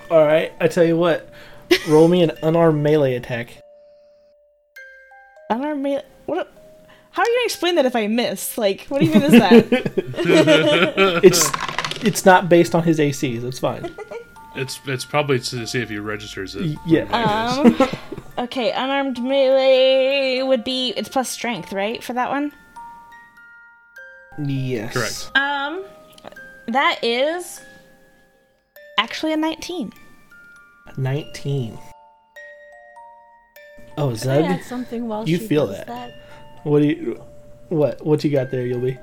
All 0.10 0.25
right, 0.25 0.51
I 0.60 0.67
tell 0.67 0.83
you 0.83 0.97
what. 0.97 1.29
Roll 1.88 2.07
me 2.07 2.21
an 2.21 2.31
unarmed 2.43 2.81
melee 2.81 3.15
attack. 3.15 3.62
Unarmed 5.49 5.83
melee. 5.83 6.03
What? 6.25 6.51
How 7.12 7.23
are 7.23 7.25
you 7.25 7.36
gonna 7.36 7.45
explain 7.45 7.75
that 7.75 7.86
if 7.86 7.95
I 7.95 8.07
miss? 8.07 8.57
Like, 8.57 8.86
what 8.89 9.01
even 9.01 9.23
is 9.23 9.31
that? 9.31 11.21
It's 11.23 11.51
it's 12.05 12.25
not 12.25 12.49
based 12.49 12.75
on 12.75 12.83
his 12.83 12.99
ACs. 12.99 13.41
That's 13.41 13.60
fine. 13.60 13.95
It's 14.58 14.80
it's 14.88 15.06
probably 15.06 15.39
to 15.39 15.67
see 15.67 15.82
if 15.82 15.89
he 15.89 15.98
registers 16.00 16.56
it. 16.56 16.78
Yeah. 16.86 17.04
um. 17.12 17.78
Okay, 18.39 18.72
unarmed 18.72 19.20
melee 19.24 20.43
would 20.43 20.63
be 20.63 20.93
it's 20.96 21.10
plus 21.10 21.28
strength, 21.28 21.74
right, 21.74 22.04
for 22.04 22.13
that 22.13 22.30
one? 22.30 22.52
Yes. 24.46 24.93
Correct. 24.93 25.32
Um, 25.36 25.84
that 26.67 27.00
is 27.04 27.60
actually 29.00 29.34
a 29.34 29.38
19. 29.38 29.91
Nineteen. 30.98 31.80
Oh, 33.98 34.10
Can 34.10 34.12
I 34.12 34.15
Zug. 34.41 34.43
add 34.46 34.63
something 34.63 35.08
while 35.08 35.28
You 35.28 35.38
she 35.39 35.48
feel 35.48 35.65
does 35.65 35.84
that. 35.88 36.12
What 36.62 36.84
do 36.84 36.88
you? 36.88 37.24
What? 37.70 38.06
What 38.06 38.24
you 38.24 38.30
got 38.30 38.52
there, 38.52 38.63
Yulby? 38.65 39.00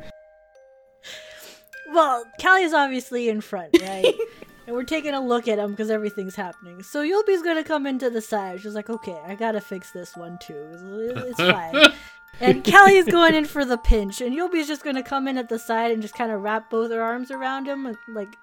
Well, 1.93 2.25
Callie's 2.41 2.73
obviously 2.73 3.29
in 3.29 3.41
front, 3.41 3.77
right? 3.83 4.15
and 4.67 4.75
we're 4.75 4.85
taking 4.85 5.15
a 5.15 5.21
look 5.21 5.49
at 5.49 5.59
him 5.59 5.71
because 5.71 5.91
everything's 5.91 6.35
happening. 6.37 6.83
So 6.83 7.03
Yulby's 7.03 7.43
gonna 7.43 7.65
come 7.65 7.87
into 7.87 8.11
the 8.11 8.21
side. 8.21 8.61
She's 8.61 8.75
like, 8.75 8.91
"Okay, 8.91 9.19
I 9.27 9.35
gotta 9.35 9.61
fix 9.61 9.91
this 9.91 10.17
one 10.17 10.39
too. 10.41 10.55
It's, 10.73 11.31
it's 11.31 11.41
fine." 11.53 11.93
and 12.41 12.65
Callie's 12.65 13.07
going 13.07 13.35
in 13.35 13.45
for 13.45 13.65
the 13.65 13.79
pinch, 13.79 14.21
and 14.21 14.35
Yulby's 14.35 14.67
just 14.67 14.85
gonna 14.85 15.03
come 15.03 15.29
in 15.29 15.39
at 15.39 15.49
the 15.49 15.59
side 15.59 15.91
and 15.91 16.03
just 16.03 16.15
kind 16.15 16.33
of 16.33 16.43
wrap 16.43 16.71
both 16.71 16.91
her 16.91 17.03
arms 17.03 17.31
around 17.31 17.67
him, 17.67 17.85
like, 18.15 18.35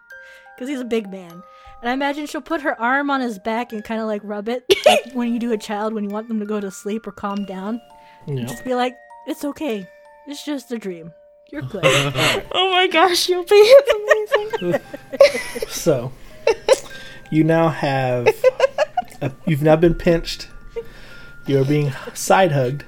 because 0.56 0.70
he's 0.70 0.80
a 0.80 0.86
big 0.86 1.10
man. 1.10 1.44
And 1.82 1.90
I 1.90 1.94
imagine 1.94 2.28
she'll 2.28 2.42
put 2.42 2.62
her 2.62 2.80
arm 2.80 3.10
on 3.10 3.22
his 3.22 3.40
back 3.40 3.74
and 3.74 3.84
kind 3.84 4.00
of 4.00 4.08
like 4.08 4.22
rub 4.24 4.48
it, 4.48 4.64
like 4.86 5.14
when 5.14 5.34
you 5.34 5.40
do 5.40 5.52
a 5.52 5.58
child 5.58 5.94
when 5.94 6.04
you 6.04 6.10
want 6.10 6.28
them 6.28 6.40
to 6.40 6.46
go 6.46 6.60
to 6.60 6.70
sleep 6.72 7.08
or 7.08 7.12
calm 7.12 7.46
down. 7.46 7.82
Yeah. 8.28 8.46
Just 8.46 8.64
be 8.64 8.76
like, 8.76 8.96
"It's 9.28 9.44
okay. 9.44 9.88
It's 10.28 10.46
just 10.46 10.72
a 10.72 10.78
dream. 10.78 11.12
You're 11.52 11.62
good." 11.74 11.82
Oh 11.84 12.72
my 12.72 12.88
gosh, 12.88 13.28
Yulby 13.28 13.46
it's 13.52 14.60
amazing. 14.62 14.82
So, 15.70 16.12
you 17.30 17.44
now 17.44 17.70
have. 17.70 18.28
A, 19.22 19.32
you've 19.46 19.62
now 19.62 19.76
been 19.76 19.96
pinched. 19.96 20.48
You're 21.46 21.66
being 21.66 21.92
side 22.14 22.52
hugged. 22.52 22.86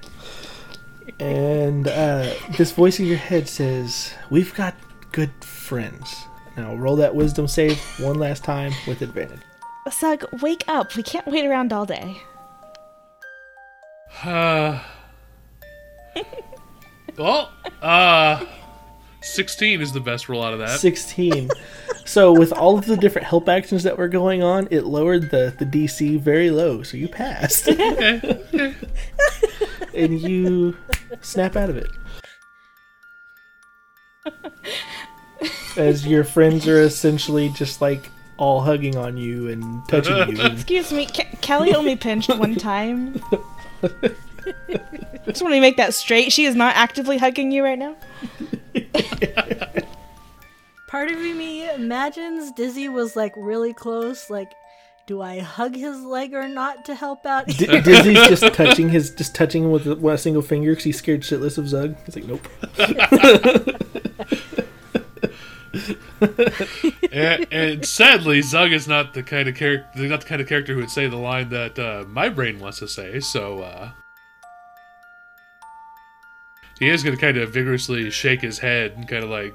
And 1.20 1.88
uh, 1.88 2.34
this 2.58 2.72
voice 2.72 3.00
in 3.00 3.06
your 3.06 3.18
head 3.18 3.48
says, 3.48 4.14
We've 4.30 4.54
got 4.54 4.76
good 5.12 5.32
friends. 5.44 6.14
Now 6.58 6.76
roll 6.76 6.96
that 6.98 7.16
wisdom 7.16 7.48
save 7.48 7.80
one 8.00 8.20
last 8.20 8.44
time 8.44 8.74
with 8.88 9.02
advantage. 9.02 9.42
Zug, 9.92 10.26
wake 10.42 10.64
up. 10.68 10.96
We 10.96 11.04
can't 11.04 11.28
wait 11.28 11.46
around 11.46 11.74
all 11.74 11.86
day. 11.86 12.18
Uh, 14.24 14.80
well, 17.18 17.52
uh, 17.82 18.46
16 19.22 19.82
is 19.82 19.92
the 19.94 20.00
best 20.00 20.30
roll 20.30 20.44
out 20.44 20.54
of 20.54 20.60
that. 20.60 20.80
16. 20.80 21.50
so, 22.06 22.32
with 22.34 22.52
all 22.54 22.78
of 22.78 22.86
the 22.86 22.98
different 22.98 23.28
help 23.28 23.48
actions 23.48 23.84
that 23.84 23.98
were 23.98 24.08
going 24.08 24.44
on, 24.44 24.68
it 24.72 24.86
lowered 24.86 25.32
the, 25.32 25.54
the 25.58 25.66
DC 25.66 26.20
very 26.20 26.52
low. 26.52 26.84
So, 26.84 26.98
you 26.98 27.08
passed. 27.08 27.70
Okay. 27.70 28.20
okay. 28.24 28.76
and 29.96 30.20
you 30.20 30.78
snap 31.22 31.56
out 31.56 31.70
of 31.70 31.78
it. 31.78 31.90
As 35.78 36.06
your 36.06 36.24
friends 36.24 36.68
are 36.68 36.82
essentially 36.82 37.50
just 37.50 37.82
like 37.82 38.10
all 38.38 38.62
hugging 38.62 38.96
on 38.96 39.18
you 39.18 39.48
and 39.48 39.88
touching 39.88 40.16
you. 40.16 40.42
And, 40.42 40.54
Excuse 40.54 40.92
me, 40.92 41.06
Ke- 41.06 41.42
Kelly 41.42 41.74
only 41.74 41.96
pinched 41.96 42.30
one 42.30 42.56
time. 42.56 43.22
Just 45.26 45.42
want 45.42 45.54
to 45.54 45.62
make 45.62 45.78
that 45.78 45.94
straight. 45.94 46.32
She 46.32 46.46
is 46.46 46.56
not 46.56 46.76
actively 46.76 47.18
hugging 47.18 47.52
you 47.52 47.64
right 47.64 47.80
now. 47.80 47.96
Part 50.88 51.10
of 51.10 51.18
me 51.18 51.70
imagines 51.72 52.52
Dizzy 52.52 52.90
was 52.90 53.16
like 53.16 53.34
really 53.36 53.74
close. 53.74 54.30
Like, 54.30 54.52
do 55.06 55.22
I 55.22 55.40
hug 55.40 55.76
his 55.76 56.02
leg 56.02 56.34
or 56.34 56.48
not 56.48 56.86
to 56.86 56.96
help 56.96 57.26
out? 57.26 57.48
D- 57.48 57.82
Dizzy's 57.82 58.28
just 58.30 58.54
touching 58.54 58.90
his, 58.90 59.12
just 59.12 59.34
touching 59.34 59.64
him 59.64 59.72
with 59.72 59.88
a, 59.88 59.96
with 59.96 60.14
a 60.14 60.18
single 60.18 60.42
finger 60.42 60.72
because 60.72 60.84
he's 60.84 60.98
scared 60.98 61.22
shitless 61.22 61.58
of 61.58 61.68
Zug. 61.68 61.96
He's 62.06 62.16
like, 62.16 62.26
nope. 62.26 62.48
and, 67.12 67.48
and 67.52 67.86
sadly, 67.86 68.42
Zug 68.42 68.72
is 68.72 68.88
not 68.88 69.14
the 69.14 69.24
kind 69.24 69.50
of 69.50 69.56
character, 69.56 70.08
not 70.08 70.22
the 70.22 70.28
kind 70.28 70.42
of 70.42 70.48
character 70.48 70.74
who 70.74 70.82
would 70.82 70.90
say 70.90 71.08
the 71.08 71.18
line 71.18 71.50
that 71.50 71.80
uh, 71.80 72.06
my 72.08 72.30
brain 72.30 72.60
wants 72.60 72.80
to 72.80 72.88
say. 72.88 73.20
So 73.20 73.60
uh, 73.60 73.92
he 76.84 76.90
is 76.90 77.02
going 77.02 77.16
to 77.16 77.22
kind 77.22 77.38
of 77.38 77.50
vigorously 77.50 78.10
shake 78.12 78.42
his 78.42 78.60
head 78.60 78.92
and 78.98 79.08
kind 79.08 79.24
of 79.24 79.30
like 79.30 79.54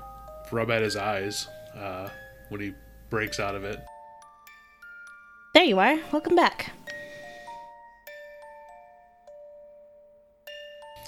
rub 0.51 0.71
at 0.71 0.81
his 0.81 0.97
eyes 0.97 1.47
uh, 1.77 2.09
when 2.49 2.59
he 2.59 2.73
breaks 3.11 3.39
out 3.39 3.55
of 3.55 3.65
it. 3.65 3.79
There 5.53 5.65
you 5.65 5.79
are. 5.79 5.99
Welcome 6.11 6.35
back. 6.35 6.71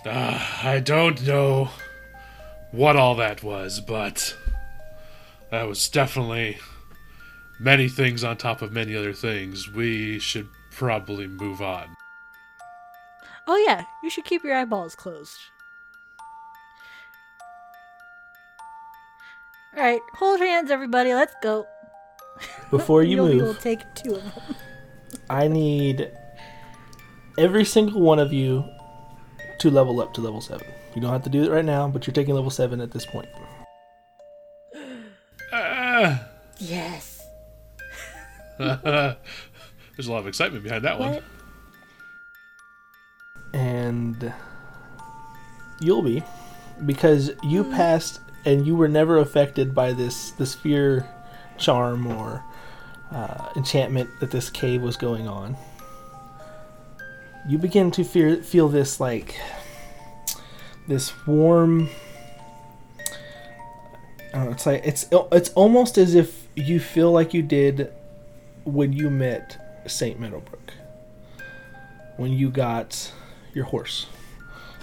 Uh, 0.04 0.46
I 0.62 0.80
don't 0.80 1.26
know 1.26 1.70
what 2.70 2.96
all 2.96 3.14
that 3.14 3.42
was, 3.42 3.80
but 3.80 4.36
that 5.50 5.66
was 5.66 5.88
definitely 5.88 6.58
many 7.58 7.88
things 7.88 8.24
on 8.24 8.36
top 8.36 8.60
of 8.60 8.72
many 8.72 8.94
other 8.94 9.14
things. 9.14 9.72
We 9.72 10.18
should 10.18 10.48
probably 10.70 11.26
move 11.26 11.62
on. 11.62 11.88
oh 13.46 13.56
yeah, 13.66 13.84
you 14.02 14.10
should 14.10 14.24
keep 14.24 14.44
your 14.44 14.54
eyeballs 14.54 14.94
closed. 14.94 15.38
All 19.76 19.82
right, 19.82 20.00
hold 20.14 20.40
hands, 20.40 20.70
everybody. 20.70 21.14
Let's 21.14 21.34
go. 21.42 21.66
Before 22.70 23.02
you 23.02 23.16
Yoli 23.22 23.34
move, 23.36 23.42
will 23.42 23.54
take 23.54 23.80
two 23.94 24.16
of 24.16 24.22
them. 24.22 24.56
I 25.28 25.46
need 25.46 26.10
every 27.38 27.64
single 27.64 28.00
one 28.00 28.18
of 28.18 28.32
you 28.32 28.64
to 29.60 29.70
level 29.70 30.00
up 30.00 30.12
to 30.14 30.20
level 30.20 30.40
7. 30.40 30.66
You 30.94 31.00
don't 31.00 31.12
have 31.12 31.22
to 31.22 31.30
do 31.30 31.44
it 31.44 31.50
right 31.50 31.64
now, 31.64 31.86
but 31.86 32.06
you're 32.06 32.14
taking 32.14 32.34
level 32.34 32.50
7 32.50 32.80
at 32.80 32.90
this 32.90 33.06
point. 33.06 33.28
Ah. 35.52 36.26
Yes. 36.58 37.24
There's 38.58 38.76
a 38.88 39.16
lot 40.10 40.18
of 40.18 40.26
excitement 40.26 40.64
behind 40.64 40.84
that 40.84 40.98
one. 40.98 41.22
And 43.54 44.32
you'll 45.80 46.02
be 46.02 46.22
because 46.86 47.30
you 47.42 47.64
passed 47.64 48.20
and 48.44 48.66
you 48.66 48.74
were 48.74 48.88
never 48.88 49.18
affected 49.18 49.74
by 49.74 49.92
this 49.92 50.30
this 50.32 50.54
fear 50.54 51.08
charm 51.58 52.06
or 52.06 52.42
uh, 53.10 53.50
enchantment 53.56 54.08
that 54.20 54.30
this 54.30 54.50
cave 54.50 54.82
was 54.82 54.96
going 54.96 55.28
on. 55.28 55.56
You 57.48 57.58
begin 57.58 57.90
to 57.92 58.04
fear, 58.04 58.36
feel 58.42 58.68
this 58.68 59.00
like 59.00 59.36
this 60.86 61.12
warm. 61.26 61.88
Know, 64.34 64.50
it's 64.50 64.66
like 64.66 64.82
it's 64.84 65.06
it's 65.32 65.50
almost 65.50 65.98
as 65.98 66.14
if 66.14 66.48
you 66.54 66.78
feel 66.78 67.10
like 67.10 67.34
you 67.34 67.42
did 67.42 67.92
when 68.64 68.92
you 68.92 69.10
met 69.10 69.82
Saint 69.86 70.20
Meadowbrook. 70.20 70.72
When 72.16 72.32
you 72.32 72.50
got 72.50 73.12
your 73.54 73.64
horse, 73.64 74.06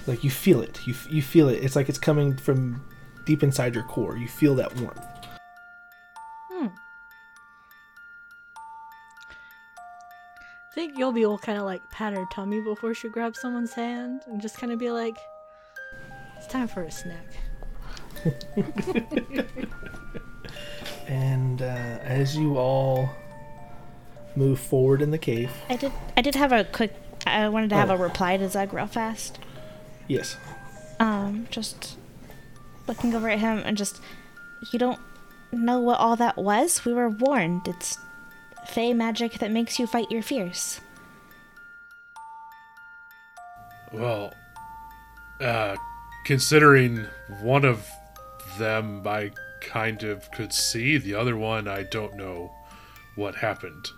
like 0.05 0.23
you 0.23 0.29
feel 0.29 0.61
it. 0.61 0.79
You 0.85 0.95
you 1.09 1.21
feel 1.21 1.47
it. 1.49 1.63
It's 1.63 1.75
like 1.75 1.87
it's 1.87 1.99
coming 1.99 2.35
from 2.35 2.86
deep 3.27 3.43
inside 3.43 3.75
your 3.75 3.83
core. 3.83 4.17
You 4.17 4.27
feel 4.27 4.55
that 4.55 4.73
warmth. 4.77 5.05
Hmm. 6.51 6.67
I 10.71 10.73
think 10.73 10.93
Yulby 10.95 10.99
will 10.99 11.11
be 11.11 11.25
all 11.25 11.37
kind 11.37 11.57
of 11.59 11.65
like 11.65 11.81
pat 11.91 12.13
her 12.13 12.25
tummy 12.31 12.61
before 12.61 12.93
she 12.93 13.09
grabs 13.09 13.39
someone's 13.39 13.73
hand 13.73 14.21
and 14.27 14.41
just 14.41 14.57
kind 14.57 14.71
of 14.71 14.79
be 14.79 14.89
like, 14.91 15.17
it's 16.37 16.47
time 16.47 16.67
for 16.67 16.81
a 16.83 16.91
snack. 16.91 17.25
And 21.07 21.61
uh, 21.61 21.65
as 21.65 22.35
you 22.35 22.57
all 22.57 23.09
move 24.35 24.59
forward 24.59 25.01
in 25.01 25.09
the 25.11 25.17
cave, 25.17 25.49
I 25.69 25.77
did. 25.77 25.93
I 26.17 26.21
did 26.21 26.35
have 26.35 26.51
a 26.51 26.65
quick. 26.65 26.93
I 27.25 27.47
wanted 27.47 27.69
to 27.69 27.75
have 27.77 27.89
Oh. 27.89 27.93
a 27.93 27.97
reply 27.97 28.35
to 28.35 28.49
Zug 28.49 28.73
real 28.73 28.87
fast. 28.87 29.39
yes, 30.09 30.35
Um, 30.99 31.47
just 31.49 31.97
looking 32.87 33.13
over 33.13 33.29
at 33.29 33.39
him 33.39 33.61
and 33.65 33.77
just, 33.77 34.01
you 34.71 34.79
don't 34.79 34.99
know 35.51 35.79
what 35.79 35.99
all 35.99 36.15
that 36.15 36.37
was. 36.37 36.85
We 36.85 36.93
were 36.93 37.09
warned. 37.09 37.67
It's 37.67 37.97
fey 38.67 38.93
magic 38.93 39.39
that 39.39 39.51
makes 39.51 39.79
you 39.79 39.87
fight 39.87 40.11
your 40.11 40.21
fears. 40.21 40.81
Well, 43.93 44.33
uh, 45.39 45.75
considering 46.25 47.05
one 47.41 47.63
of 47.63 47.87
them 48.57 49.07
I 49.07 49.31
kind 49.61 50.03
of 50.03 50.29
could 50.31 50.53
see, 50.53 50.97
the 50.97 51.15
other 51.15 51.37
one 51.37 51.67
I 51.67 51.83
don't 51.83 52.15
know 52.15 52.51
what 53.15 53.35
happened. 53.35 53.89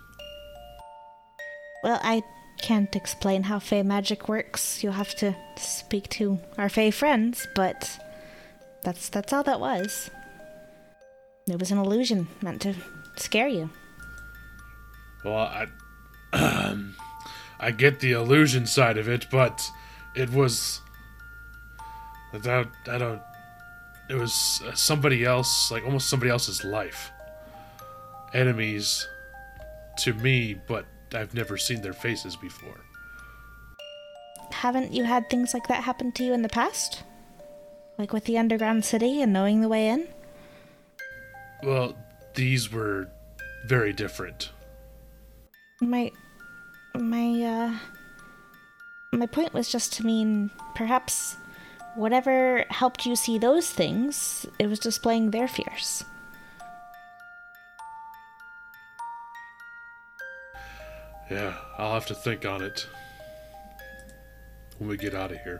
Well, 1.82 2.00
I 2.02 2.22
can't 2.60 2.94
explain 2.94 3.44
how 3.44 3.58
fey 3.58 3.82
magic 3.82 4.28
works. 4.28 4.82
You'll 4.82 4.92
have 4.92 5.14
to 5.16 5.34
speak 5.56 6.08
to 6.10 6.38
our 6.58 6.68
fey 6.68 6.90
friends, 6.90 7.48
but 7.54 7.98
that's 8.82 9.08
that's 9.08 9.32
all 9.32 9.42
that 9.44 9.60
was. 9.60 10.10
It 11.48 11.58
was 11.58 11.70
an 11.70 11.78
illusion 11.78 12.28
meant 12.40 12.62
to 12.62 12.74
scare 13.16 13.48
you. 13.48 13.70
Well, 15.24 15.36
I, 15.36 15.66
um, 16.32 16.94
I 17.60 17.72
get 17.72 18.00
the 18.00 18.12
illusion 18.12 18.66
side 18.66 18.98
of 18.98 19.08
it, 19.08 19.26
but 19.30 19.68
it 20.14 20.30
was. 20.30 20.80
I 22.32 22.38
don't. 22.38 22.70
I 22.86 22.98
don't. 22.98 23.22
It 24.08 24.14
was 24.14 24.62
uh, 24.66 24.74
somebody 24.74 25.24
else, 25.24 25.70
like 25.70 25.84
almost 25.84 26.08
somebody 26.08 26.30
else's 26.30 26.64
life. 26.64 27.10
Enemies 28.32 29.08
to 29.98 30.14
me, 30.14 30.54
but 30.66 30.86
I've 31.14 31.34
never 31.34 31.56
seen 31.56 31.82
their 31.82 31.92
faces 31.92 32.36
before. 32.36 32.80
Haven't 34.52 34.92
you 34.92 35.04
had 35.04 35.28
things 35.28 35.54
like 35.54 35.66
that 35.68 35.84
happen 35.84 36.12
to 36.12 36.24
you 36.24 36.32
in 36.32 36.42
the 36.42 36.48
past? 36.48 37.02
Like 38.00 38.14
with 38.14 38.24
the 38.24 38.38
underground 38.38 38.82
city 38.86 39.20
and 39.20 39.30
knowing 39.30 39.60
the 39.60 39.68
way 39.68 39.88
in? 39.88 40.08
Well, 41.62 41.94
these 42.32 42.72
were 42.72 43.10
very 43.66 43.92
different. 43.92 44.48
My 45.82 46.10
my 46.94 47.42
uh 47.42 47.78
my 49.12 49.26
point 49.26 49.52
was 49.52 49.70
just 49.70 49.92
to 49.94 50.06
mean 50.06 50.50
perhaps 50.74 51.36
whatever 51.94 52.64
helped 52.70 53.04
you 53.04 53.14
see 53.16 53.36
those 53.36 53.68
things, 53.68 54.46
it 54.58 54.66
was 54.66 54.78
displaying 54.78 55.30
their 55.30 55.46
fears. 55.46 56.02
Yeah, 61.30 61.54
I'll 61.76 61.92
have 61.92 62.06
to 62.06 62.14
think 62.14 62.46
on 62.46 62.62
it 62.62 62.86
when 64.78 64.88
we 64.88 64.96
get 64.96 65.14
out 65.14 65.32
of 65.32 65.38
here. 65.42 65.58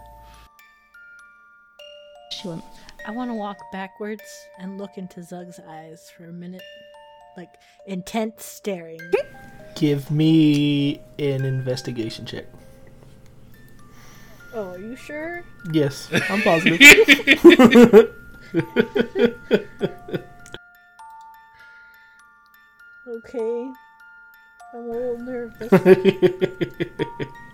She 2.31 2.49
went 2.49 2.64
I 3.07 3.11
want 3.12 3.31
to 3.31 3.35
walk 3.35 3.59
backwards 3.73 4.23
and 4.59 4.79
look 4.79 4.99
into 4.99 5.23
Zug's 5.23 5.59
eyes 5.66 6.11
for 6.16 6.27
a 6.27 6.33
minute. 6.33 6.62
Like, 7.37 7.55
intent 7.87 8.40
staring. 8.40 9.01
give 9.75 10.11
me 10.11 11.01
an 11.19 11.45
investigation 11.45 12.27
check. 12.27 12.47
oh, 14.53 14.70
are 14.70 14.78
you 14.78 14.97
sure? 14.97 15.45
Yes, 15.72 16.11
I'm 16.28 16.43
positive. 16.43 16.81
Okay. 23.09 23.70
I'm 24.72 24.81
a 24.85 24.93
little 24.93 25.18
nervous. 25.18 25.68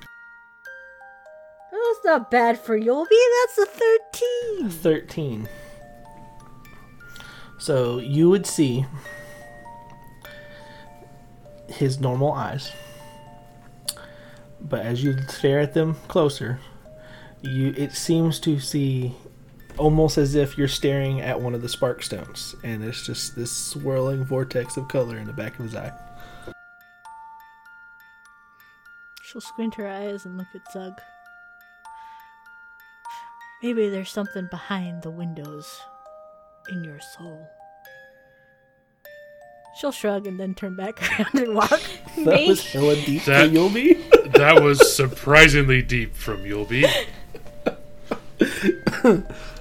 That's 1.87 2.05
not 2.05 2.31
bad 2.31 2.59
for 2.59 2.79
Yulby. 2.79 3.07
That's 3.47 3.59
a 3.59 3.67
13. 4.61 4.71
13. 4.71 5.49
So 7.59 7.99
you 7.99 8.29
would 8.31 8.47
see 8.47 8.87
his 11.69 12.01
normal 12.01 12.33
eyes. 12.33 12.73
But 14.61 14.85
as 14.85 15.05
you 15.05 15.17
stare 15.29 15.61
at 15.61 15.75
them 15.75 15.95
closer, 16.09 16.59
you 17.43 17.75
it 17.77 17.93
seems 17.93 18.41
to 18.41 18.59
see 18.59 19.15
almost 19.77 20.19
as 20.19 20.35
if 20.35 20.57
you're 20.57 20.69
staring 20.69 21.21
at 21.21 21.41
one 21.41 21.55
of 21.55 21.61
the 21.61 21.69
spark 21.69 22.03
stones 22.03 22.57
and 22.65 22.83
it's 22.83 23.05
just 23.05 23.37
this 23.37 23.53
swirling 23.53 24.25
vortex 24.25 24.79
of 24.79 24.89
color 24.89 25.19
in 25.19 25.27
the 25.27 25.33
back 25.33 25.59
of 25.59 25.67
his 25.67 25.75
eye. 25.77 25.93
She'll 29.23 29.41
squint 29.41 29.75
her 29.75 29.87
eyes 29.87 30.25
and 30.25 30.39
look 30.39 30.47
at 30.55 30.73
Zug. 30.73 30.99
Maybe 33.63 33.89
there's 33.89 34.11
something 34.11 34.47
behind 34.51 35.03
the 35.03 35.11
windows 35.11 35.81
in 36.71 36.85
your 36.85 37.01
soul. 37.17 37.47
She'll 39.79 39.93
shrug 39.93 40.27
and 40.27 40.39
then 40.41 40.55
turn 40.55 40.75
back 40.77 41.01
around 41.21 41.35
and 41.35 41.55
walk. 41.55 41.81
That 42.25 42.47
was 42.49 42.67
hella 42.67 42.95
deep 42.97 43.23
for 43.23 43.31
That- 43.31 43.51
Yulby. 43.51 44.33
That 44.33 44.63
was 44.63 44.95
surprisingly 44.95 45.83
deep 45.83 46.15
from 46.17 46.43
Yulby. 46.45 46.85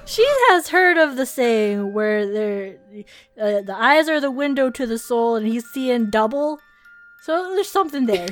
She 0.05 0.25
has 0.49 0.69
heard 0.69 0.97
of 0.97 1.15
the 1.17 1.25
saying 1.25 1.93
where 1.93 2.25
there, 2.31 2.75
uh, 3.39 3.61
the 3.61 3.75
eyes 3.75 4.07
are 4.09 4.19
the 4.19 4.31
window 4.31 4.69
to 4.69 4.85
the 4.85 4.97
soul, 4.97 5.35
and 5.35 5.47
he's 5.47 5.65
seeing 5.67 6.09
double. 6.09 6.59
So 7.23 7.53
there's 7.55 7.69
something 7.69 8.05
there. 8.05 8.27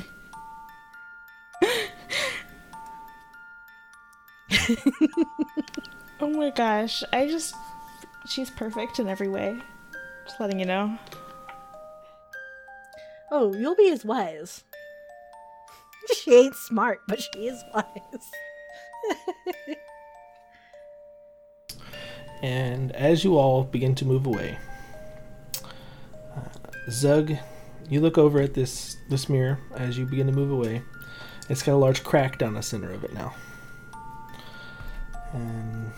Oh 6.20 6.30
my 6.30 6.50
gosh, 6.50 7.02
I 7.12 7.26
just. 7.26 7.54
She's 8.26 8.50
perfect 8.50 8.98
in 8.98 9.08
every 9.08 9.28
way. 9.28 9.60
Just 10.24 10.40
letting 10.40 10.58
you 10.58 10.64
know. 10.64 10.98
Oh, 13.30 13.52
you'll 13.54 13.74
be 13.74 13.90
as 13.90 14.04
wise. 14.04 14.64
She 16.14 16.34
ain't 16.34 16.54
smart, 16.54 17.00
but 17.08 17.20
she 17.20 17.46
is 17.46 17.62
wise. 17.74 17.84
And 22.42 22.92
as 22.92 23.24
you 23.24 23.38
all 23.38 23.64
begin 23.64 23.94
to 23.94 24.04
move 24.04 24.26
away, 24.26 24.58
uh, 26.36 26.90
Zug, 26.90 27.32
you 27.88 28.02
look 28.02 28.18
over 28.18 28.38
at 28.38 28.52
this 28.52 28.98
this 29.08 29.30
mirror 29.30 29.58
as 29.74 29.96
you 29.96 30.04
begin 30.04 30.26
to 30.26 30.32
move 30.32 30.50
away. 30.50 30.82
It's 31.48 31.62
got 31.62 31.72
a 31.72 31.76
large 31.76 32.04
crack 32.04 32.38
down 32.38 32.52
the 32.52 32.62
center 32.62 32.92
of 32.92 33.02
it 33.02 33.14
now. 33.14 33.34
And 35.34 35.92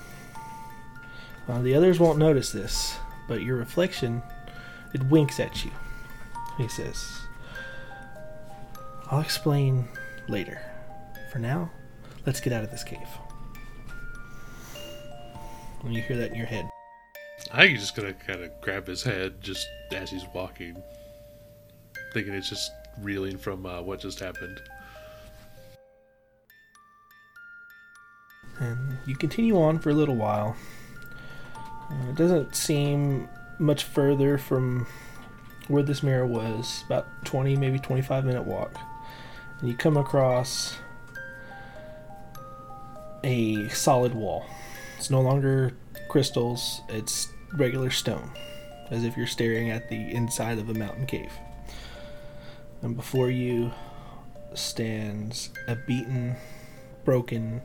uh, 1.49 1.61
the 1.61 1.75
others 1.75 2.01
won't 2.01 2.19
notice 2.19 2.51
this, 2.51 2.97
but 3.29 3.43
your 3.43 3.57
reflection 3.57 4.23
it 4.95 5.03
winks 5.05 5.39
at 5.39 5.65
you. 5.65 5.71
He 6.57 6.69
says, 6.69 7.21
"I'll 9.11 9.21
explain 9.21 9.89
later. 10.29 10.61
For 11.31 11.39
now, 11.39 11.71
let's 12.25 12.41
get 12.41 12.53
out 12.53 12.65
of 12.65 12.71
this 12.71 12.83
cave." 12.83 13.09
When 15.83 15.93
you 15.93 16.03
hear 16.03 16.17
that 16.17 16.31
in 16.31 16.37
your 16.37 16.47
head. 16.47 16.69
I 17.53 17.67
think 17.67 17.79
just 17.79 17.95
gonna 17.95 18.15
kind 18.15 18.43
of 18.43 18.51
grab 18.61 18.87
his 18.87 19.03
head 19.03 19.41
just 19.41 19.69
as 19.93 20.11
he's 20.11 20.25
walking, 20.35 20.83
thinking 22.13 22.35
it's 22.35 22.49
just 22.49 22.73
reeling 23.03 23.39
from 23.39 23.67
uh, 23.67 23.83
what 23.83 24.01
just 24.01 24.19
happened. 24.19 24.61
And 28.61 28.99
you 29.07 29.17
continue 29.17 29.61
on 29.61 29.79
for 29.79 29.91
a 29.91 29.95
little 29.95 30.17
while. 30.17 30.57
Uh, 31.91 32.11
it 32.11 32.17
doesn't 32.17 32.55
seem 32.55 33.29
much 33.59 33.85
further 33.85 34.39
from 34.39 34.87
where 35.69 35.83
this 35.83 36.03
mirror 36.03 36.27
was, 36.27 36.85
about 36.87 37.07
20, 37.25 37.57
maybe 37.57 37.79
25 37.79 38.25
minute 38.25 38.45
walk. 38.45 38.75
And 39.61 39.69
you 39.69 39.77
come 39.77 39.97
across 39.97 40.77
a 43.25 43.69
solid 43.69 44.15
wall. 44.15 44.47
It's 44.97 45.11
no 45.11 45.21
longer 45.21 45.73
crystals, 46.09 46.81
it's 46.89 47.29
regular 47.55 47.91
stone, 47.91 48.31
as 48.91 49.05
if 49.05 49.17
you're 49.17 49.27
staring 49.27 49.71
at 49.71 49.89
the 49.89 50.11
inside 50.13 50.59
of 50.59 50.71
a 50.71 50.75
mountain 50.75 51.07
cave. 51.07 51.33
And 52.83 52.97
before 52.97 53.31
you 53.31 53.73
stands 54.55 55.51
a 55.67 55.75
beaten, 55.75 56.37
broken, 57.05 57.63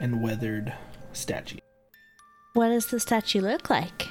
and 0.00 0.22
weathered 0.22 0.72
statue. 1.12 1.58
What 2.54 2.68
does 2.68 2.86
the 2.86 2.98
statue 2.98 3.40
look 3.40 3.70
like? 3.70 4.08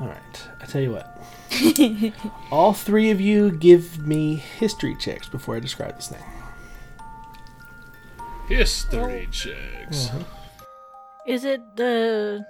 All 0.00 0.08
right, 0.08 0.48
I 0.60 0.64
tell 0.64 0.80
you 0.80 0.92
what. 0.92 1.22
All 2.50 2.72
three 2.72 3.10
of 3.10 3.20
you 3.20 3.50
give 3.50 4.04
me 4.06 4.36
history 4.36 4.96
checks 4.98 5.28
before 5.28 5.56
I 5.56 5.60
describe 5.60 5.96
this 5.96 6.08
thing. 6.08 6.22
History 8.48 9.28
checks. 9.30 10.08
Uh-huh. 10.08 10.24
Is 11.26 11.44
it 11.44 11.60
the 11.76 12.44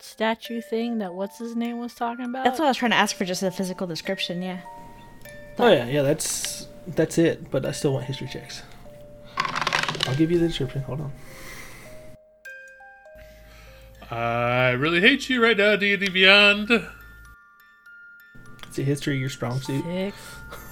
statue 0.00 0.60
thing 0.60 0.98
that 0.98 1.14
what's 1.14 1.38
his 1.38 1.54
name 1.54 1.78
was 1.78 1.94
talking 1.94 2.24
about? 2.24 2.44
That's 2.44 2.58
what 2.58 2.66
I 2.66 2.70
was 2.70 2.76
trying 2.76 2.90
to 2.90 2.96
ask 2.96 3.14
for, 3.14 3.24
just 3.24 3.42
a 3.42 3.50
physical 3.50 3.86
description. 3.86 4.42
Yeah. 4.42 4.60
Oh 5.58 5.70
yeah, 5.70 5.86
yeah, 5.86 6.02
that's 6.02 6.66
that's 6.88 7.18
it. 7.18 7.50
But 7.50 7.64
I 7.64 7.70
still 7.70 7.92
want 7.92 8.04
history 8.06 8.28
checks. 8.28 8.62
I'll 10.06 10.14
give 10.14 10.30
you 10.30 10.38
the 10.38 10.48
description. 10.48 10.82
Hold 10.82 11.00
on. 11.00 11.12
I 14.10 14.70
really 14.72 15.00
hate 15.00 15.28
you 15.28 15.42
right 15.42 15.56
now, 15.56 15.74
D&D 15.76 16.10
Beyond. 16.10 16.70
It's 18.68 18.78
it 18.78 18.84
history 18.84 19.14
of 19.14 19.20
your 19.20 19.30
strong 19.30 19.60
suit? 19.60 19.84
Six. 19.84 20.16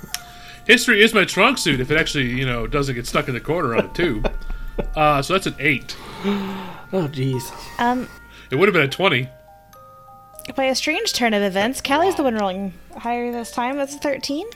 History 0.66 1.02
is 1.02 1.12
my 1.12 1.24
trunk 1.26 1.58
suit 1.58 1.78
if 1.80 1.90
it 1.90 1.98
actually, 1.98 2.30
you 2.30 2.46
know, 2.46 2.66
doesn't 2.66 2.94
get 2.94 3.06
stuck 3.06 3.28
in 3.28 3.34
the 3.34 3.40
corner 3.40 3.76
on 3.76 3.86
a 3.86 3.92
tube. 3.92 4.30
Uh, 4.96 5.22
so 5.22 5.34
that's 5.34 5.46
an 5.46 5.54
8. 5.60 5.96
Oh 6.92 7.08
jeez. 7.12 7.44
Um, 7.78 8.08
It 8.50 8.56
would 8.56 8.66
have 8.66 8.72
been 8.72 8.82
a 8.82 8.88
20. 8.88 9.28
by 10.56 10.64
a 10.64 10.74
strange 10.74 11.12
turn 11.12 11.32
of 11.32 11.44
events, 11.44 11.80
Callie's 11.80 12.16
the 12.16 12.24
one 12.24 12.34
rolling 12.34 12.72
higher 12.96 13.30
this 13.30 13.52
time. 13.52 13.76
That's 13.76 13.94
a 13.94 13.98
thirteen. 13.98 14.48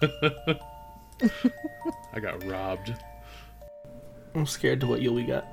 I 0.02 0.58
got 2.20 2.44
robbed. 2.44 2.94
I'm 4.34 4.46
scared 4.46 4.80
to 4.80 4.86
what 4.86 5.00
Yulby 5.00 5.26
got. 5.26 5.46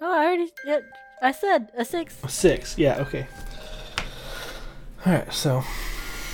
Oh, 0.00 0.12
I 0.12 0.26
already. 0.26 0.52
Yeah, 0.64 0.80
I 1.22 1.32
said 1.32 1.70
a 1.76 1.84
six. 1.84 2.16
A 2.22 2.28
six. 2.28 2.78
Yeah. 2.78 2.98
Okay. 2.98 3.26
All 5.04 5.12
right. 5.12 5.32
So 5.32 5.62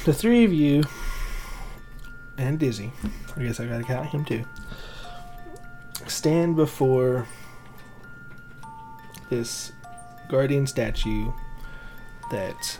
the 0.04 0.12
three 0.12 0.44
of 0.44 0.52
you 0.52 0.84
and 2.38 2.58
Dizzy, 2.58 2.92
I 3.36 3.42
guess 3.42 3.60
I 3.60 3.66
gotta 3.66 3.84
count 3.84 4.08
him 4.08 4.24
too, 4.24 4.44
stand 6.06 6.56
before 6.56 7.26
this 9.30 9.72
guardian 10.28 10.66
statue 10.66 11.32
that 12.30 12.78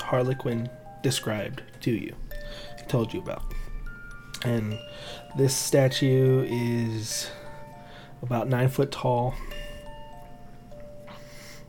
Harlequin 0.00 0.68
described 1.02 1.62
to 1.80 1.90
you, 1.90 2.14
told 2.88 3.12
you 3.14 3.20
about. 3.20 3.51
And 4.44 4.78
this 5.36 5.56
statue 5.56 6.44
is 6.48 7.30
about 8.22 8.48
nine 8.48 8.68
foot 8.68 8.90
tall. 8.90 9.34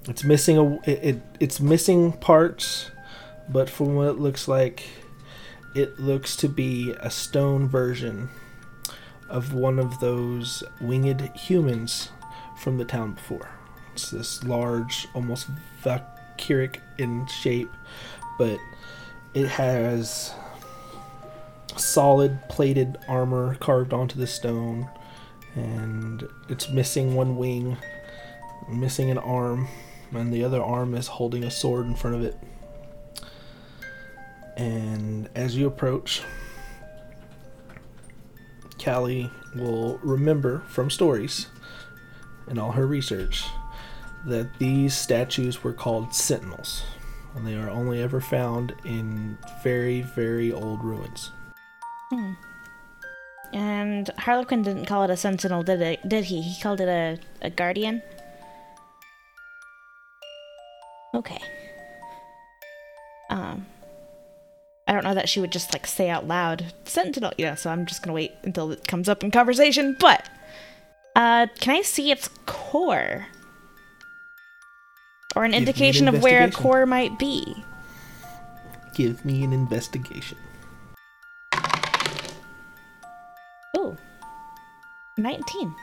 It's 0.08 0.24
missing 0.24 0.58
a 0.58 0.76
it, 0.90 1.00
it 1.04 1.22
it's 1.40 1.60
missing 1.60 2.12
parts, 2.14 2.92
but 3.50 3.70
from 3.70 3.96
what 3.96 4.08
it 4.08 4.20
looks 4.20 4.48
like, 4.48 4.84
it 5.76 6.00
looks 6.00 6.36
to 6.38 6.50
be 6.50 6.94
a 7.00 7.10
stone 7.10 7.68
version 7.68 8.30
of 9.30 9.54
one 9.54 9.80
of 9.80 10.00
those 10.00 10.64
winged 10.82 11.22
humans 11.36 12.10
from 12.58 12.78
the 12.78 12.86
town 12.86 13.14
before. 13.14 13.50
It's 13.94 14.12
this 14.12 14.44
large, 14.44 15.08
almost 15.14 15.48
Valkyric 15.84 16.80
in 16.98 17.26
shape, 17.28 17.72
but 18.38 18.60
it 19.34 19.48
has 19.48 20.34
solid 21.80 22.40
plated 22.50 22.98
armor 23.08 23.56
carved 23.56 23.94
onto 23.94 24.18
the 24.18 24.28
stone, 24.28 24.90
and 25.56 26.28
it's 26.50 26.70
missing 26.70 27.16
one 27.16 27.38
wing, 27.38 27.78
missing 28.70 29.10
an 29.10 29.18
arm, 29.18 29.68
and 30.12 30.34
the 30.34 30.44
other 30.44 30.62
arm 30.62 30.96
is 30.96 31.08
holding 31.08 31.44
a 31.44 31.52
sword 31.52 31.86
in 31.86 31.96
front 31.96 32.16
of 32.16 32.24
it. 32.24 32.38
And 34.56 35.30
as 35.36 35.58
you 35.58 35.68
approach, 35.68 36.22
Callie 38.84 39.32
will 39.56 40.00
remember 40.04 40.64
from 40.68 40.90
stories 40.90 41.48
and 42.48 42.60
all 42.60 42.72
her 42.72 42.86
research 42.86 43.46
that 44.26 44.60
these 44.60 44.94
statues 44.94 45.64
were 45.64 45.74
called 45.74 46.14
sentinels, 46.14 46.84
and 47.36 47.46
they 47.46 47.56
are 47.56 47.70
only 47.70 48.02
ever 48.02 48.22
found 48.22 48.74
in 48.86 49.38
very, 49.64 50.02
very 50.02 50.52
old 50.52 50.84
ruins. 50.84 51.32
And 53.54 54.10
Harlequin 54.18 54.64
didn't 54.64 54.86
call 54.86 55.04
it 55.04 55.10
a 55.10 55.18
sentinel, 55.18 55.62
did 55.64 55.82
it? 55.82 56.08
Did 56.08 56.26
he? 56.26 56.42
He 56.42 56.62
called 56.62 56.82
it 56.82 56.88
a, 56.88 57.20
a 57.42 57.50
guardian. 57.50 58.02
Okay. 61.14 61.40
Um, 63.30 63.68
I 64.88 64.94
don't 64.94 65.04
know 65.04 65.14
that 65.14 65.30
she 65.30 65.40
would 65.40 65.52
just 65.52 65.74
like 65.74 65.86
say 65.86 66.10
out 66.10 66.28
loud 66.28 66.74
sentinel. 66.86 67.32
Yeah, 67.38 67.56
so 67.56 67.70
I'm 67.70 67.86
just 67.86 68.02
gonna 68.02 68.14
wait 68.14 68.34
until 68.44 68.72
it 68.72 68.88
comes 68.88 69.08
up 69.08 69.24
in 69.24 69.30
conversation. 69.30 69.96
But, 70.00 70.28
uh, 71.16 71.48
can 71.60 71.76
I 71.76 71.82
see 71.84 72.12
its 72.12 72.30
core? 72.48 73.28
Or 75.36 75.44
an 75.44 75.54
an 75.54 75.60
indication 75.60 76.08
of 76.08 76.22
where 76.22 76.44
a 76.44 76.52
core 76.52 76.86
might 76.86 77.18
be? 77.18 77.64
Give 78.96 79.24
me 79.24 79.44
an 79.44 79.54
investigation. 79.54 80.38
19. 85.18 85.76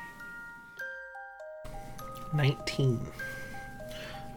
19. 2.33 3.07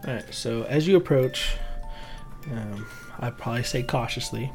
All 0.06 0.14
right. 0.14 0.34
So 0.34 0.64
as 0.64 0.86
you 0.86 0.96
approach, 0.96 1.56
um, 2.52 2.86
I'd 3.20 3.36
probably 3.38 3.62
say 3.62 3.82
cautiously. 3.82 4.52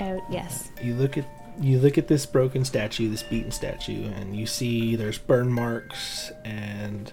Oh, 0.00 0.24
yes. 0.30 0.70
You 0.82 0.94
look 0.94 1.18
at 1.18 1.26
you 1.60 1.80
look 1.80 1.98
at 1.98 2.06
this 2.06 2.24
broken 2.24 2.64
statue, 2.64 3.10
this 3.10 3.24
beaten 3.24 3.50
statue, 3.50 4.04
and 4.12 4.36
you 4.36 4.46
see 4.46 4.94
there's 4.94 5.18
burn 5.18 5.52
marks 5.52 6.30
and 6.44 7.12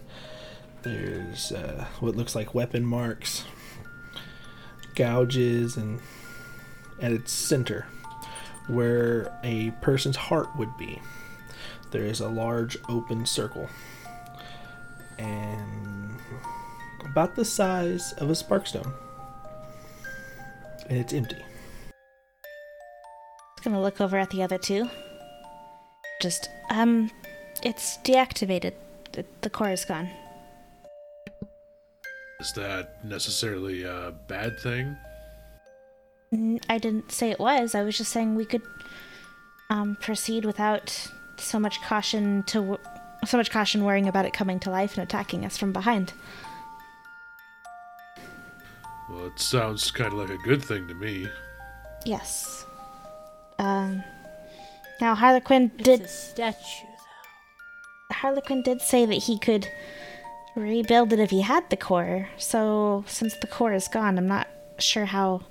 there's 0.84 1.51
uh, 1.51 1.86
what 1.99 2.16
looks 2.16 2.36
like 2.36 2.53
weapon 2.53 2.86
marks, 2.86 3.43
gouges, 4.93 5.78
and 5.78 5.99
at 7.01 7.12
its 7.12 7.32
center, 7.32 7.88
where 8.68 9.36
a 9.43 9.72
person's 9.82 10.16
heart 10.16 10.49
would 10.58 10.78
be, 10.78 11.01
there 11.91 12.03
is 12.03 12.19
a 12.19 12.27
large 12.27 12.77
open 12.89 13.25
circle, 13.25 13.69
and 15.17 16.19
about 17.05 17.36
the 17.36 17.45
size 17.45 18.13
of 18.13 18.29
a 18.29 18.36
sparkstone, 18.36 18.91
and 20.89 20.97
it's 20.97 21.13
empty. 21.13 21.38
gonna 23.63 23.81
look 23.81 23.99
over 23.99 24.17
at 24.17 24.29
the 24.29 24.43
other 24.43 24.57
two. 24.57 24.89
Just, 26.21 26.49
um, 26.69 27.11
it's 27.63 27.97
deactivated. 27.99 28.73
The, 29.13 29.25
the 29.41 29.49
core 29.49 29.71
is 29.71 29.86
gone. 29.86 30.09
Is 32.39 32.51
that 32.53 33.03
necessarily 33.03 33.83
a 33.83 34.13
bad 34.27 34.59
thing? 34.59 34.97
I 36.69 36.77
didn't 36.77 37.11
say 37.11 37.31
it 37.31 37.39
was. 37.39 37.75
I 37.75 37.83
was 37.83 37.97
just 37.97 38.11
saying 38.11 38.36
we 38.36 38.45
could, 38.45 38.61
um, 39.69 39.97
proceed 40.01 40.45
without 40.45 41.07
so 41.38 41.59
much 41.59 41.81
caution 41.81 42.43
to, 42.43 42.59
w- 42.59 42.79
so 43.25 43.38
much 43.38 43.51
caution 43.51 43.83
worrying 43.83 44.07
about 44.07 44.25
it 44.25 44.33
coming 44.33 44.59
to 44.61 44.69
life 44.69 44.97
and 44.97 45.03
attacking 45.03 45.45
us 45.45 45.57
from 45.57 45.73
behind. 45.73 46.13
Well, 49.09 49.27
it 49.27 49.39
sounds 49.39 49.91
kind 49.91 50.13
of 50.13 50.19
like 50.19 50.29
a 50.29 50.38
good 50.38 50.63
thing 50.63 50.88
to 50.88 50.93
me. 50.93 51.27
Yes. 52.05 52.65
Um. 53.59 54.03
Now 55.01 55.13
Harlequin 55.15 55.71
did 55.77 56.01
It's 56.01 56.13
a 56.13 56.31
statue, 56.31 56.88
though. 58.09 58.15
Harlequin 58.15 58.61
did 58.61 58.81
say 58.81 59.05
that 59.05 59.13
he 59.13 59.38
could 59.38 59.67
rebuild 60.55 61.13
it 61.13 61.19
if 61.19 61.29
he 61.31 61.41
had 61.41 61.69
the 61.69 61.77
core. 61.77 62.29
So 62.38 63.03
since 63.07 63.36
the 63.38 63.47
core 63.47 63.73
is 63.73 63.88
gone, 63.88 64.17
I'm 64.17 64.27
not 64.27 64.47
sure 64.79 65.05
how 65.05 65.43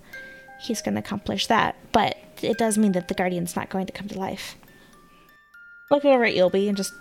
he's 0.61 0.82
going 0.82 0.95
to 0.95 1.01
accomplish 1.01 1.47
that. 1.47 1.76
But 1.93 2.16
it 2.43 2.59
does 2.59 2.78
mean 2.78 2.93
that 2.93 3.09
the 3.09 3.14
guardian's 3.14 3.55
not 3.55 3.68
going 3.70 3.87
to 3.87 3.93
come 3.93 4.09
to 4.09 4.18
life. 4.18 4.57
Look 5.91 6.05
over 6.05 6.24
at 6.24 6.35
Yulby 6.35 6.68
and 6.68 6.76
just 6.76 6.95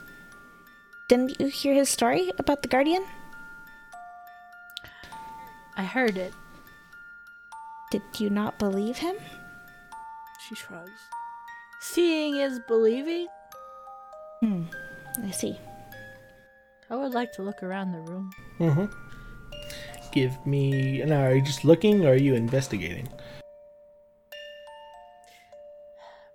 didn't 1.07 1.39
you 1.39 1.47
hear 1.47 1.73
his 1.73 1.89
story 1.89 2.31
about 2.37 2.61
the 2.61 2.67
guardian? 2.67 3.05
I 5.75 5.83
heard 5.83 6.17
it. 6.17 6.33
Did 7.91 8.01
you 8.17 8.29
not 8.29 8.59
believe 8.59 8.97
him? 8.97 9.15
She 10.47 10.55
shrugs. 10.55 10.91
Seeing 11.81 12.37
is 12.37 12.59
believing? 12.67 13.27
Hmm. 14.39 14.63
I 15.23 15.31
see. 15.31 15.59
I 16.89 16.95
would 16.95 17.13
like 17.13 17.31
to 17.33 17.41
look 17.41 17.63
around 17.63 17.91
the 17.91 17.99
room. 17.99 18.31
Mm-hmm. 18.59 18.85
Give 20.11 20.45
me. 20.45 21.03
Now, 21.03 21.23
are 21.23 21.35
you 21.35 21.41
just 21.41 21.65
looking 21.65 22.05
or 22.05 22.11
are 22.11 22.15
you 22.15 22.35
investigating? 22.35 23.07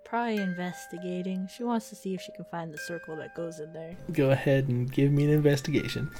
Probably 0.08 0.38
investigating. 0.38 1.48
She 1.54 1.64
wants 1.64 1.90
to 1.90 1.94
see 1.94 2.14
if 2.14 2.22
she 2.22 2.32
can 2.32 2.46
find 2.46 2.72
the 2.72 2.78
circle 2.78 3.14
that 3.16 3.34
goes 3.34 3.60
in 3.60 3.72
there. 3.74 3.94
Go 4.12 4.30
ahead 4.30 4.68
and 4.68 4.90
give 4.90 5.12
me 5.12 5.24
an 5.24 5.30
investigation. 5.30 6.10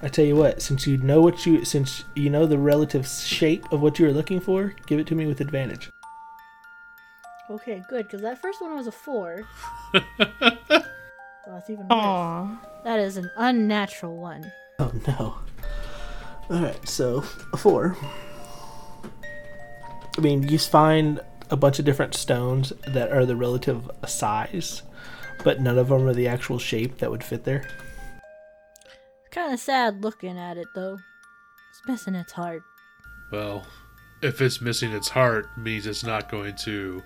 I 0.00 0.08
tell 0.08 0.24
you 0.24 0.36
what, 0.36 0.62
since 0.62 0.86
you 0.86 0.96
know 0.98 1.20
what 1.20 1.44
you 1.44 1.64
since 1.64 2.04
you 2.14 2.30
know 2.30 2.46
the 2.46 2.58
relative 2.58 3.06
shape 3.08 3.72
of 3.72 3.80
what 3.80 3.98
you 3.98 4.06
are 4.06 4.12
looking 4.12 4.38
for, 4.38 4.74
give 4.86 5.00
it 5.00 5.06
to 5.08 5.14
me 5.14 5.26
with 5.26 5.40
advantage. 5.40 5.90
Okay, 7.50 7.82
good, 7.88 8.06
because 8.06 8.20
that 8.22 8.40
first 8.40 8.60
one 8.60 8.76
was 8.76 8.86
a 8.86 8.92
four. 8.92 9.42
well, 9.92 10.04
that's 11.46 11.68
even 11.68 11.88
worse. 11.88 11.98
Aww. 11.98 12.58
That 12.84 13.00
is 13.00 13.16
an 13.16 13.30
unnatural 13.36 14.16
one. 14.16 14.52
Oh 14.78 14.92
no. 15.08 15.38
Alright, 16.50 16.88
so 16.88 17.24
a 17.52 17.56
four. 17.56 17.96
I 20.16 20.20
mean, 20.20 20.44
you 20.44 20.58
find 20.58 21.20
a 21.50 21.56
bunch 21.56 21.78
of 21.78 21.84
different 21.84 22.14
stones 22.14 22.72
that 22.86 23.10
are 23.10 23.26
the 23.26 23.36
relative 23.36 23.90
size, 24.06 24.82
but 25.42 25.60
none 25.60 25.76
of 25.78 25.88
them 25.88 26.06
are 26.06 26.14
the 26.14 26.28
actual 26.28 26.58
shape 26.58 26.98
that 26.98 27.10
would 27.10 27.24
fit 27.24 27.44
there. 27.44 27.68
Kind 29.30 29.52
of 29.52 29.58
sad 29.58 30.02
looking 30.02 30.38
at 30.38 30.56
it, 30.56 30.68
though. 30.74 30.98
It's 31.70 31.88
missing 31.88 32.14
its 32.14 32.32
heart. 32.32 32.62
Well, 33.32 33.66
if 34.22 34.40
it's 34.40 34.60
missing 34.60 34.92
its 34.92 35.08
heart, 35.08 35.48
means 35.58 35.86
it's 35.86 36.04
not 36.04 36.30
going 36.30 36.54
to 36.64 37.02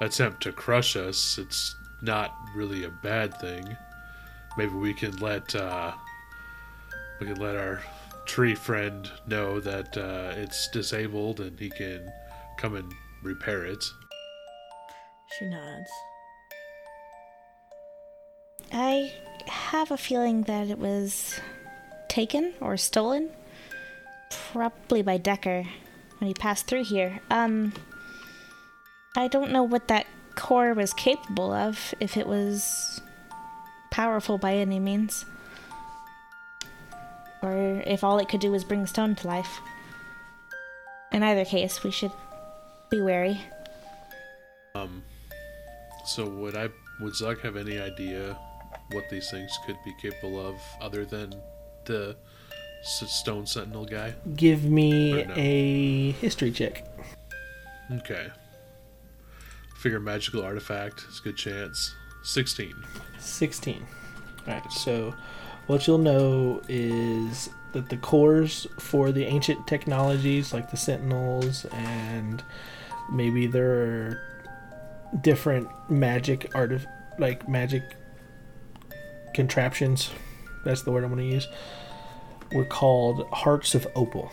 attempt 0.00 0.42
to 0.44 0.52
crush 0.52 0.94
us. 0.94 1.38
It's 1.38 1.74
not 2.00 2.32
really 2.54 2.84
a 2.84 2.90
bad 2.90 3.38
thing. 3.40 3.76
Maybe 4.56 4.72
we 4.74 4.94
can 4.94 5.16
let 5.16 5.54
uh, 5.54 5.92
we 7.20 7.26
can 7.26 7.36
let 7.36 7.56
our 7.56 7.82
tree 8.26 8.54
friend 8.54 9.10
know 9.26 9.58
that 9.60 9.96
uh, 9.96 10.32
it's 10.36 10.68
disabled 10.68 11.40
and 11.40 11.58
he 11.58 11.70
can 11.70 12.12
come 12.62 12.76
and 12.76 12.94
repair 13.24 13.64
it. 13.66 13.84
She 15.36 15.46
nods. 15.46 15.90
I 18.72 19.12
have 19.48 19.90
a 19.90 19.96
feeling 19.96 20.44
that 20.44 20.68
it 20.68 20.78
was 20.78 21.40
taken 22.08 22.54
or 22.60 22.76
stolen. 22.76 23.30
Probably 24.52 25.02
by 25.02 25.16
Decker 25.18 25.64
when 26.18 26.28
he 26.28 26.34
passed 26.34 26.68
through 26.68 26.84
here. 26.84 27.18
Um, 27.30 27.72
I 29.16 29.26
don't 29.26 29.50
know 29.50 29.64
what 29.64 29.88
that 29.88 30.06
core 30.36 30.72
was 30.72 30.94
capable 30.94 31.52
of, 31.52 31.92
if 31.98 32.16
it 32.16 32.28
was 32.28 33.00
powerful 33.90 34.38
by 34.38 34.54
any 34.54 34.78
means. 34.78 35.26
Or 37.42 37.82
if 37.84 38.04
all 38.04 38.20
it 38.20 38.28
could 38.28 38.40
do 38.40 38.52
was 38.52 38.62
bring 38.62 38.86
stone 38.86 39.16
to 39.16 39.26
life. 39.26 39.60
In 41.10 41.24
either 41.24 41.44
case, 41.44 41.82
we 41.82 41.90
should 41.90 42.12
be 42.92 43.00
wary. 43.00 43.40
Um, 44.74 45.02
so 46.04 46.28
would 46.28 46.56
I 46.56 46.68
would 47.00 47.16
Zug 47.16 47.40
have 47.40 47.56
any 47.56 47.80
idea 47.80 48.38
what 48.90 49.08
these 49.10 49.30
things 49.30 49.50
could 49.66 49.76
be 49.84 49.94
capable 50.00 50.38
of 50.38 50.56
other 50.80 51.04
than 51.04 51.34
the 51.86 52.14
S- 52.82 53.10
Stone 53.10 53.46
Sentinel 53.46 53.86
guy? 53.86 54.14
Give 54.36 54.64
me 54.64 55.24
no. 55.24 55.34
a 55.34 56.12
history 56.12 56.52
check. 56.52 56.86
Okay. 57.90 58.28
Figure 59.78 59.98
magical 59.98 60.42
artifact. 60.42 61.04
It's 61.08 61.18
a 61.20 61.22
good 61.22 61.36
chance. 61.36 61.94
Sixteen. 62.22 62.74
16. 63.18 63.84
Alright, 64.46 64.70
so 64.70 65.14
what 65.66 65.86
you'll 65.86 65.98
know 65.98 66.60
is 66.68 67.48
that 67.72 67.88
the 67.88 67.96
cores 67.96 68.66
for 68.78 69.12
the 69.12 69.24
ancient 69.24 69.66
technologies 69.66 70.52
like 70.52 70.70
the 70.70 70.76
Sentinels 70.76 71.64
and 71.72 72.42
maybe 73.10 73.46
there 73.46 73.70
are 73.72 74.20
different 75.20 75.68
magic 75.90 76.50
art 76.54 76.72
of 76.72 76.86
like 77.18 77.48
magic 77.48 77.82
contraptions. 79.34 80.10
That's 80.64 80.82
the 80.82 80.90
word 80.92 81.04
I'm 81.04 81.12
going 81.14 81.28
to 81.28 81.34
use. 81.34 81.48
Were 82.52 82.64
called 82.64 83.26
Hearts 83.32 83.74
of 83.74 83.86
Opal. 83.94 84.30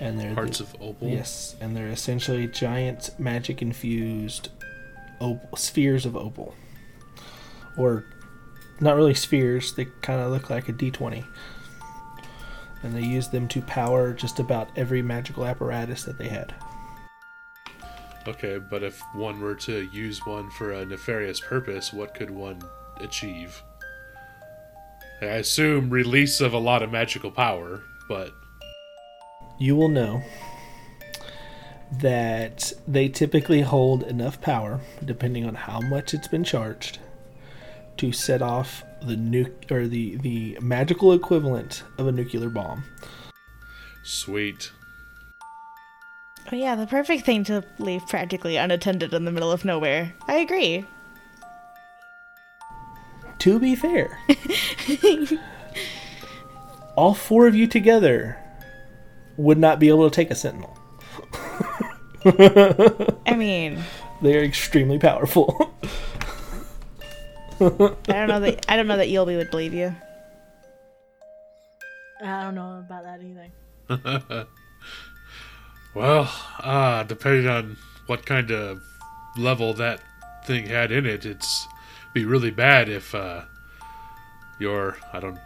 And 0.00 0.18
they're 0.18 0.34
Hearts 0.34 0.58
the- 0.58 0.64
of 0.64 0.74
Opal. 0.80 1.08
Yes, 1.08 1.54
and 1.60 1.76
they're 1.76 1.88
essentially 1.88 2.46
giant 2.48 3.10
magic 3.18 3.62
infused 3.62 4.48
opal, 5.20 5.56
spheres 5.56 6.06
of 6.06 6.16
opal. 6.16 6.54
Or 7.76 8.04
not 8.80 8.96
really 8.96 9.14
spheres, 9.14 9.74
they 9.74 9.86
kind 10.02 10.20
of 10.20 10.30
look 10.32 10.50
like 10.50 10.68
a 10.68 10.72
d20. 10.72 11.24
And 12.82 12.94
they 12.94 13.02
used 13.02 13.32
them 13.32 13.46
to 13.48 13.62
power 13.62 14.12
just 14.12 14.38
about 14.40 14.70
every 14.76 15.02
magical 15.02 15.46
apparatus 15.46 16.04
that 16.04 16.18
they 16.18 16.28
had. 16.28 16.54
Okay, 18.26 18.58
but 18.58 18.82
if 18.82 19.00
one 19.14 19.40
were 19.40 19.56
to 19.56 19.88
use 19.92 20.24
one 20.24 20.50
for 20.50 20.72
a 20.72 20.84
nefarious 20.84 21.40
purpose, 21.40 21.92
what 21.92 22.14
could 22.14 22.30
one 22.30 22.60
achieve? 23.00 23.62
I 25.20 25.26
assume 25.26 25.90
release 25.90 26.40
of 26.40 26.52
a 26.52 26.58
lot 26.58 26.82
of 26.82 26.90
magical 26.90 27.30
power, 27.30 27.82
but 28.08 28.32
You 29.58 29.76
will 29.76 29.88
know 29.88 30.22
that 32.00 32.72
they 32.88 33.08
typically 33.08 33.60
hold 33.60 34.02
enough 34.02 34.40
power, 34.40 34.80
depending 35.04 35.44
on 35.44 35.54
how 35.54 35.80
much 35.80 36.14
it's 36.14 36.26
been 36.26 36.42
charged, 36.42 36.98
to 37.98 38.12
set 38.12 38.42
off 38.42 38.84
the 39.02 39.16
nuke 39.16 39.70
or 39.70 39.86
the, 39.86 40.16
the 40.16 40.58
magical 40.60 41.12
equivalent 41.12 41.82
of 41.98 42.06
a 42.06 42.12
nuclear 42.12 42.48
bomb. 42.48 42.84
sweet. 44.02 44.70
Oh 46.50 46.56
yeah, 46.56 46.74
the 46.74 46.86
perfect 46.86 47.24
thing 47.24 47.44
to 47.44 47.64
leave 47.78 48.06
practically 48.08 48.56
unattended 48.56 49.14
in 49.14 49.24
the 49.24 49.30
middle 49.30 49.52
of 49.52 49.64
nowhere. 49.64 50.12
I 50.26 50.36
agree. 50.36 50.84
To 53.38 53.58
be 53.58 53.74
fair, 53.74 54.18
all 56.96 57.14
four 57.14 57.46
of 57.46 57.54
you 57.54 57.66
together 57.66 58.38
would 59.36 59.58
not 59.58 59.78
be 59.80 59.88
able 59.88 60.08
to 60.08 60.14
take 60.14 60.30
a 60.30 60.34
sentinel. 60.34 60.76
I 62.24 63.34
mean, 63.36 63.82
They 64.22 64.36
are 64.38 64.44
extremely 64.44 65.00
powerful. 65.00 65.74
I 67.60 67.66
don't 68.06 68.28
know 68.28 68.40
that 68.40 68.64
I 68.68 68.76
don't 68.76 68.86
know 68.86 68.96
that 68.96 69.08
Yulby 69.08 69.36
would 69.36 69.50
believe 69.50 69.74
you. 69.74 69.94
I 72.22 72.42
don't 72.42 72.54
know 72.54 72.84
about 72.86 73.04
that 73.04 73.20
either. 73.22 74.46
Well, 75.94 76.32
uh, 76.60 77.02
depending 77.02 77.48
on 77.48 77.76
what 78.06 78.24
kind 78.24 78.50
of 78.50 78.82
level 79.36 79.74
that 79.74 80.00
thing 80.46 80.66
had 80.66 80.90
in 80.90 81.04
it, 81.04 81.26
it's 81.26 81.66
be 82.14 82.24
really 82.24 82.50
bad 82.50 82.88
if 82.88 83.14
uh, 83.14 83.42
your 84.58 84.96
I 85.12 85.20
don't 85.20 85.38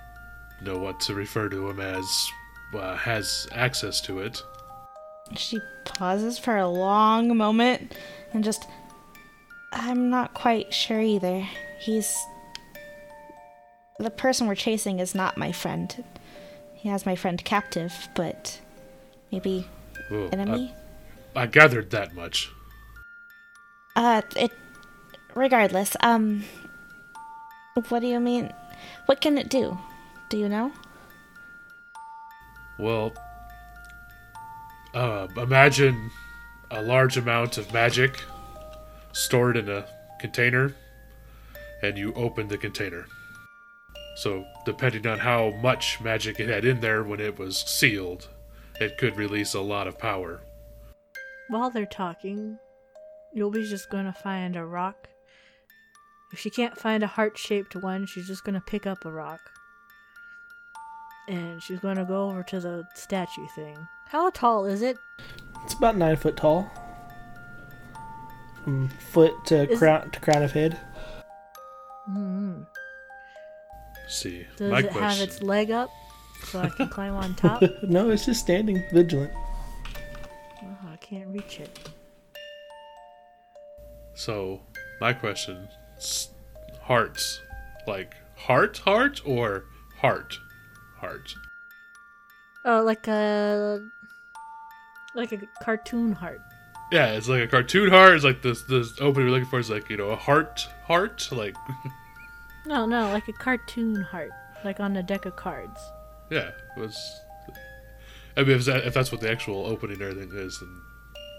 know 0.63 0.79
what 0.79 1.01
to 1.01 1.15
refer 1.15 1.49
to 1.49 1.69
him 1.69 1.81
as 1.81 2.29
uh, 2.75 2.97
has 2.97 3.49
access 3.53 4.01
to 4.03 4.21
it. 4.21 4.43
She 5.35 5.61
pauses 5.85 6.39
for 6.39 6.57
a 6.57 6.69
long 6.69 7.37
moment 7.37 7.97
and 8.33 8.45
just 8.45 8.67
I'm 9.73 10.11
not 10.11 10.33
quite 10.33 10.73
sure 10.73 11.01
either. 11.01 11.45
He's 11.79 12.16
the 13.99 14.11
person 14.11 14.47
we're 14.47 14.55
chasing 14.55 14.99
is 15.01 15.14
not 15.14 15.37
my 15.39 15.53
friend. 15.53 16.05
He 16.74 16.89
has 16.89 17.07
my 17.07 17.16
friend 17.16 17.43
captive, 17.45 18.09
but 18.14 18.61
maybe 19.33 19.66
Well, 20.11 20.29
enemy? 20.33 20.74
I, 21.35 21.43
I 21.43 21.47
gathered 21.47 21.91
that 21.91 22.14
much. 22.14 22.51
Uh, 23.95 24.22
it. 24.37 24.53
Regardless, 25.35 25.97
um. 26.01 26.45
What 27.89 28.01
do 28.01 28.07
you 28.07 28.20
mean? 28.20 28.53
What 29.05 29.20
can 29.20 29.37
it 29.37 29.51
do? 29.51 29.79
Do 30.31 30.39
you 30.39 30.49
know? 30.49 30.72
Well, 32.79 33.12
uh, 34.95 35.29
imagine 35.37 36.11
a 36.70 36.81
large 36.83 37.16
amount 37.18 37.59
of 37.59 37.72
magic 37.72 38.22
stored 39.12 39.57
in 39.57 39.68
a 39.68 39.85
container, 40.18 40.74
and 41.83 41.97
you 41.99 42.12
open 42.14 42.49
the 42.49 42.59
container. 42.59 43.07
So, 44.16 44.47
depending 44.64 45.07
on 45.07 45.18
how 45.18 45.51
much 45.62 46.01
magic 46.01 46.41
it 46.41 46.49
had 46.49 46.64
in 46.64 46.81
there 46.81 47.03
when 47.03 47.20
it 47.20 47.39
was 47.39 47.59
sealed, 47.59 48.29
it 48.81 48.97
could 48.99 49.16
release 49.16 49.55
a 49.55 49.61
lot 49.61 49.87
of 49.87 49.99
power. 49.99 50.41
While 51.49 51.70
they're 51.70 51.85
talking, 51.87 52.59
Yulby's 53.37 53.68
just 53.70 53.91
gonna 53.91 54.12
find 54.14 54.57
a 54.57 54.64
rock. 54.64 55.09
If 56.33 56.41
she 56.41 56.51
can't 56.51 56.79
find 56.79 57.03
a 57.03 57.07
heart 57.07 57.37
shaped 57.39 57.77
one, 57.77 58.07
she's 58.07 58.27
just 58.27 58.45
gonna 58.45 58.62
pick 58.66 58.87
up 58.87 59.05
a 59.05 59.11
rock. 59.12 59.41
And 61.29 61.62
she's 61.62 61.81
gonna 61.81 62.05
go 62.05 62.31
over 62.31 62.43
to 62.45 62.61
the 62.61 62.85
statue 62.95 63.47
thing. 63.55 63.77
How 64.07 64.31
tall 64.31 64.64
is 64.64 64.81
it? 64.83 64.97
It's 65.64 65.74
about 65.74 65.97
nine 65.97 66.16
foot 66.16 66.37
tall. 66.37 66.70
From 68.64 68.89
foot 68.89 69.33
to 69.47 69.70
Is- 69.70 69.79
crown 69.79 70.11
to 70.11 70.20
crown 70.20 70.43
of 70.43 70.53
head. 70.53 70.81
Hmm 72.07 72.63
See, 74.09 74.47
Does 74.57 74.71
my 74.71 74.79
it 74.81 74.93
have 74.93 75.19
its 75.21 75.43
leg 75.43 75.71
up 75.73 75.91
so 76.45 76.61
I 76.61 76.69
can 76.71 76.89
climb 76.89 77.15
on 77.15 77.35
top? 77.37 77.63
no, 77.83 78.11
it's 78.11 78.25
just 78.27 78.41
standing 78.41 78.83
vigilant. 78.93 79.33
Oh, 80.63 80.89
I 80.93 80.97
can't 80.97 81.29
reach 81.29 81.59
it. 81.61 81.91
So, 84.15 84.61
my 85.01 85.13
question: 85.13 85.69
hearts, 86.83 87.41
like 87.87 88.15
heart, 88.37 88.79
heart, 88.79 89.21
or 89.27 89.65
heart, 89.99 90.39
heart? 90.99 91.35
Oh, 92.65 92.83
like 92.83 93.07
a 93.09 93.81
like 95.15 95.33
a 95.33 95.39
cartoon 95.63 96.13
heart. 96.13 96.41
Yeah, 96.93 97.12
it's 97.12 97.28
like 97.28 97.43
a 97.43 97.47
cartoon 97.49 97.91
heart. 97.91 98.14
It's 98.14 98.24
like 98.24 98.43
this. 98.43 98.62
The 98.62 98.89
opening 99.01 99.26
we're 99.28 99.32
looking 99.34 99.49
for 99.49 99.59
is 99.59 99.70
like 99.70 99.91
you 99.91 99.97
know 99.97 100.11
a 100.11 100.16
heart, 100.16 100.66
heart. 100.84 101.28
Like 101.32 101.55
No, 102.66 102.87
no, 102.87 103.11
like 103.12 103.26
a 103.28 103.32
cartoon 103.32 104.03
heart, 104.03 104.30
like 104.64 104.78
on 104.80 104.97
a 104.97 105.03
deck 105.03 105.24
of 105.26 105.37
cards. 105.37 105.80
yeah, 106.30 106.51
it 106.76 106.80
was. 106.80 106.97
I 108.37 108.43
mean, 108.43 108.51
if, 108.57 108.64
that, 108.66 108.84
if 108.87 108.93
that's 108.93 109.11
what 109.11 109.20
the 109.22 109.30
actual 109.30 109.64
opening 109.64 110.01
or 110.03 110.11
everything 110.11 110.30
is, 110.39 110.59
then 110.61 110.68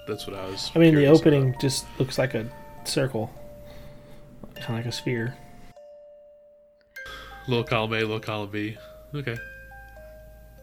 that's 0.07 0.25
what 0.25 0.35
I 0.35 0.45
was. 0.47 0.71
I 0.75 0.79
mean, 0.79 0.95
the 0.95 1.05
opening 1.07 1.49
about. 1.49 1.61
just 1.61 1.85
looks 1.99 2.17
like 2.17 2.33
a 2.33 2.45
circle, 2.85 3.29
kind 4.55 4.69
of 4.69 4.75
like 4.77 4.85
a 4.87 4.91
sphere. 4.91 5.35
Little 7.47 7.63
column 7.63 7.93
A, 7.93 7.99
little 7.99 8.19
column 8.19 8.49
B. 8.49 8.77
Okay. 9.15 9.37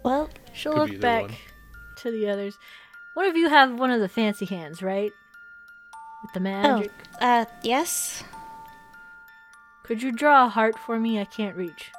Well, 0.03 0.28
She'll 0.53 0.72
Could 0.74 0.91
look 0.93 1.01
back 1.01 1.22
one. 1.22 1.35
to 1.99 2.11
the 2.11 2.28
others. 2.28 2.55
One 3.15 3.27
of 3.27 3.37
you 3.37 3.49
have 3.49 3.79
one 3.79 3.91
of 3.91 4.01
the 4.01 4.09
fancy 4.09 4.45
hands, 4.45 4.83
right? 4.83 5.12
With 6.23 6.33
the 6.35 6.41
magic. 6.41 6.91
Oh, 7.21 7.27
uh, 7.27 7.45
yes. 7.62 8.25
Could 9.85 10.03
you 10.03 10.12
draw 10.12 10.47
a 10.47 10.49
heart 10.49 10.79
for 10.79 10.99
me? 10.99 11.21
I 11.21 11.25
can't 11.25 11.57
reach. 11.57 11.91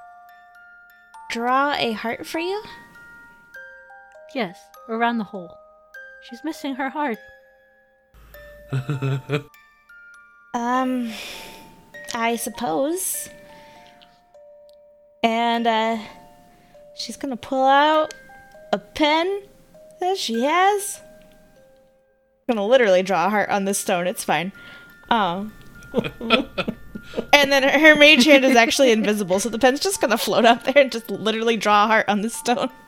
Draw 1.31 1.73
a 1.77 1.91
heart 1.93 2.25
for 2.25 2.39
you? 2.39 2.63
Yes, 4.33 4.59
around 4.89 5.17
the 5.17 5.23
hole. 5.23 5.55
She's 6.29 6.43
missing 6.43 6.75
her 6.75 6.89
heart. 6.89 7.17
Um, 10.55 11.11
I 12.13 12.37
suppose. 12.37 13.29
And, 15.21 15.67
uh, 15.67 15.97
she's 16.95 17.17
gonna 17.17 17.35
pull 17.35 17.65
out 17.65 18.13
a 18.71 18.79
pen 18.79 19.41
that 19.99 20.17
she 20.17 20.43
has. 20.43 21.01
Gonna 22.47 22.65
literally 22.65 23.01
draw 23.01 23.25
a 23.25 23.29
heart 23.29 23.49
on 23.49 23.65
this 23.65 23.79
stone. 23.79 24.05
It's 24.05 24.23
fine. 24.23 24.51
Um. 25.09 25.51
and 25.93 27.51
then 27.51 27.63
her, 27.63 27.79
her 27.79 27.95
mage 27.95 28.25
hand 28.25 28.45
is 28.45 28.55
actually 28.55 28.91
invisible, 28.91 29.39
so 29.39 29.49
the 29.49 29.57
pen's 29.57 29.79
just 29.79 29.99
gonna 29.99 30.17
float 30.17 30.45
up 30.45 30.63
there 30.63 30.77
and 30.77 30.91
just 30.91 31.09
literally 31.09 31.57
draw 31.57 31.85
a 31.85 31.87
heart 31.87 32.07
on 32.07 32.21
the 32.21 32.29
stone. 32.29 32.69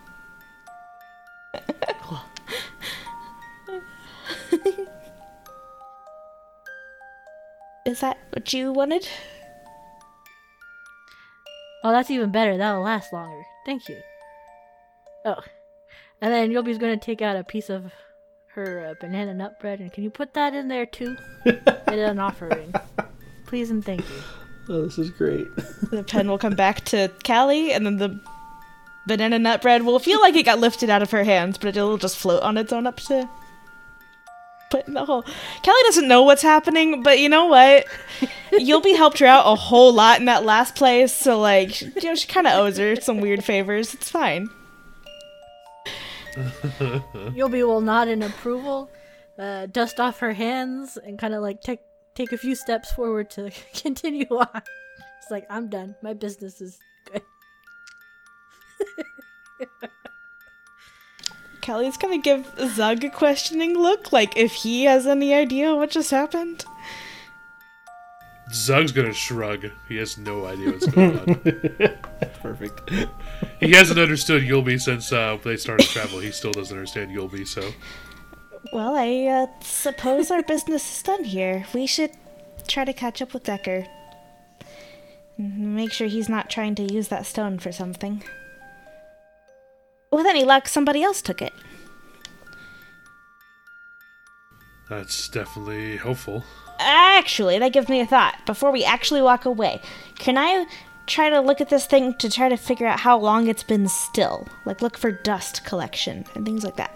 Is 7.85 8.01
that 8.01 8.17
what 8.33 8.51
you 8.53 8.73
wanted? 8.73 9.07
Oh, 11.83 11.91
that's 11.91 12.11
even 12.11 12.31
better. 12.31 12.57
That'll 12.57 12.81
last 12.81 13.13
longer. 13.13 13.43
Thank 13.65 13.87
you. 13.87 13.97
Oh. 15.23 15.41
And 16.21 16.33
then 16.33 16.51
Yulby's 16.51 16.77
gonna 16.77 16.97
take 16.97 17.21
out 17.21 17.37
a 17.37 17.43
piece 17.43 17.69
of 17.69 17.91
her 18.57 18.87
uh, 18.89 18.93
banana 18.99 19.33
nut 19.33 19.59
bread, 19.59 19.79
and 19.79 19.93
can 19.93 20.03
you 20.03 20.09
put 20.09 20.33
that 20.33 20.53
in 20.53 20.67
there 20.67 20.85
too? 20.85 21.15
Get 21.45 21.87
an 21.87 22.19
offering. 22.19 22.73
Please 23.45 23.69
and 23.69 23.85
thank 23.85 24.01
you. 24.01 24.15
Oh, 24.69 24.83
this 24.83 24.97
is 24.97 25.09
great. 25.11 25.47
The 25.91 26.03
pen 26.03 26.27
will 26.27 26.37
come 26.37 26.55
back 26.55 26.83
to 26.85 27.09
Callie, 27.25 27.71
and 27.71 27.85
then 27.85 27.97
the 27.97 28.19
banana 29.05 29.39
nut 29.39 29.61
bread 29.61 29.83
will 29.83 29.99
feel 29.99 30.19
like 30.19 30.35
it 30.35 30.43
got 30.43 30.59
lifted 30.59 30.89
out 30.89 31.01
of 31.01 31.11
her 31.11 31.23
hands, 31.23 31.57
but 31.57 31.69
it'll 31.69 31.97
just 31.97 32.17
float 32.17 32.43
on 32.43 32.57
its 32.57 32.73
own 32.73 32.85
up 32.85 32.97
to 33.01 33.29
put 34.69 34.87
in 34.87 34.95
the 34.95 35.05
hole. 35.05 35.21
Callie 35.63 35.81
doesn't 35.85 36.07
know 36.07 36.23
what's 36.23 36.41
happening, 36.41 37.03
but 37.03 37.19
you 37.19 37.29
know 37.29 37.45
what? 37.45 37.85
Yulby 38.51 38.97
helped 38.97 39.19
her 39.19 39.25
out 39.25 39.45
a 39.45 39.55
whole 39.55 39.93
lot 39.93 40.19
in 40.19 40.25
that 40.25 40.43
last 40.43 40.75
place, 40.75 41.13
so 41.13 41.39
like, 41.39 41.79
you 41.81 41.91
know, 42.03 42.15
she 42.15 42.27
kind 42.27 42.47
of 42.47 42.53
owes 42.53 42.77
her 42.77 42.95
some 42.97 43.21
weird 43.21 43.45
favors. 43.45 43.93
It's 43.93 44.09
fine. 44.09 44.49
Yulby 46.37 47.65
will 47.65 47.81
nod 47.81 48.07
in 48.07 48.23
approval, 48.23 48.89
uh, 49.39 49.65
dust 49.67 49.99
off 49.99 50.19
her 50.19 50.33
hands, 50.33 50.97
and 50.97 51.17
kind 51.17 51.33
of 51.33 51.41
like 51.41 51.61
take 51.61 51.79
take 52.15 52.31
a 52.31 52.37
few 52.37 52.55
steps 52.55 52.91
forward 52.91 53.29
to 53.31 53.51
continue 53.73 54.27
on. 54.29 54.61
It's 55.21 55.31
like 55.31 55.45
I'm 55.49 55.69
done. 55.69 55.95
My 56.01 56.13
business 56.13 56.61
is 56.61 56.79
good. 57.11 57.21
Callie's 61.61 61.97
gonna 61.97 62.19
give 62.19 62.47
Zug 62.75 63.03
a 63.03 63.09
questioning 63.09 63.77
look, 63.77 64.13
like 64.13 64.37
if 64.37 64.53
he 64.53 64.85
has 64.85 65.05
any 65.05 65.33
idea 65.33 65.75
what 65.75 65.89
just 65.89 66.11
happened. 66.11 66.63
Zug's 68.53 68.91
gonna 68.91 69.13
shrug. 69.13 69.65
He 69.87 69.97
has 69.97 70.17
no 70.17 70.45
idea 70.45 70.71
what's 70.71 70.87
going 70.87 71.19
on. 71.19 71.35
Perfect. 72.41 72.89
he 73.59 73.71
hasn't 73.71 73.99
understood 73.99 74.43
Yulby 74.43 74.79
since 74.79 75.11
uh, 75.11 75.37
they 75.43 75.57
started 75.57 75.87
travel. 75.87 76.19
He 76.19 76.31
still 76.31 76.51
doesn't 76.51 76.75
understand 76.75 77.11
Yulby, 77.11 77.47
so 77.47 77.71
Well, 78.71 78.95
I 78.95 79.25
uh, 79.25 79.47
suppose 79.61 80.31
our 80.31 80.43
business 80.43 80.97
is 80.97 81.03
done 81.03 81.25
here. 81.25 81.65
We 81.73 81.85
should 81.85 82.11
try 82.67 82.85
to 82.85 82.93
catch 82.93 83.21
up 83.21 83.33
with 83.33 83.43
Decker. 83.43 83.85
Make 85.37 85.91
sure 85.91 86.07
he's 86.07 86.29
not 86.29 86.49
trying 86.49 86.75
to 86.75 86.93
use 86.93 87.09
that 87.09 87.25
stone 87.25 87.59
for 87.59 87.71
something. 87.71 88.23
With 90.11 90.25
any 90.25 90.43
luck, 90.43 90.67
somebody 90.67 91.03
else 91.03 91.21
took 91.21 91.41
it. 91.41 91.53
that's 94.89 95.27
definitely 95.27 95.97
hopeful. 95.97 96.43
Actually, 96.79 97.59
that 97.59 97.73
gives 97.73 97.89
me 97.89 97.99
a 97.99 98.05
thought. 98.05 98.35
Before 98.45 98.71
we 98.71 98.83
actually 98.83 99.21
walk 99.21 99.45
away, 99.45 99.81
can 100.19 100.37
I 100.37 100.65
try 101.07 101.29
to 101.29 101.39
look 101.39 101.61
at 101.61 101.69
this 101.69 101.85
thing 101.85 102.13
to 102.15 102.29
try 102.29 102.49
to 102.49 102.57
figure 102.57 102.85
out 102.85 102.99
how 102.99 103.17
long 103.17 103.47
it's 103.47 103.63
been 103.63 103.87
still. 103.87 104.47
Like 104.65 104.81
look 104.81 104.97
for 104.97 105.11
dust 105.11 105.65
collection 105.65 106.25
and 106.35 106.45
things 106.45 106.63
like 106.63 106.75
that. 106.75 106.93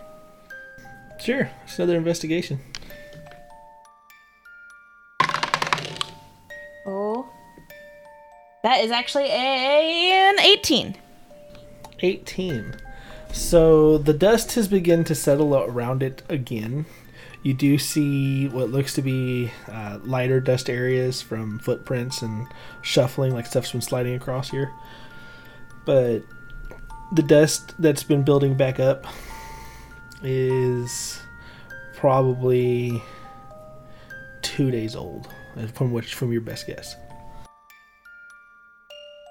Sure. 1.19 1.49
It's 1.63 1.79
another 1.79 1.97
investigation. 1.97 2.59
Oh. 6.85 7.27
That 8.63 8.83
is 8.83 8.91
actually 8.91 9.29
an 9.29 10.39
18. 10.39 10.95
18. 12.01 12.75
So 13.31 13.97
the 13.97 14.13
dust 14.13 14.53
has 14.55 14.67
begun 14.67 15.03
to 15.05 15.15
settle 15.15 15.55
around 15.55 16.03
it 16.03 16.21
again. 16.27 16.85
You 17.43 17.53
do 17.53 17.77
see 17.77 18.47
what 18.49 18.69
looks 18.69 18.93
to 18.93 19.01
be 19.01 19.51
uh, 19.67 19.99
lighter 20.03 20.39
dust 20.39 20.69
areas 20.69 21.21
from 21.21 21.57
footprints 21.59 22.21
and 22.21 22.47
shuffling, 22.81 23.33
like 23.33 23.47
stuff's 23.47 23.71
been 23.71 23.81
sliding 23.81 24.13
across 24.13 24.49
here. 24.49 24.71
But 25.85 26.19
the 27.13 27.23
dust 27.23 27.73
that's 27.79 28.03
been 28.03 28.23
building 28.23 28.55
back 28.55 28.79
up 28.79 29.07
is 30.21 31.19
probably 31.95 33.01
two 34.43 34.69
days 34.69 34.95
old, 34.95 35.27
uh, 35.57 35.67
from 35.67 35.91
which 35.91 36.13
from 36.13 36.31
your 36.31 36.41
best 36.41 36.67
guess. 36.67 36.95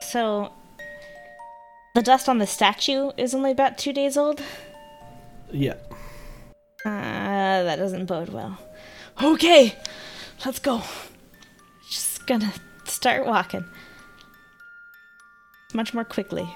So 0.02 0.52
the 1.94 2.02
dust 2.02 2.28
on 2.28 2.38
the 2.38 2.46
statue 2.46 3.10
is 3.16 3.34
only 3.34 3.50
about 3.50 3.78
2 3.78 3.92
days 3.92 4.16
old. 4.16 4.42
Yeah. 5.52 5.74
Uh, 6.84 6.88
Uh, 7.40 7.62
that 7.62 7.76
doesn't 7.76 8.04
bode 8.04 8.28
well. 8.28 8.58
Okay, 9.22 9.74
let's 10.44 10.58
go. 10.58 10.82
Just 11.88 12.26
gonna 12.26 12.52
start 12.84 13.24
walking. 13.24 13.64
Much 15.72 15.94
more 15.94 16.04
quickly. 16.04 16.46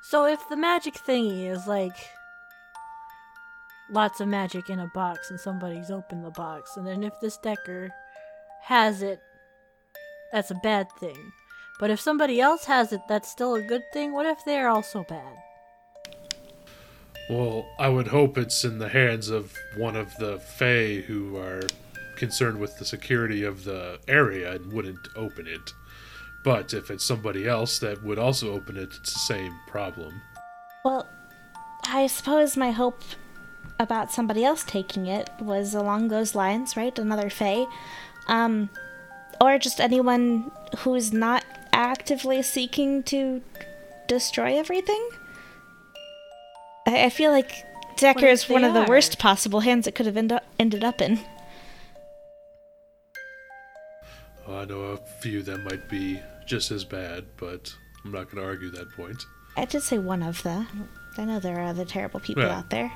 So 0.00 0.24
if 0.24 0.40
the 0.48 0.56
magic 0.56 0.94
thingy 0.94 1.46
is 1.46 1.66
like 1.66 1.96
lots 3.90 4.20
of 4.20 4.28
magic 4.28 4.70
in 4.70 4.80
a 4.80 4.90
box 4.94 5.30
and 5.30 5.38
somebody's 5.38 5.90
opened 5.90 6.24
the 6.24 6.30
box, 6.30 6.78
and 6.78 6.86
then 6.86 7.02
if 7.02 7.12
this 7.20 7.36
Decker 7.36 7.90
has 8.62 9.02
it, 9.02 9.20
that's 10.32 10.50
a 10.50 10.60
bad 10.62 10.86
thing. 11.00 11.32
But 11.78 11.90
if 11.90 12.00
somebody 12.00 12.40
else 12.40 12.64
has 12.64 12.94
it, 12.94 13.02
that's 13.10 13.30
still 13.30 13.56
a 13.56 13.62
good 13.62 13.82
thing. 13.92 14.14
What 14.14 14.24
if 14.24 14.38
they're 14.46 14.70
also 14.70 15.04
bad? 15.06 15.36
Well, 17.28 17.68
I 17.78 17.88
would 17.88 18.08
hope 18.08 18.38
it's 18.38 18.64
in 18.64 18.78
the 18.78 18.88
hands 18.88 19.30
of 19.30 19.52
one 19.76 19.96
of 19.96 20.16
the 20.16 20.38
Fae 20.38 21.00
who 21.06 21.36
are 21.36 21.62
concerned 22.16 22.58
with 22.60 22.78
the 22.78 22.84
security 22.84 23.42
of 23.42 23.64
the 23.64 23.98
area 24.06 24.52
and 24.52 24.72
wouldn't 24.72 25.08
open 25.16 25.46
it. 25.46 25.72
But 26.44 26.72
if 26.72 26.90
it's 26.90 27.04
somebody 27.04 27.48
else 27.48 27.80
that 27.80 28.02
would 28.04 28.18
also 28.18 28.52
open 28.52 28.76
it, 28.76 28.90
it's 29.00 29.12
the 29.12 29.18
same 29.18 29.58
problem. 29.66 30.22
Well, 30.84 31.08
I 31.88 32.06
suppose 32.06 32.56
my 32.56 32.70
hope 32.70 33.02
about 33.80 34.12
somebody 34.12 34.44
else 34.44 34.64
taking 34.64 35.06
it 35.06 35.28
was 35.40 35.74
along 35.74 36.08
those 36.08 36.34
lines, 36.34 36.76
right? 36.76 36.96
Another 36.98 37.28
Fae. 37.28 37.66
Um, 38.28 38.70
or 39.40 39.58
just 39.58 39.80
anyone 39.80 40.50
who's 40.78 41.12
not 41.12 41.44
actively 41.72 42.42
seeking 42.42 43.02
to 43.04 43.42
destroy 44.06 44.56
everything? 44.56 45.10
I, 46.86 47.04
I 47.04 47.10
feel 47.10 47.30
like 47.32 47.64
Decker 47.96 48.26
is 48.26 48.48
one 48.48 48.62
they 48.62 48.68
of 48.68 48.74
the 48.74 48.82
are? 48.84 48.88
worst 48.88 49.18
possible 49.18 49.60
hands 49.60 49.86
it 49.86 49.94
could 49.94 50.06
have 50.06 50.16
end 50.16 50.32
up, 50.32 50.44
ended 50.58 50.84
up 50.84 51.00
in. 51.00 51.18
I 54.48 54.64
know 54.64 54.80
a 54.82 54.96
few 55.20 55.42
that 55.42 55.58
might 55.64 55.88
be 55.88 56.20
just 56.46 56.70
as 56.70 56.84
bad, 56.84 57.24
but 57.36 57.74
I'm 58.04 58.12
not 58.12 58.30
going 58.30 58.36
to 58.42 58.44
argue 58.48 58.70
that 58.70 58.90
point. 58.92 59.24
I 59.56 59.64
did 59.64 59.82
say 59.82 59.98
one 59.98 60.22
of 60.22 60.42
the. 60.44 60.66
I 61.18 61.24
know 61.24 61.40
there 61.40 61.58
are 61.58 61.64
other 61.66 61.84
terrible 61.84 62.20
people 62.20 62.44
Yeah. 62.44 62.58
out 62.58 62.70
there. 62.70 62.86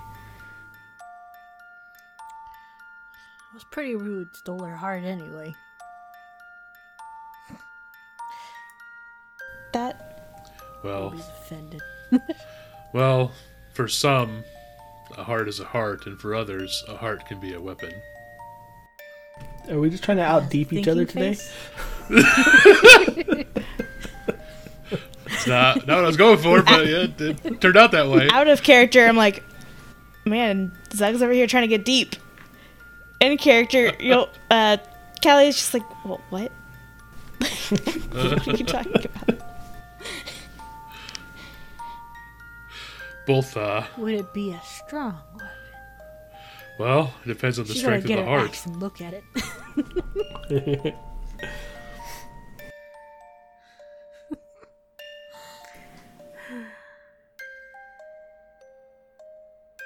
It 3.51 3.55
was 3.55 3.64
pretty 3.72 3.97
rude. 3.97 4.28
Stole 4.36 4.62
her 4.62 4.76
heart 4.76 5.03
anyway. 5.03 5.55
That 9.72 10.22
Well, 10.84 11.11
He's 11.11 11.26
offended. 11.28 11.80
well, 12.93 13.32
for 13.81 13.89
some, 13.89 14.45
a 15.16 15.24
heart 15.24 15.49
is 15.49 15.59
a 15.59 15.64
heart, 15.64 16.05
and 16.05 16.20
for 16.20 16.35
others, 16.35 16.85
a 16.87 16.99
heart 16.99 17.24
can 17.24 17.41
be 17.41 17.55
a 17.55 17.61
weapon. 17.61 17.95
Are 19.70 19.81
we 19.81 19.89
just 19.89 20.05
trying 20.05 20.18
to 20.18 20.22
out 20.22 20.51
deep 20.51 20.70
each 20.70 20.87
other 20.87 21.07
today? 21.07 21.39
It's 22.11 22.66
not, 25.47 25.87
not 25.87 25.87
what 25.87 25.97
I 25.97 26.03
was 26.03 26.18
going 26.18 26.37
for, 26.37 26.62
but 26.62 26.87
yeah, 26.87 27.05
it, 27.05 27.18
it 27.22 27.61
turned 27.62 27.78
out 27.78 27.93
that 27.93 28.11
way. 28.11 28.28
out 28.31 28.49
of 28.49 28.62
character, 28.62 29.07
I'm 29.07 29.16
like, 29.16 29.43
man, 30.26 30.72
Zug's 30.93 31.22
over 31.22 31.33
here 31.33 31.47
trying 31.47 31.62
to 31.62 31.68
get 31.68 31.87
deep. 31.87 32.16
In 33.18 33.39
character, 33.39 33.95
you 33.99 34.11
know, 34.11 34.28
uh, 34.51 34.76
Callie's 35.22 35.57
just 35.57 35.72
like, 35.72 36.05
well, 36.05 36.20
what? 36.28 36.53
what 37.70 38.47
are 38.47 38.57
you 38.57 38.64
talking 38.66 39.07
about? 39.07 39.49
Both, 43.31 43.57
uh, 43.57 43.85
Would 43.99 44.14
it 44.14 44.35
be 44.35 44.51
a 44.51 44.61
strong 44.64 45.14
one? 45.35 45.49
well, 46.81 47.14
it 47.24 47.28
depends 47.28 47.61
on 47.61 47.64
the 47.66 47.74
She's 47.74 47.83
gonna 47.85 48.01
strength 48.01 48.05
of 48.07 48.09
get 48.09 48.16
the 48.16 48.22
her 48.22 48.28
heart. 48.39 48.49
axe 48.49 48.66
and 48.66 48.81
look 48.81 49.01
at 49.01 49.14
it. 49.14 50.95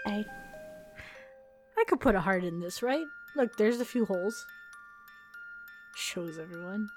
I 0.07 0.25
I 1.79 1.85
could 1.87 2.01
put 2.01 2.15
a 2.15 2.21
heart 2.21 2.45
in 2.45 2.61
this, 2.61 2.83
right? 2.83 3.05
Look, 3.37 3.57
there's 3.57 3.81
a 3.81 3.85
few 3.85 4.05
holes. 4.05 4.47
Shows 5.97 6.39
everyone. 6.39 6.89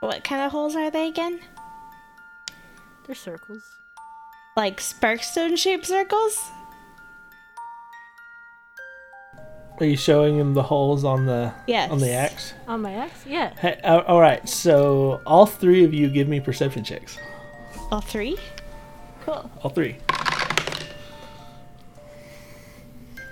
what 0.00 0.24
kind 0.24 0.42
of 0.42 0.52
holes 0.52 0.76
are 0.76 0.90
they 0.90 1.08
again? 1.08 1.40
They're 3.06 3.14
circles. 3.14 3.62
Like 4.58 4.78
sparkstone 4.80 5.56
shaped 5.56 5.86
circles? 5.86 6.36
Are 9.78 9.86
you 9.86 9.96
showing 9.96 10.36
him 10.36 10.54
the 10.54 10.64
holes 10.64 11.04
on 11.04 11.26
the 11.26 11.52
Yes. 11.68 11.92
on 11.92 12.00
the 12.00 12.10
axe? 12.10 12.54
On 12.66 12.82
my 12.82 12.92
axe? 12.92 13.24
Yeah. 13.24 13.54
Hey, 13.60 13.78
uh, 13.84 14.00
all 14.08 14.20
right. 14.20 14.48
So 14.48 15.20
all 15.24 15.46
three 15.46 15.84
of 15.84 15.94
you 15.94 16.08
give 16.10 16.26
me 16.26 16.40
perception 16.40 16.82
checks. 16.82 17.18
All 17.92 18.00
three? 18.00 18.36
Cool. 19.24 19.48
All 19.62 19.70
three. 19.70 19.96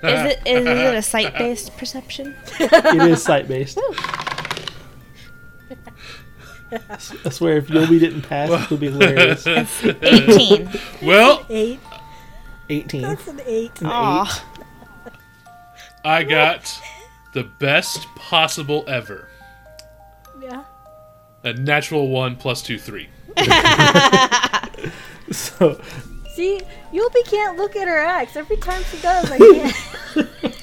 Is 0.05 0.33
it 0.33 0.39
is 0.47 0.65
it 0.65 0.95
a 0.95 1.03
sight 1.15 1.37
based 1.37 1.77
perception? 1.77 2.37
It 2.61 3.03
is 3.11 3.21
sight 3.21 3.49
based. 3.49 3.81
I 6.91 7.29
swear, 7.31 7.59
if 7.59 7.69
Yulby 7.69 8.01
didn't 8.01 8.23
pass, 8.23 8.51
it 8.51 8.71
would 8.71 8.81
be 8.81 8.91
hilarious. 8.91 9.45
It's 9.47 9.85
18. 9.85 10.69
well, 11.03 11.47
Eight. 11.49 11.81
Eighteen. 12.69 13.03
That's 13.03 13.29
an 13.29 13.41
eight. 13.47 13.81
An 13.81 13.87
Aw. 13.87 14.45
I 16.05 16.25
got 16.25 16.81
the 17.33 17.45
best 17.45 18.07
possible 18.17 18.85
ever. 18.89 19.29
Yeah. 20.41 20.65
A 21.45 21.53
natural 21.53 22.09
one 22.09 22.35
plus 22.37 22.63
two, 22.63 22.79
three. 22.79 23.09
So 25.33 25.81
See, 26.37 26.61
Yulby 26.93 27.25
can't 27.25 27.57
look 27.57 27.77
at 27.77 27.89
her 27.89 27.99
axe. 27.99 28.37
Every 28.37 28.59
time 28.59 28.83
she 28.85 28.99
does, 29.01 29.31
I 29.31 29.39
can't. 29.39 30.55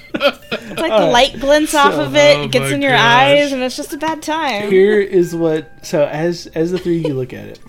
It's 0.84 0.92
like 0.92 1.02
the 1.02 1.12
light 1.12 1.40
glints 1.40 1.74
off 1.74 1.94
of 1.94 2.16
it, 2.16 2.38
Oh 2.38 2.44
it 2.44 2.52
gets 2.52 2.72
in 2.72 2.82
your 2.82 2.92
gosh. 2.92 3.02
eyes, 3.02 3.52
and 3.52 3.62
it's 3.64 3.76
just 3.78 3.94
a 3.94 3.98
bad 3.98 4.22
time. 4.22 4.70
here 4.70 5.00
is 5.00 5.36
what. 5.36 5.86
So 5.86 6.06
as 6.06 6.48
as 6.48 6.72
the 6.72 6.78
three 6.78 7.00
of 7.00 7.08
you 7.08 7.14
look 7.14 7.34
at 7.34 7.48
it, 7.48 7.60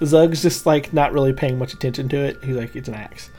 Zug's 0.04 0.42
just 0.42 0.66
like 0.66 0.92
not 0.92 1.12
really 1.12 1.32
paying 1.32 1.58
much 1.58 1.72
attention 1.74 2.08
to 2.10 2.16
it. 2.16 2.42
He's 2.42 2.56
like, 2.56 2.74
it's 2.76 2.88
an 2.88 2.94
axe, 2.94 3.30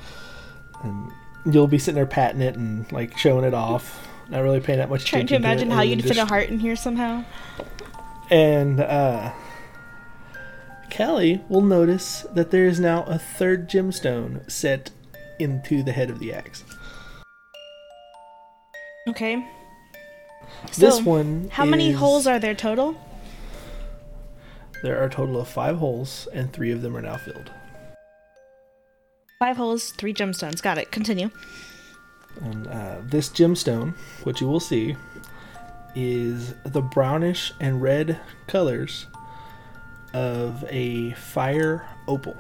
and 0.84 1.12
you'll 1.46 1.68
be 1.68 1.78
sitting 1.78 1.96
there 1.96 2.06
patting 2.06 2.42
it 2.42 2.56
and 2.56 2.92
like 2.92 3.18
showing 3.18 3.46
it 3.46 3.54
off, 3.54 4.08
not 4.30 4.42
really 4.42 4.60
paying 4.60 4.80
that 4.80 4.90
much 4.90 5.04
attention. 5.08 5.28
Trying 5.28 5.42
attention. 5.42 5.42
to 5.42 5.48
imagine 5.48 5.72
it, 5.72 5.76
how 5.76 5.82
you'd 5.82 6.00
then 6.02 6.08
fit 6.08 6.18
a 6.18 6.26
heart 6.26 6.50
in 6.50 6.60
here 6.60 6.76
somehow. 6.76 7.24
And 8.30 8.80
uh, 8.80 9.32
Callie 10.96 11.44
will 11.50 11.62
notice 11.62 12.26
that 12.34 12.52
there 12.52 12.66
is 12.66 12.80
now 12.80 13.04
a 13.04 13.18
third 13.20 13.70
gemstone 13.70 14.50
set 14.50 14.92
into 15.40 15.84
the 15.84 15.92
head 15.92 16.10
of 16.10 16.20
the 16.20 16.34
axe. 16.34 16.64
Okay. 19.08 19.46
this 20.78 21.02
one. 21.02 21.50
How 21.52 21.66
many 21.66 21.90
is- 21.92 21.98
holes 21.98 22.26
are 22.28 22.40
there 22.40 22.56
total? 22.56 22.96
There 24.82 25.00
are 25.00 25.06
a 25.06 25.10
total 25.10 25.40
of 25.40 25.48
five 25.48 25.78
holes, 25.78 26.28
and 26.34 26.52
three 26.52 26.72
of 26.72 26.82
them 26.82 26.96
are 26.96 27.02
now 27.02 27.18
filled. 27.18 27.52
Five 29.40 29.58
holes, 29.58 29.92
three 29.92 30.14
gemstones. 30.14 30.62
Got 30.62 30.78
it. 30.78 30.92
Continue. 30.92 31.30
And 32.42 32.68
uh, 32.68 32.98
this 33.04 33.30
gemstone, 33.30 33.96
which 34.24 34.42
you 34.42 34.48
will 34.48 34.60
see, 34.60 34.96
is 35.96 36.54
the 36.66 36.82
brownish 36.82 37.54
and 37.60 37.82
red 37.82 38.20
colors 38.48 39.08
of 40.14 40.66
a 40.70 41.12
fire 41.14 41.88
opal. 42.08 42.36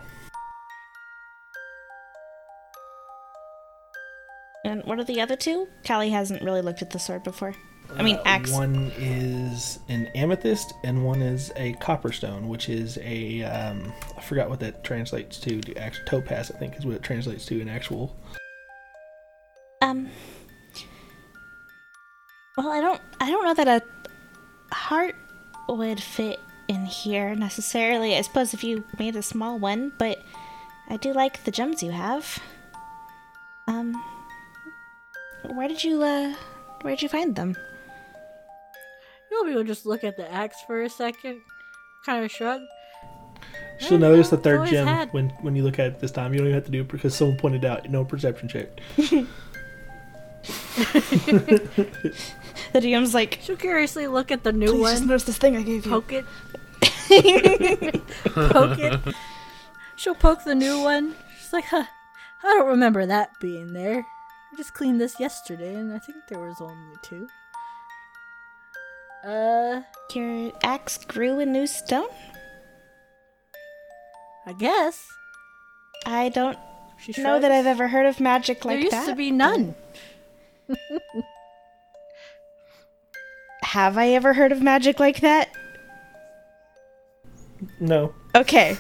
And 4.66 4.84
what 4.84 4.98
are 5.00 5.04
the 5.04 5.22
other 5.22 5.36
two? 5.36 5.68
Callie 5.86 6.10
hasn't 6.10 6.42
really 6.42 6.62
looked 6.62 6.82
at 6.82 6.90
the 6.90 6.98
sword 6.98 7.24
before. 7.24 7.54
I 7.96 8.02
mean, 8.02 8.16
Uh, 8.16 8.24
axe. 8.26 8.52
One 8.52 8.92
is 8.98 9.78
an 9.90 10.08
amethyst, 10.16 10.74
and 10.84 11.06
one 11.06 11.22
is 11.22 11.52
a 11.56 11.74
copperstone, 11.74 12.48
which 12.48 12.68
is 12.68 12.98
a 13.04 13.44
um, 13.44 13.94
I 14.18 14.22
forgot 14.22 14.50
what 14.50 14.60
that 14.62 14.84
translates 14.84 15.38
to. 15.42 15.62
The 15.62 15.78
actual 15.78 16.04
topaz, 16.06 16.50
I 16.50 16.58
think, 16.58 16.76
is 16.78 16.86
what 16.86 16.96
it 16.96 17.04
translates 17.04 17.46
to 17.46 17.62
in 17.62 17.70
actual. 17.70 18.20
Um. 19.84 20.10
Well, 22.58 22.70
I 22.70 22.82
don't. 22.82 23.02
I 23.22 23.30
don't 23.30 23.46
know 23.46 23.54
that 23.54 23.68
a 23.68 24.76
heart 24.76 25.16
would 25.70 26.02
fit 26.02 26.40
in 26.68 26.86
here 26.86 27.36
necessarily. 27.36 28.18
I 28.18 28.22
suppose 28.22 28.56
if 28.56 28.64
you 28.64 28.84
made 28.98 29.16
a 29.16 29.22
small 29.22 29.60
one, 29.60 29.92
but 30.00 30.24
I 30.90 30.98
do 30.98 31.14
like 31.14 31.44
the 31.44 31.52
gems 31.52 31.84
you 31.84 31.92
have. 31.92 32.40
Um. 33.68 33.94
Where 35.54 35.68
did 35.68 35.84
you 35.84 36.02
uh? 36.04 36.34
Where 36.82 36.94
did 36.96 37.02
you 37.02 37.10
find 37.10 37.36
them? 37.36 37.56
You 39.32 39.44
know, 39.44 39.50
people 39.50 39.64
just 39.64 39.86
look 39.86 40.04
at 40.04 40.18
the 40.18 40.32
axe 40.32 40.58
for 40.68 40.82
a 40.84 40.90
second, 40.90 41.42
kind 42.06 42.24
of 42.24 42.32
shrug. 42.32 42.62
She'll 43.80 43.94
Yeah, 43.94 43.98
notice 44.10 44.30
the 44.30 44.38
third 44.38 44.68
gem 44.70 44.88
had- 44.88 45.12
when 45.14 45.30
when 45.42 45.56
you 45.56 45.64
look 45.64 45.80
at 45.80 45.88
it 45.88 46.00
this 46.00 46.12
time. 46.12 46.32
You 46.34 46.40
don't 46.40 46.48
even 46.48 46.56
have 46.56 46.66
to 46.66 46.72
do 46.72 46.82
it 46.82 46.88
because 46.88 47.14
someone 47.16 47.38
pointed 47.38 47.66
out. 47.66 47.90
No 47.90 48.06
perception 48.06 48.48
check. 48.48 48.70
The 52.74 52.82
DM's 52.82 53.14
like, 53.14 53.40
She'll 53.42 53.56
curiously 53.56 54.06
look 54.08 54.32
at 54.32 54.44
the 54.44 54.52
new 54.52 54.68
please 54.68 54.82
just 54.82 55.00
one, 55.02 55.08
notice 55.08 55.24
this 55.24 55.38
thing 55.38 55.56
I 55.56 55.62
gave 55.62 55.86
you. 55.86 55.92
poke 55.92 56.12
it, 56.12 56.26
poke 58.26 58.80
it. 58.80 59.16
She'll 59.96 60.16
poke 60.16 60.44
the 60.44 60.56
new 60.56 60.82
one. 60.82 61.16
She's 61.40 61.54
like, 61.54 61.64
huh, 61.66 61.86
I 62.44 62.48
don't 62.58 62.68
remember 62.68 63.06
that 63.06 63.30
being 63.40 63.72
there. 63.74 64.06
I 64.54 64.58
just 64.58 64.74
cleaned 64.74 65.02
this 65.02 65.20
yesterday, 65.20 65.74
and 65.76 65.94
I 65.94 66.00
think 66.00 66.18
there 66.30 66.40
was 66.40 66.56
only 66.62 66.96
two. 67.04 67.28
Uh, 69.26 69.82
Your 70.14 70.52
axe 70.64 70.98
grew 71.06 71.40
a 71.40 71.46
new 71.46 71.66
stone. 71.68 72.08
I 74.46 74.54
guess. 74.54 75.08
I 76.06 76.30
don't 76.30 76.58
She 77.00 77.20
know 77.22 77.40
that. 77.40 77.52
I've 77.52 77.66
ever 77.66 77.88
heard 77.88 78.06
of 78.06 78.20
magic 78.20 78.64
like 78.64 78.76
that. 78.76 78.92
there 78.92 78.98
used 79.00 79.08
that. 79.08 79.12
to 79.12 79.16
be 79.16 79.32
none. 79.32 79.74
Have 83.64 83.98
I 83.98 84.10
ever 84.10 84.34
heard 84.34 84.52
of 84.52 84.62
magic 84.62 85.00
like 85.00 85.22
that? 85.22 85.50
No, 87.80 88.14
Okay. 88.36 88.78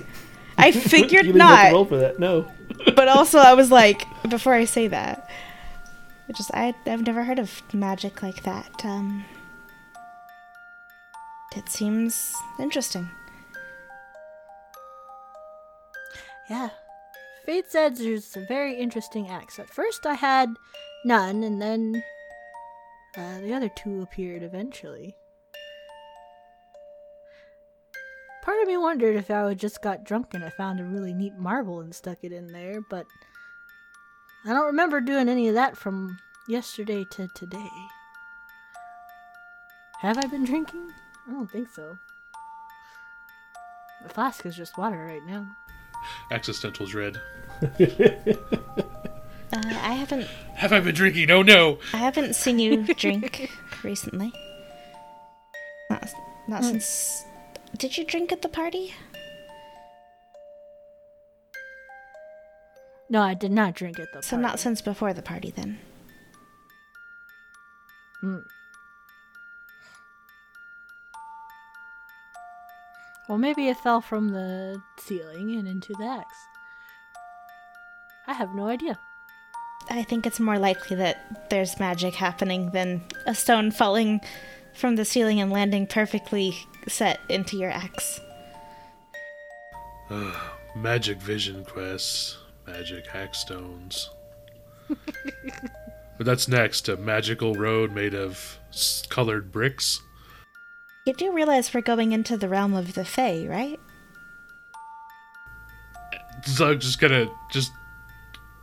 I 0.58 0.68
you 0.68 0.80
figured 0.80 1.26
didn't 1.26 1.42
have 1.42 1.58
to 1.58 1.64
not, 1.66 1.72
roll 1.74 1.86
for 1.86 1.98
that. 1.98 2.20
No. 2.20 2.46
but 2.96 3.08
also 3.08 3.40
I 3.40 3.56
was 3.56 3.72
like, 3.72 4.06
before 4.30 4.54
I 4.54 4.66
say 4.66 4.88
that, 4.88 5.30
I 6.28 6.34
just 6.34 6.52
I 6.54 6.74
I've 6.86 7.06
never 7.06 7.24
heard 7.24 7.40
of 7.40 7.62
magic 7.74 8.24
like 8.24 8.44
that. 8.44 8.84
Um, 8.84 9.26
it 11.56 11.70
seems 11.70 12.34
interesting. 12.60 13.10
Yeah. 16.50 16.70
Fate 17.46 17.66
said 17.70 17.98
there's 17.98 18.36
a 18.36 18.46
very 18.46 18.76
interesting 18.76 19.30
axe. 19.30 19.60
At 19.60 19.70
first 19.70 20.06
I 20.06 20.16
had 20.16 20.50
none, 21.06 21.44
and 21.44 21.62
then 21.62 22.04
uh, 23.16 23.40
the 23.42 23.54
other 23.54 23.70
two 23.70 24.02
appeared 24.02 24.42
eventually. 24.42 25.16
Part 28.42 28.62
of 28.62 28.68
me 28.68 28.78
wondered 28.78 29.16
if 29.16 29.32
I 29.32 29.44
would 29.44 29.60
just 29.60 29.82
got 29.82 30.04
drunk 30.04 30.34
and 30.34 30.44
I 30.44 30.50
found 30.50 30.80
a 30.80 30.84
really 30.84 31.14
neat 31.14 31.34
marble 31.36 31.82
and 31.82 31.94
stuck 31.96 32.20
it 32.24 32.32
in 32.32 32.48
there, 32.48 32.80
but 32.90 33.06
I 34.46 34.50
don't 34.50 34.68
remember 34.68 35.02
doing 35.02 35.28
any 35.28 35.48
of 35.48 35.56
that 35.56 35.76
from 35.76 36.20
yesterday 36.48 37.04
to 37.12 37.28
today. 37.30 37.70
Have 40.02 40.20
I 40.20 40.28
been 40.28 40.46
drinking? 40.46 40.92
I 41.28 41.32
don't 41.32 41.50
think 41.50 41.70
so. 41.74 41.98
The 44.04 44.10
flask 44.10 44.46
is 44.46 44.56
just 44.56 44.78
water 44.78 45.04
right 45.04 45.26
now. 45.26 45.48
Existential's 46.32 46.94
red. 46.94 47.20
Uh, 49.54 49.60
I 49.62 49.94
haven't 49.94 50.28
Have 50.56 50.74
I 50.74 50.80
been 50.80 50.94
drinking? 50.94 51.32
Oh 51.32 51.42
no! 51.42 51.80
I 51.94 51.98
haven't 51.98 52.36
seen 52.36 52.60
you 52.60 52.84
drink 52.96 53.50
recently. 53.84 54.34
Not 55.90 56.10
not 56.48 56.64
since. 56.64 57.24
Did 57.78 57.98
you 57.98 58.06
drink 58.06 58.32
at 58.32 58.42
the 58.42 58.50
party? 58.50 58.94
No, 63.10 63.22
I 63.22 63.34
did 63.34 63.52
not 63.52 63.76
drink 63.76 64.00
at 64.00 64.12
the 64.14 64.22
So 64.22 64.32
party. 64.38 64.42
not 64.42 64.60
since 64.60 64.82
before 64.82 65.14
the 65.14 65.22
party 65.22 65.52
then. 65.56 65.80
Hmm. 68.22 68.40
Well, 73.28 73.38
maybe 73.38 73.68
it 73.70 73.78
fell 73.78 74.02
from 74.02 74.30
the 74.30 74.82
ceiling 75.00 75.56
and 75.56 75.68
into 75.68 75.94
the 75.98 76.06
axe. 76.06 76.38
I 78.28 78.34
have 78.34 78.54
no 78.56 78.68
idea. 78.68 79.00
I 79.90 80.04
think 80.04 80.26
it's 80.26 80.40
more 80.40 80.58
likely 80.58 80.96
that 80.98 81.50
there's 81.50 81.80
magic 81.80 82.16
happening 82.16 82.72
than 82.72 83.04
a 83.28 83.36
stone 83.36 83.70
falling 83.72 84.22
from 84.74 84.96
the 84.96 85.06
ceiling 85.06 85.40
and 85.40 85.52
landing 85.52 85.86
perfectly 85.88 86.56
set 86.88 87.20
into 87.30 87.56
your 87.58 87.70
axe. 87.72 88.20
Magic 90.76 91.18
vision 91.20 91.64
quests, 91.66 92.38
magic 92.68 93.06
hackstones. 93.08 94.08
but 94.90 96.26
that's 96.26 96.48
next. 96.48 96.88
A 96.90 96.98
magical 96.98 97.54
road 97.56 97.92
made 97.92 98.14
of 98.14 98.58
colored 99.10 99.52
bricks. 99.52 100.02
You 101.06 101.14
do 101.14 101.32
realize 101.32 101.74
we're 101.74 101.82
going 101.82 102.12
into 102.12 102.36
the 102.38 102.50
realm 102.50 102.74
of 102.74 102.94
the 102.94 103.06
Fae, 103.06 103.46
right? 103.48 103.80
So 106.44 106.72
I'm 106.72 106.80
just 106.80 107.00
gonna 107.00 107.28
just 107.52 107.72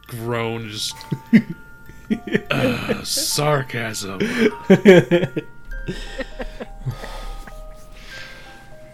groan, 0.08 0.68
just 0.68 0.94
Ugh, 1.32 1.42
uh, 2.50 3.02
sarcasm. 3.02 4.20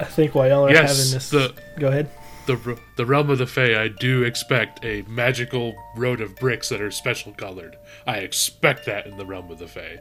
I 0.00 0.04
think 0.04 0.34
while 0.34 0.48
y'all 0.48 0.66
are 0.66 0.70
Yes, 0.70 0.96
having 0.96 1.12
this, 1.14 1.30
the- 1.30 1.54
go 1.78 1.88
ahead. 1.88 2.08
The 2.48 2.80
the 2.96 3.04
realm 3.04 3.28
of 3.28 3.36
the 3.36 3.46
Fae. 3.46 3.78
I 3.78 3.88
do 3.88 4.22
expect 4.22 4.82
a 4.82 5.02
magical 5.02 5.74
road 5.94 6.22
of 6.22 6.34
bricks 6.34 6.70
that 6.70 6.80
are 6.80 6.90
special 6.90 7.34
colored. 7.34 7.76
I 8.06 8.20
expect 8.20 8.86
that 8.86 9.06
in 9.06 9.18
the 9.18 9.26
realm 9.26 9.50
of 9.50 9.58
the 9.58 9.66
Fae. 9.66 10.00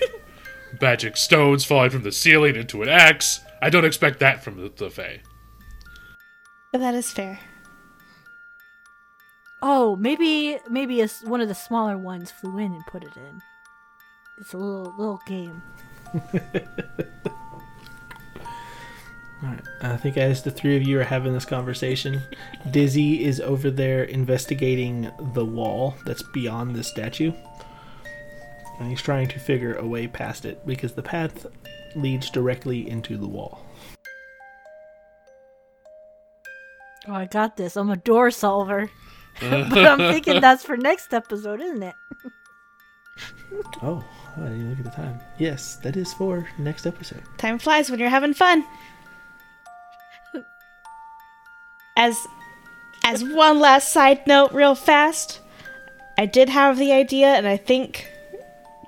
Magic 0.80 1.18
stones 1.18 1.66
falling 1.66 1.90
from 1.90 2.02
the 2.02 2.12
ceiling 2.12 2.56
into 2.56 2.80
an 2.80 2.88
axe. 2.88 3.40
I 3.60 3.68
don't 3.68 3.84
expect 3.84 4.20
that 4.20 4.42
from 4.42 4.56
the, 4.56 4.72
the 4.74 4.88
Fae. 4.88 5.20
That 6.72 6.94
is 6.94 7.12
fair. 7.12 7.40
Oh, 9.60 9.96
maybe 9.96 10.58
maybe 10.70 11.02
a 11.02 11.04
s 11.04 11.22
one 11.24 11.42
of 11.42 11.48
the 11.48 11.54
smaller 11.54 11.98
ones 11.98 12.30
flew 12.30 12.56
in 12.56 12.72
and 12.72 12.86
put 12.86 13.04
it 13.04 13.18
in. 13.18 13.42
It's 14.38 14.54
a 14.54 14.56
little 14.56 14.94
little 14.96 15.20
game. 15.26 15.62
Alright, 19.42 19.60
I 19.82 19.96
think 19.96 20.16
as 20.16 20.42
the 20.42 20.50
three 20.50 20.76
of 20.76 20.82
you 20.82 20.98
are 20.98 21.04
having 21.04 21.34
this 21.34 21.44
conversation, 21.44 22.22
Dizzy 22.70 23.24
is 23.24 23.40
over 23.40 23.70
there 23.70 24.04
investigating 24.04 25.10
the 25.34 25.44
wall 25.44 25.94
that's 26.06 26.22
beyond 26.22 26.74
the 26.74 26.82
statue. 26.82 27.32
And 28.78 28.88
he's 28.88 29.02
trying 29.02 29.28
to 29.28 29.38
figure 29.38 29.74
a 29.74 29.86
way 29.86 30.06
past 30.06 30.44
it 30.44 30.66
because 30.66 30.94
the 30.94 31.02
path 31.02 31.46
leads 31.94 32.30
directly 32.30 32.88
into 32.88 33.16
the 33.18 33.26
wall. 33.26 33.64
Oh, 37.08 37.14
I 37.14 37.26
got 37.26 37.56
this. 37.56 37.76
I'm 37.76 37.90
a 37.90 37.96
door 37.96 38.30
solver. 38.30 38.90
but 39.40 39.84
I'm 39.84 39.98
thinking 39.98 40.40
that's 40.40 40.64
for 40.64 40.78
next 40.78 41.12
episode, 41.12 41.60
isn't 41.60 41.82
it? 41.82 41.94
Oh, 43.82 44.02
I 44.36 44.40
didn't 44.40 44.70
look 44.70 44.78
at 44.78 44.84
the 44.84 44.90
time. 44.90 45.20
Yes, 45.38 45.76
that 45.76 45.96
is 45.96 46.14
for 46.14 46.48
next 46.58 46.86
episode. 46.86 47.22
Time 47.36 47.58
flies 47.58 47.90
when 47.90 48.00
you're 48.00 48.08
having 48.08 48.32
fun. 48.32 48.64
As 51.96 52.26
as 53.04 53.24
one 53.24 53.60
last 53.60 53.92
side 53.92 54.26
note 54.26 54.52
real 54.52 54.74
fast, 54.74 55.40
I 56.18 56.26
did 56.26 56.48
have 56.48 56.76
the 56.76 56.92
idea 56.92 57.28
and 57.28 57.46
I 57.46 57.56
think 57.56 58.10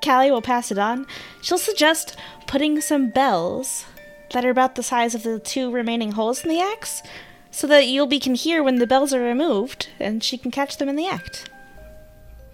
Callie 0.04 0.30
will 0.30 0.42
pass 0.42 0.70
it 0.70 0.78
on. 0.78 1.06
She'll 1.40 1.58
suggest 1.58 2.16
putting 2.46 2.80
some 2.80 3.10
bells 3.10 3.84
that 4.32 4.44
are 4.44 4.50
about 4.50 4.74
the 4.74 4.82
size 4.82 5.14
of 5.14 5.22
the 5.22 5.38
two 5.38 5.70
remaining 5.70 6.12
holes 6.12 6.42
in 6.42 6.50
the 6.50 6.60
axe 6.60 7.02
so 7.50 7.66
that 7.66 7.84
Yulby 7.84 8.20
can 8.20 8.34
hear 8.34 8.62
when 8.62 8.76
the 8.76 8.86
bells 8.86 9.14
are 9.14 9.22
removed 9.22 9.88
and 9.98 10.22
she 10.22 10.36
can 10.36 10.50
catch 10.50 10.76
them 10.76 10.88
in 10.88 10.96
the 10.96 11.06
act. 11.06 11.48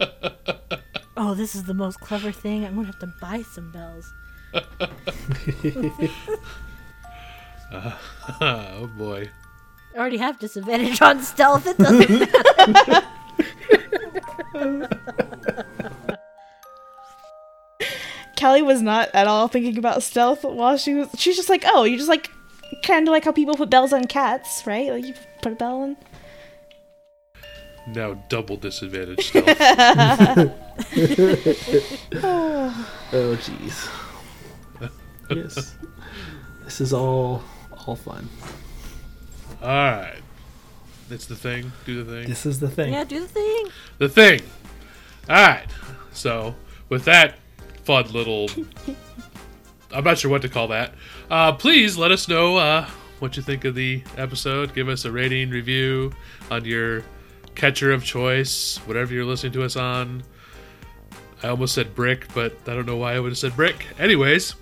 Oh, 1.16 1.34
this 1.34 1.54
is 1.54 1.64
the 1.64 1.74
most 1.74 2.00
clever 2.00 2.32
thing. 2.32 2.64
I'm 2.64 2.74
gonna 2.74 2.86
have 2.86 2.98
to 2.98 3.12
buy 3.20 3.42
some 3.42 3.70
bells. 3.70 4.12
oh 8.40 8.90
boy. 8.98 9.30
I 9.94 9.98
already 9.98 10.18
have 10.18 10.38
disadvantage 10.38 11.00
on 11.00 11.22
stealth. 11.22 11.66
It 11.66 11.78
doesn't 11.78 12.20
matter. 12.20 13.02
Callie 18.38 18.62
was 18.62 18.82
not 18.82 19.10
at 19.14 19.26
all 19.26 19.48
thinking 19.48 19.78
about 19.78 20.02
stealth 20.02 20.44
while 20.44 20.76
she 20.76 20.94
was. 20.94 21.08
She's 21.16 21.36
just 21.36 21.48
like, 21.48 21.64
oh, 21.66 21.84
you 21.84 21.96
just 21.96 22.08
like, 22.08 22.30
kind 22.82 23.06
of 23.06 23.12
like 23.12 23.24
how 23.24 23.32
people 23.32 23.54
put 23.54 23.70
bells 23.70 23.92
on 23.92 24.06
cats, 24.06 24.66
right? 24.66 24.90
Like 24.90 25.04
you 25.04 25.14
put 25.42 25.52
a 25.52 25.56
bell 25.56 25.82
on. 25.82 25.96
Now 27.86 28.14
double 28.28 28.56
disadvantage 28.56 29.28
stealth. 29.28 29.46
Oh 33.12 33.36
jeez. 33.36 33.88
yes. 35.30 35.76
This 36.64 36.80
is 36.80 36.92
all 36.92 37.42
all 37.86 37.94
fun. 37.94 38.28
Alright. 39.64 40.20
It's 41.08 41.24
the 41.24 41.36
thing. 41.36 41.72
Do 41.86 42.04
the 42.04 42.12
thing. 42.12 42.28
This 42.28 42.44
is 42.44 42.60
the 42.60 42.68
thing. 42.68 42.92
yeah, 42.92 43.04
do 43.04 43.20
the 43.20 43.28
thing. 43.28 43.66
The 43.96 44.08
thing. 44.10 44.42
Alright. 45.28 45.68
So, 46.12 46.54
with 46.90 47.06
that 47.06 47.36
fun 47.84 48.12
little. 48.12 48.50
I'm 49.92 50.04
not 50.04 50.18
sure 50.18 50.30
what 50.30 50.42
to 50.42 50.50
call 50.50 50.68
that. 50.68 50.92
Uh, 51.30 51.52
please 51.52 51.96
let 51.96 52.10
us 52.10 52.28
know 52.28 52.58
uh, 52.58 52.86
what 53.20 53.38
you 53.38 53.42
think 53.42 53.64
of 53.64 53.74
the 53.74 54.02
episode. 54.18 54.74
Give 54.74 54.90
us 54.90 55.06
a 55.06 55.12
rating, 55.12 55.48
review 55.48 56.12
on 56.50 56.66
your 56.66 57.02
catcher 57.54 57.90
of 57.90 58.04
choice, 58.04 58.76
whatever 58.84 59.14
you're 59.14 59.24
listening 59.24 59.52
to 59.52 59.64
us 59.64 59.76
on. 59.76 60.24
I 61.42 61.48
almost 61.48 61.74
said 61.74 61.94
brick, 61.94 62.26
but 62.34 62.52
I 62.66 62.74
don't 62.74 62.86
know 62.86 62.96
why 62.96 63.14
I 63.14 63.20
would 63.20 63.30
have 63.30 63.38
said 63.38 63.56
brick. 63.56 63.86
Anyways, 63.98 64.56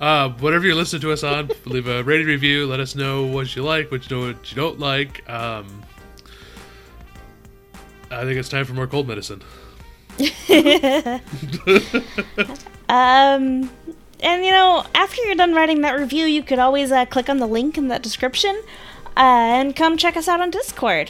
uh, 0.00 0.30
whatever 0.30 0.66
you're 0.66 0.74
listening 0.74 1.02
to 1.02 1.12
us 1.12 1.22
on, 1.22 1.50
leave 1.66 1.88
a 1.88 2.02
rated 2.02 2.26
review. 2.26 2.66
Let 2.66 2.80
us 2.80 2.94
know 2.94 3.26
what 3.26 3.54
you 3.54 3.62
like, 3.62 3.90
what 3.90 4.08
you 4.08 4.16
know, 4.16 4.26
what 4.28 4.50
you 4.50 4.56
don't 4.56 4.78
like. 4.78 5.28
Um, 5.28 5.82
I 8.10 8.22
think 8.22 8.38
it's 8.38 8.48
time 8.48 8.64
for 8.64 8.72
more 8.72 8.86
cold 8.86 9.06
medicine. 9.06 9.42
Um, 12.90 13.70
and 14.18 14.44
you 14.44 14.50
know, 14.50 14.84
after 14.96 15.22
you're 15.22 15.36
done 15.36 15.54
writing 15.54 15.82
that 15.82 15.96
review, 15.96 16.26
you 16.26 16.42
could 16.42 16.58
always 16.58 16.90
uh, 16.90 17.06
click 17.06 17.28
on 17.28 17.38
the 17.38 17.46
link 17.46 17.78
in 17.78 17.86
that 17.86 18.02
description 18.02 18.60
uh, 19.16 19.20
and 19.20 19.76
come 19.76 19.96
check 19.96 20.16
us 20.16 20.26
out 20.26 20.40
on 20.40 20.50
Discord. 20.50 21.08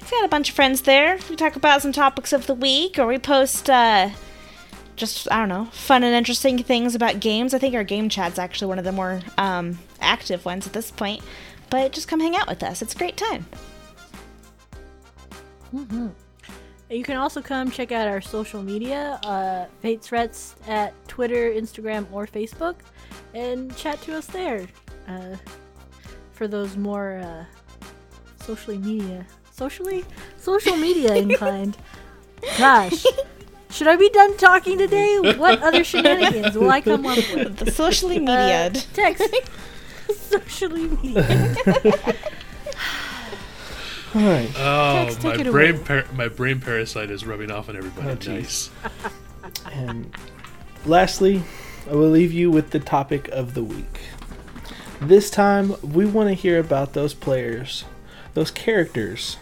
We've 0.00 0.10
got 0.10 0.24
a 0.24 0.28
bunch 0.28 0.48
of 0.48 0.56
friends 0.56 0.82
there. 0.82 1.16
We 1.30 1.36
talk 1.36 1.54
about 1.54 1.82
some 1.82 1.92
topics 1.92 2.32
of 2.32 2.48
the 2.48 2.54
week, 2.54 2.98
or 2.98 3.06
we 3.06 3.18
post 3.18 3.70
uh, 3.70 4.10
just 4.96 5.30
I 5.30 5.38
don't 5.38 5.48
know, 5.48 5.66
fun 5.66 6.02
and 6.02 6.14
interesting 6.14 6.62
things 6.62 6.94
about 6.94 7.20
games. 7.20 7.54
I 7.54 7.58
think 7.58 7.74
our 7.74 7.84
game 7.84 8.08
chat's 8.08 8.38
actually 8.38 8.68
one 8.68 8.78
of 8.78 8.84
the 8.84 8.92
more 8.92 9.20
um, 9.38 9.78
active 10.00 10.44
ones 10.44 10.66
at 10.66 10.72
this 10.72 10.90
point. 10.90 11.22
But 11.70 11.92
just 11.92 12.08
come 12.08 12.20
hang 12.20 12.36
out 12.36 12.48
with 12.48 12.62
us. 12.62 12.80
It's 12.82 12.94
a 12.94 12.98
great 12.98 13.16
time. 13.16 13.46
You 16.88 17.02
can 17.02 17.16
also 17.16 17.42
come 17.42 17.70
check 17.70 17.90
out 17.90 18.06
our 18.06 18.20
social 18.20 18.62
media, 18.62 19.18
uh, 19.24 19.66
Fate 19.80 20.00
Threats 20.00 20.54
at 20.68 20.94
Twitter, 21.08 21.50
Instagram, 21.50 22.06
or 22.12 22.26
Facebook, 22.26 22.76
and 23.34 23.76
chat 23.76 24.00
to 24.02 24.16
us 24.16 24.26
there. 24.26 24.66
Uh, 25.08 25.36
for 26.32 26.46
those 26.46 26.76
more 26.76 27.16
uh, 27.16 27.44
socially 28.44 28.78
media, 28.78 29.26
socially, 29.50 30.04
social 30.36 30.76
media 30.76 31.14
inclined. 31.16 31.76
Gosh, 32.58 33.04
should 33.70 33.88
I 33.88 33.96
be 33.96 34.08
done 34.10 34.36
talking 34.36 34.78
today? 34.78 35.18
What 35.36 35.62
other 35.62 35.84
shenanigans 35.84 36.56
will 36.56 36.70
I 36.70 36.80
come 36.80 37.04
up 37.06 37.16
with? 37.34 37.56
The 37.58 37.70
socially 37.70 38.16
Uh, 38.16 38.20
mediaed. 38.20 38.84
text. 38.94 39.22
socially 40.14 40.88
media. 40.88 41.54
All 44.14 44.22
right. 44.22 44.50
Oh, 44.56 45.04
Tex, 45.04 45.16
take 45.16 45.38
my 45.38 45.50
brain 45.50 45.84
par- 45.84 46.04
my 46.14 46.28
brain 46.28 46.60
parasite 46.60 47.10
is 47.10 47.26
rubbing 47.26 47.50
off 47.50 47.68
on 47.68 47.76
everybody. 47.76 48.08
Oh, 48.08 48.32
nice. 48.32 48.70
And 49.72 50.14
lastly, 50.86 51.42
I 51.90 51.92
will 51.94 52.08
leave 52.08 52.32
you 52.32 52.50
with 52.50 52.70
the 52.70 52.78
topic 52.80 53.28
of 53.28 53.54
the 53.54 53.62
week. 53.62 54.00
This 55.00 55.28
time, 55.28 55.74
we 55.82 56.06
want 56.06 56.28
to 56.30 56.34
hear 56.34 56.58
about 56.58 56.94
those 56.94 57.12
players, 57.12 57.84
those 58.32 58.50
characters, 58.50 59.36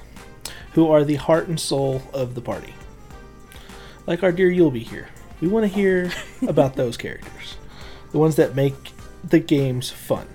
who 0.72 0.90
are 0.90 1.04
the 1.04 1.14
heart 1.16 1.46
and 1.46 1.60
soul 1.60 2.02
of 2.12 2.34
the 2.34 2.40
party. 2.40 2.74
Like 4.06 4.22
our 4.22 4.32
dear 4.32 4.50
Yulby 4.50 4.82
here. 4.82 5.08
We 5.40 5.48
want 5.48 5.64
to 5.64 5.68
hear 5.74 6.10
about 6.46 6.76
those 6.76 6.96
characters, 6.96 7.56
the 8.12 8.18
ones 8.18 8.36
that 8.36 8.54
make 8.54 8.74
the 9.22 9.38
games 9.38 9.90
fun. 9.90 10.26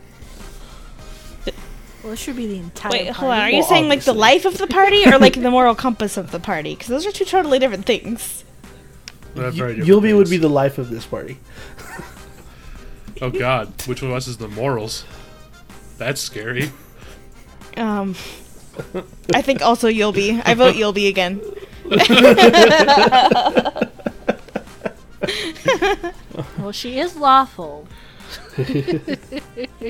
Well, 2.04 2.14
it 2.14 2.20
should 2.20 2.38
be 2.38 2.48
the 2.48 2.58
entire. 2.60 2.92
Wait, 2.92 3.08
hold 3.10 3.32
on. 3.32 3.38
party. 3.38 3.42
Are 3.42 3.50
you 3.56 3.60
Well, 3.60 3.68
saying 3.70 3.90
like 3.90 4.02
the 4.04 4.14
life 4.14 4.46
of 4.46 4.58
the 4.58 4.68
party 4.68 5.04
or 5.06 5.20
like 5.20 5.34
the 5.34 5.52
moral 5.52 5.76
compass 5.76 6.16
of 6.18 6.32
the 6.32 6.40
party? 6.40 6.74
Because 6.74 6.88
those 6.88 7.06
are 7.06 7.12
two 7.12 7.26
totally 7.26 7.60
different 7.60 7.86
things. 7.86 8.44
They're 9.36 9.52
very 9.52 9.76
different 9.76 9.90
Yulby 10.04 10.16
would 10.16 10.26
be 10.26 10.32
things. 10.32 10.42
the 10.42 10.50
life 10.50 10.78
of 10.78 10.90
this 10.90 11.06
party. 11.06 11.38
Oh 13.22 13.30
God, 13.30 13.74
which 13.86 14.02
one 14.02 14.12
of 14.12 14.18
us 14.18 14.28
is 14.28 14.38
the 14.38 14.48
morals? 14.48 15.04
That's 15.98 16.22
scary. 16.22 16.72
Um, 17.76 18.16
I 19.34 19.42
think 19.42 19.62
also 19.62 19.90
Yulby. 19.90 20.42
I 20.46 20.54
vote 20.54 20.76
Yulby 20.76 21.10
again. 21.10 21.42
Well, 26.58 26.72
she 26.72 27.00
is 27.00 27.16
lawful. 27.16 27.88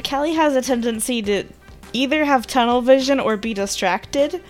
Callie 0.09 0.33
has 0.33 0.55
a 0.55 0.61
tendency 0.61 1.21
to 1.23 1.43
either 1.93 2.25
have 2.25 2.47
tunnel 2.47 2.81
vision 2.81 3.19
or 3.19 3.37
be 3.37 3.53
distracted. 3.53 4.41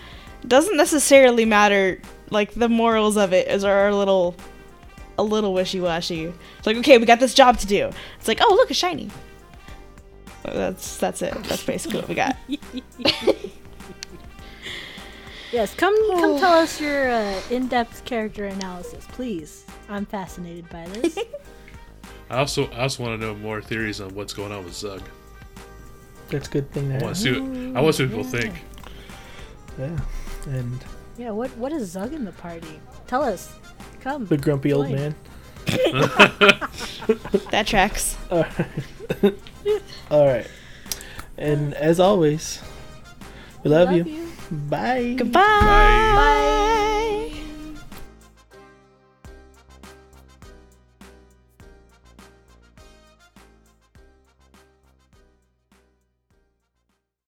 Doesn't 0.48 0.78
necessarily 0.78 1.46
matter. 1.46 2.02
Like 2.30 2.54
the 2.54 2.70
morals 2.70 3.18
of 3.18 3.34
it 3.34 3.48
is 3.48 3.64
are 3.64 3.88
a 3.88 3.96
little, 3.96 4.36
a 5.18 5.24
little 5.24 5.54
wishy 5.54 5.80
washy. 5.80 6.32
It's 6.58 6.68
like 6.68 6.78
okay, 6.78 6.98
we 6.98 7.06
got 7.06 7.20
this 7.20 7.34
job 7.34 7.58
to 7.60 7.68
do. 7.68 7.90
It's 8.20 8.28
like 8.28 8.40
oh 8.42 8.54
look, 8.54 8.70
a 8.70 8.74
shiny. 8.74 9.10
That's 10.44 10.98
that's 10.98 11.22
it. 11.22 11.34
That's 11.46 11.64
basically 11.64 12.00
what 12.00 12.10
we 12.10 12.16
got. 12.16 12.36
Yes, 15.52 15.74
come 15.74 15.96
come 16.12 16.40
tell 16.40 16.54
us 16.54 16.80
your 16.80 17.10
uh, 17.10 17.42
in-depth 17.50 18.06
character 18.06 18.46
analysis, 18.46 19.06
please. 19.12 19.66
I'm 19.88 20.06
fascinated 20.06 20.70
by 20.70 20.86
this. 20.88 21.18
I 22.30 22.38
also 22.38 22.70
I 22.72 22.82
also 22.84 23.04
want 23.04 23.20
to 23.20 23.26
know 23.26 23.34
more 23.36 23.62
theories 23.62 24.00
on 24.00 24.14
what's 24.14 24.34
going 24.34 24.52
on 24.52 24.64
with 24.64 24.76
Zug. 24.76 25.02
That's 26.30 26.48
a 26.48 26.52
good 26.52 26.72
thing 26.72 26.92
I 26.92 27.00
want 27.00 27.16
to 27.16 27.22
see 27.22 27.32
what 27.32 27.78
I 27.78 27.82
want 27.82 27.96
to 27.96 28.08
see 28.08 28.16
what 28.16 28.26
people 28.26 28.40
think. 28.40 28.54
Yeah. 29.80 30.00
And 30.54 30.86
yeah, 31.18 31.32
what 31.32 31.50
what 31.58 31.72
is 31.72 31.90
Zug 31.90 32.14
in 32.14 32.26
the 32.26 32.32
party? 32.34 32.80
Tell 33.08 33.24
us. 33.24 33.52
Come. 34.02 34.28
the 34.28 34.38
grumpy 34.38 34.72
old 34.72 34.90
man. 34.90 35.16
That 37.52 37.66
tracks. 37.66 38.16
All 38.32 38.44
right. 38.44 39.34
All 40.12 40.26
right. 40.26 40.48
And 41.38 41.74
as 41.74 42.00
always, 42.00 42.62
we 43.64 43.72
love, 43.72 43.92
you. 43.92 44.29
Bye. 44.52 45.16
Goodbye. 45.18 45.42
Bye. 45.42 46.16
Bye. 46.16 47.39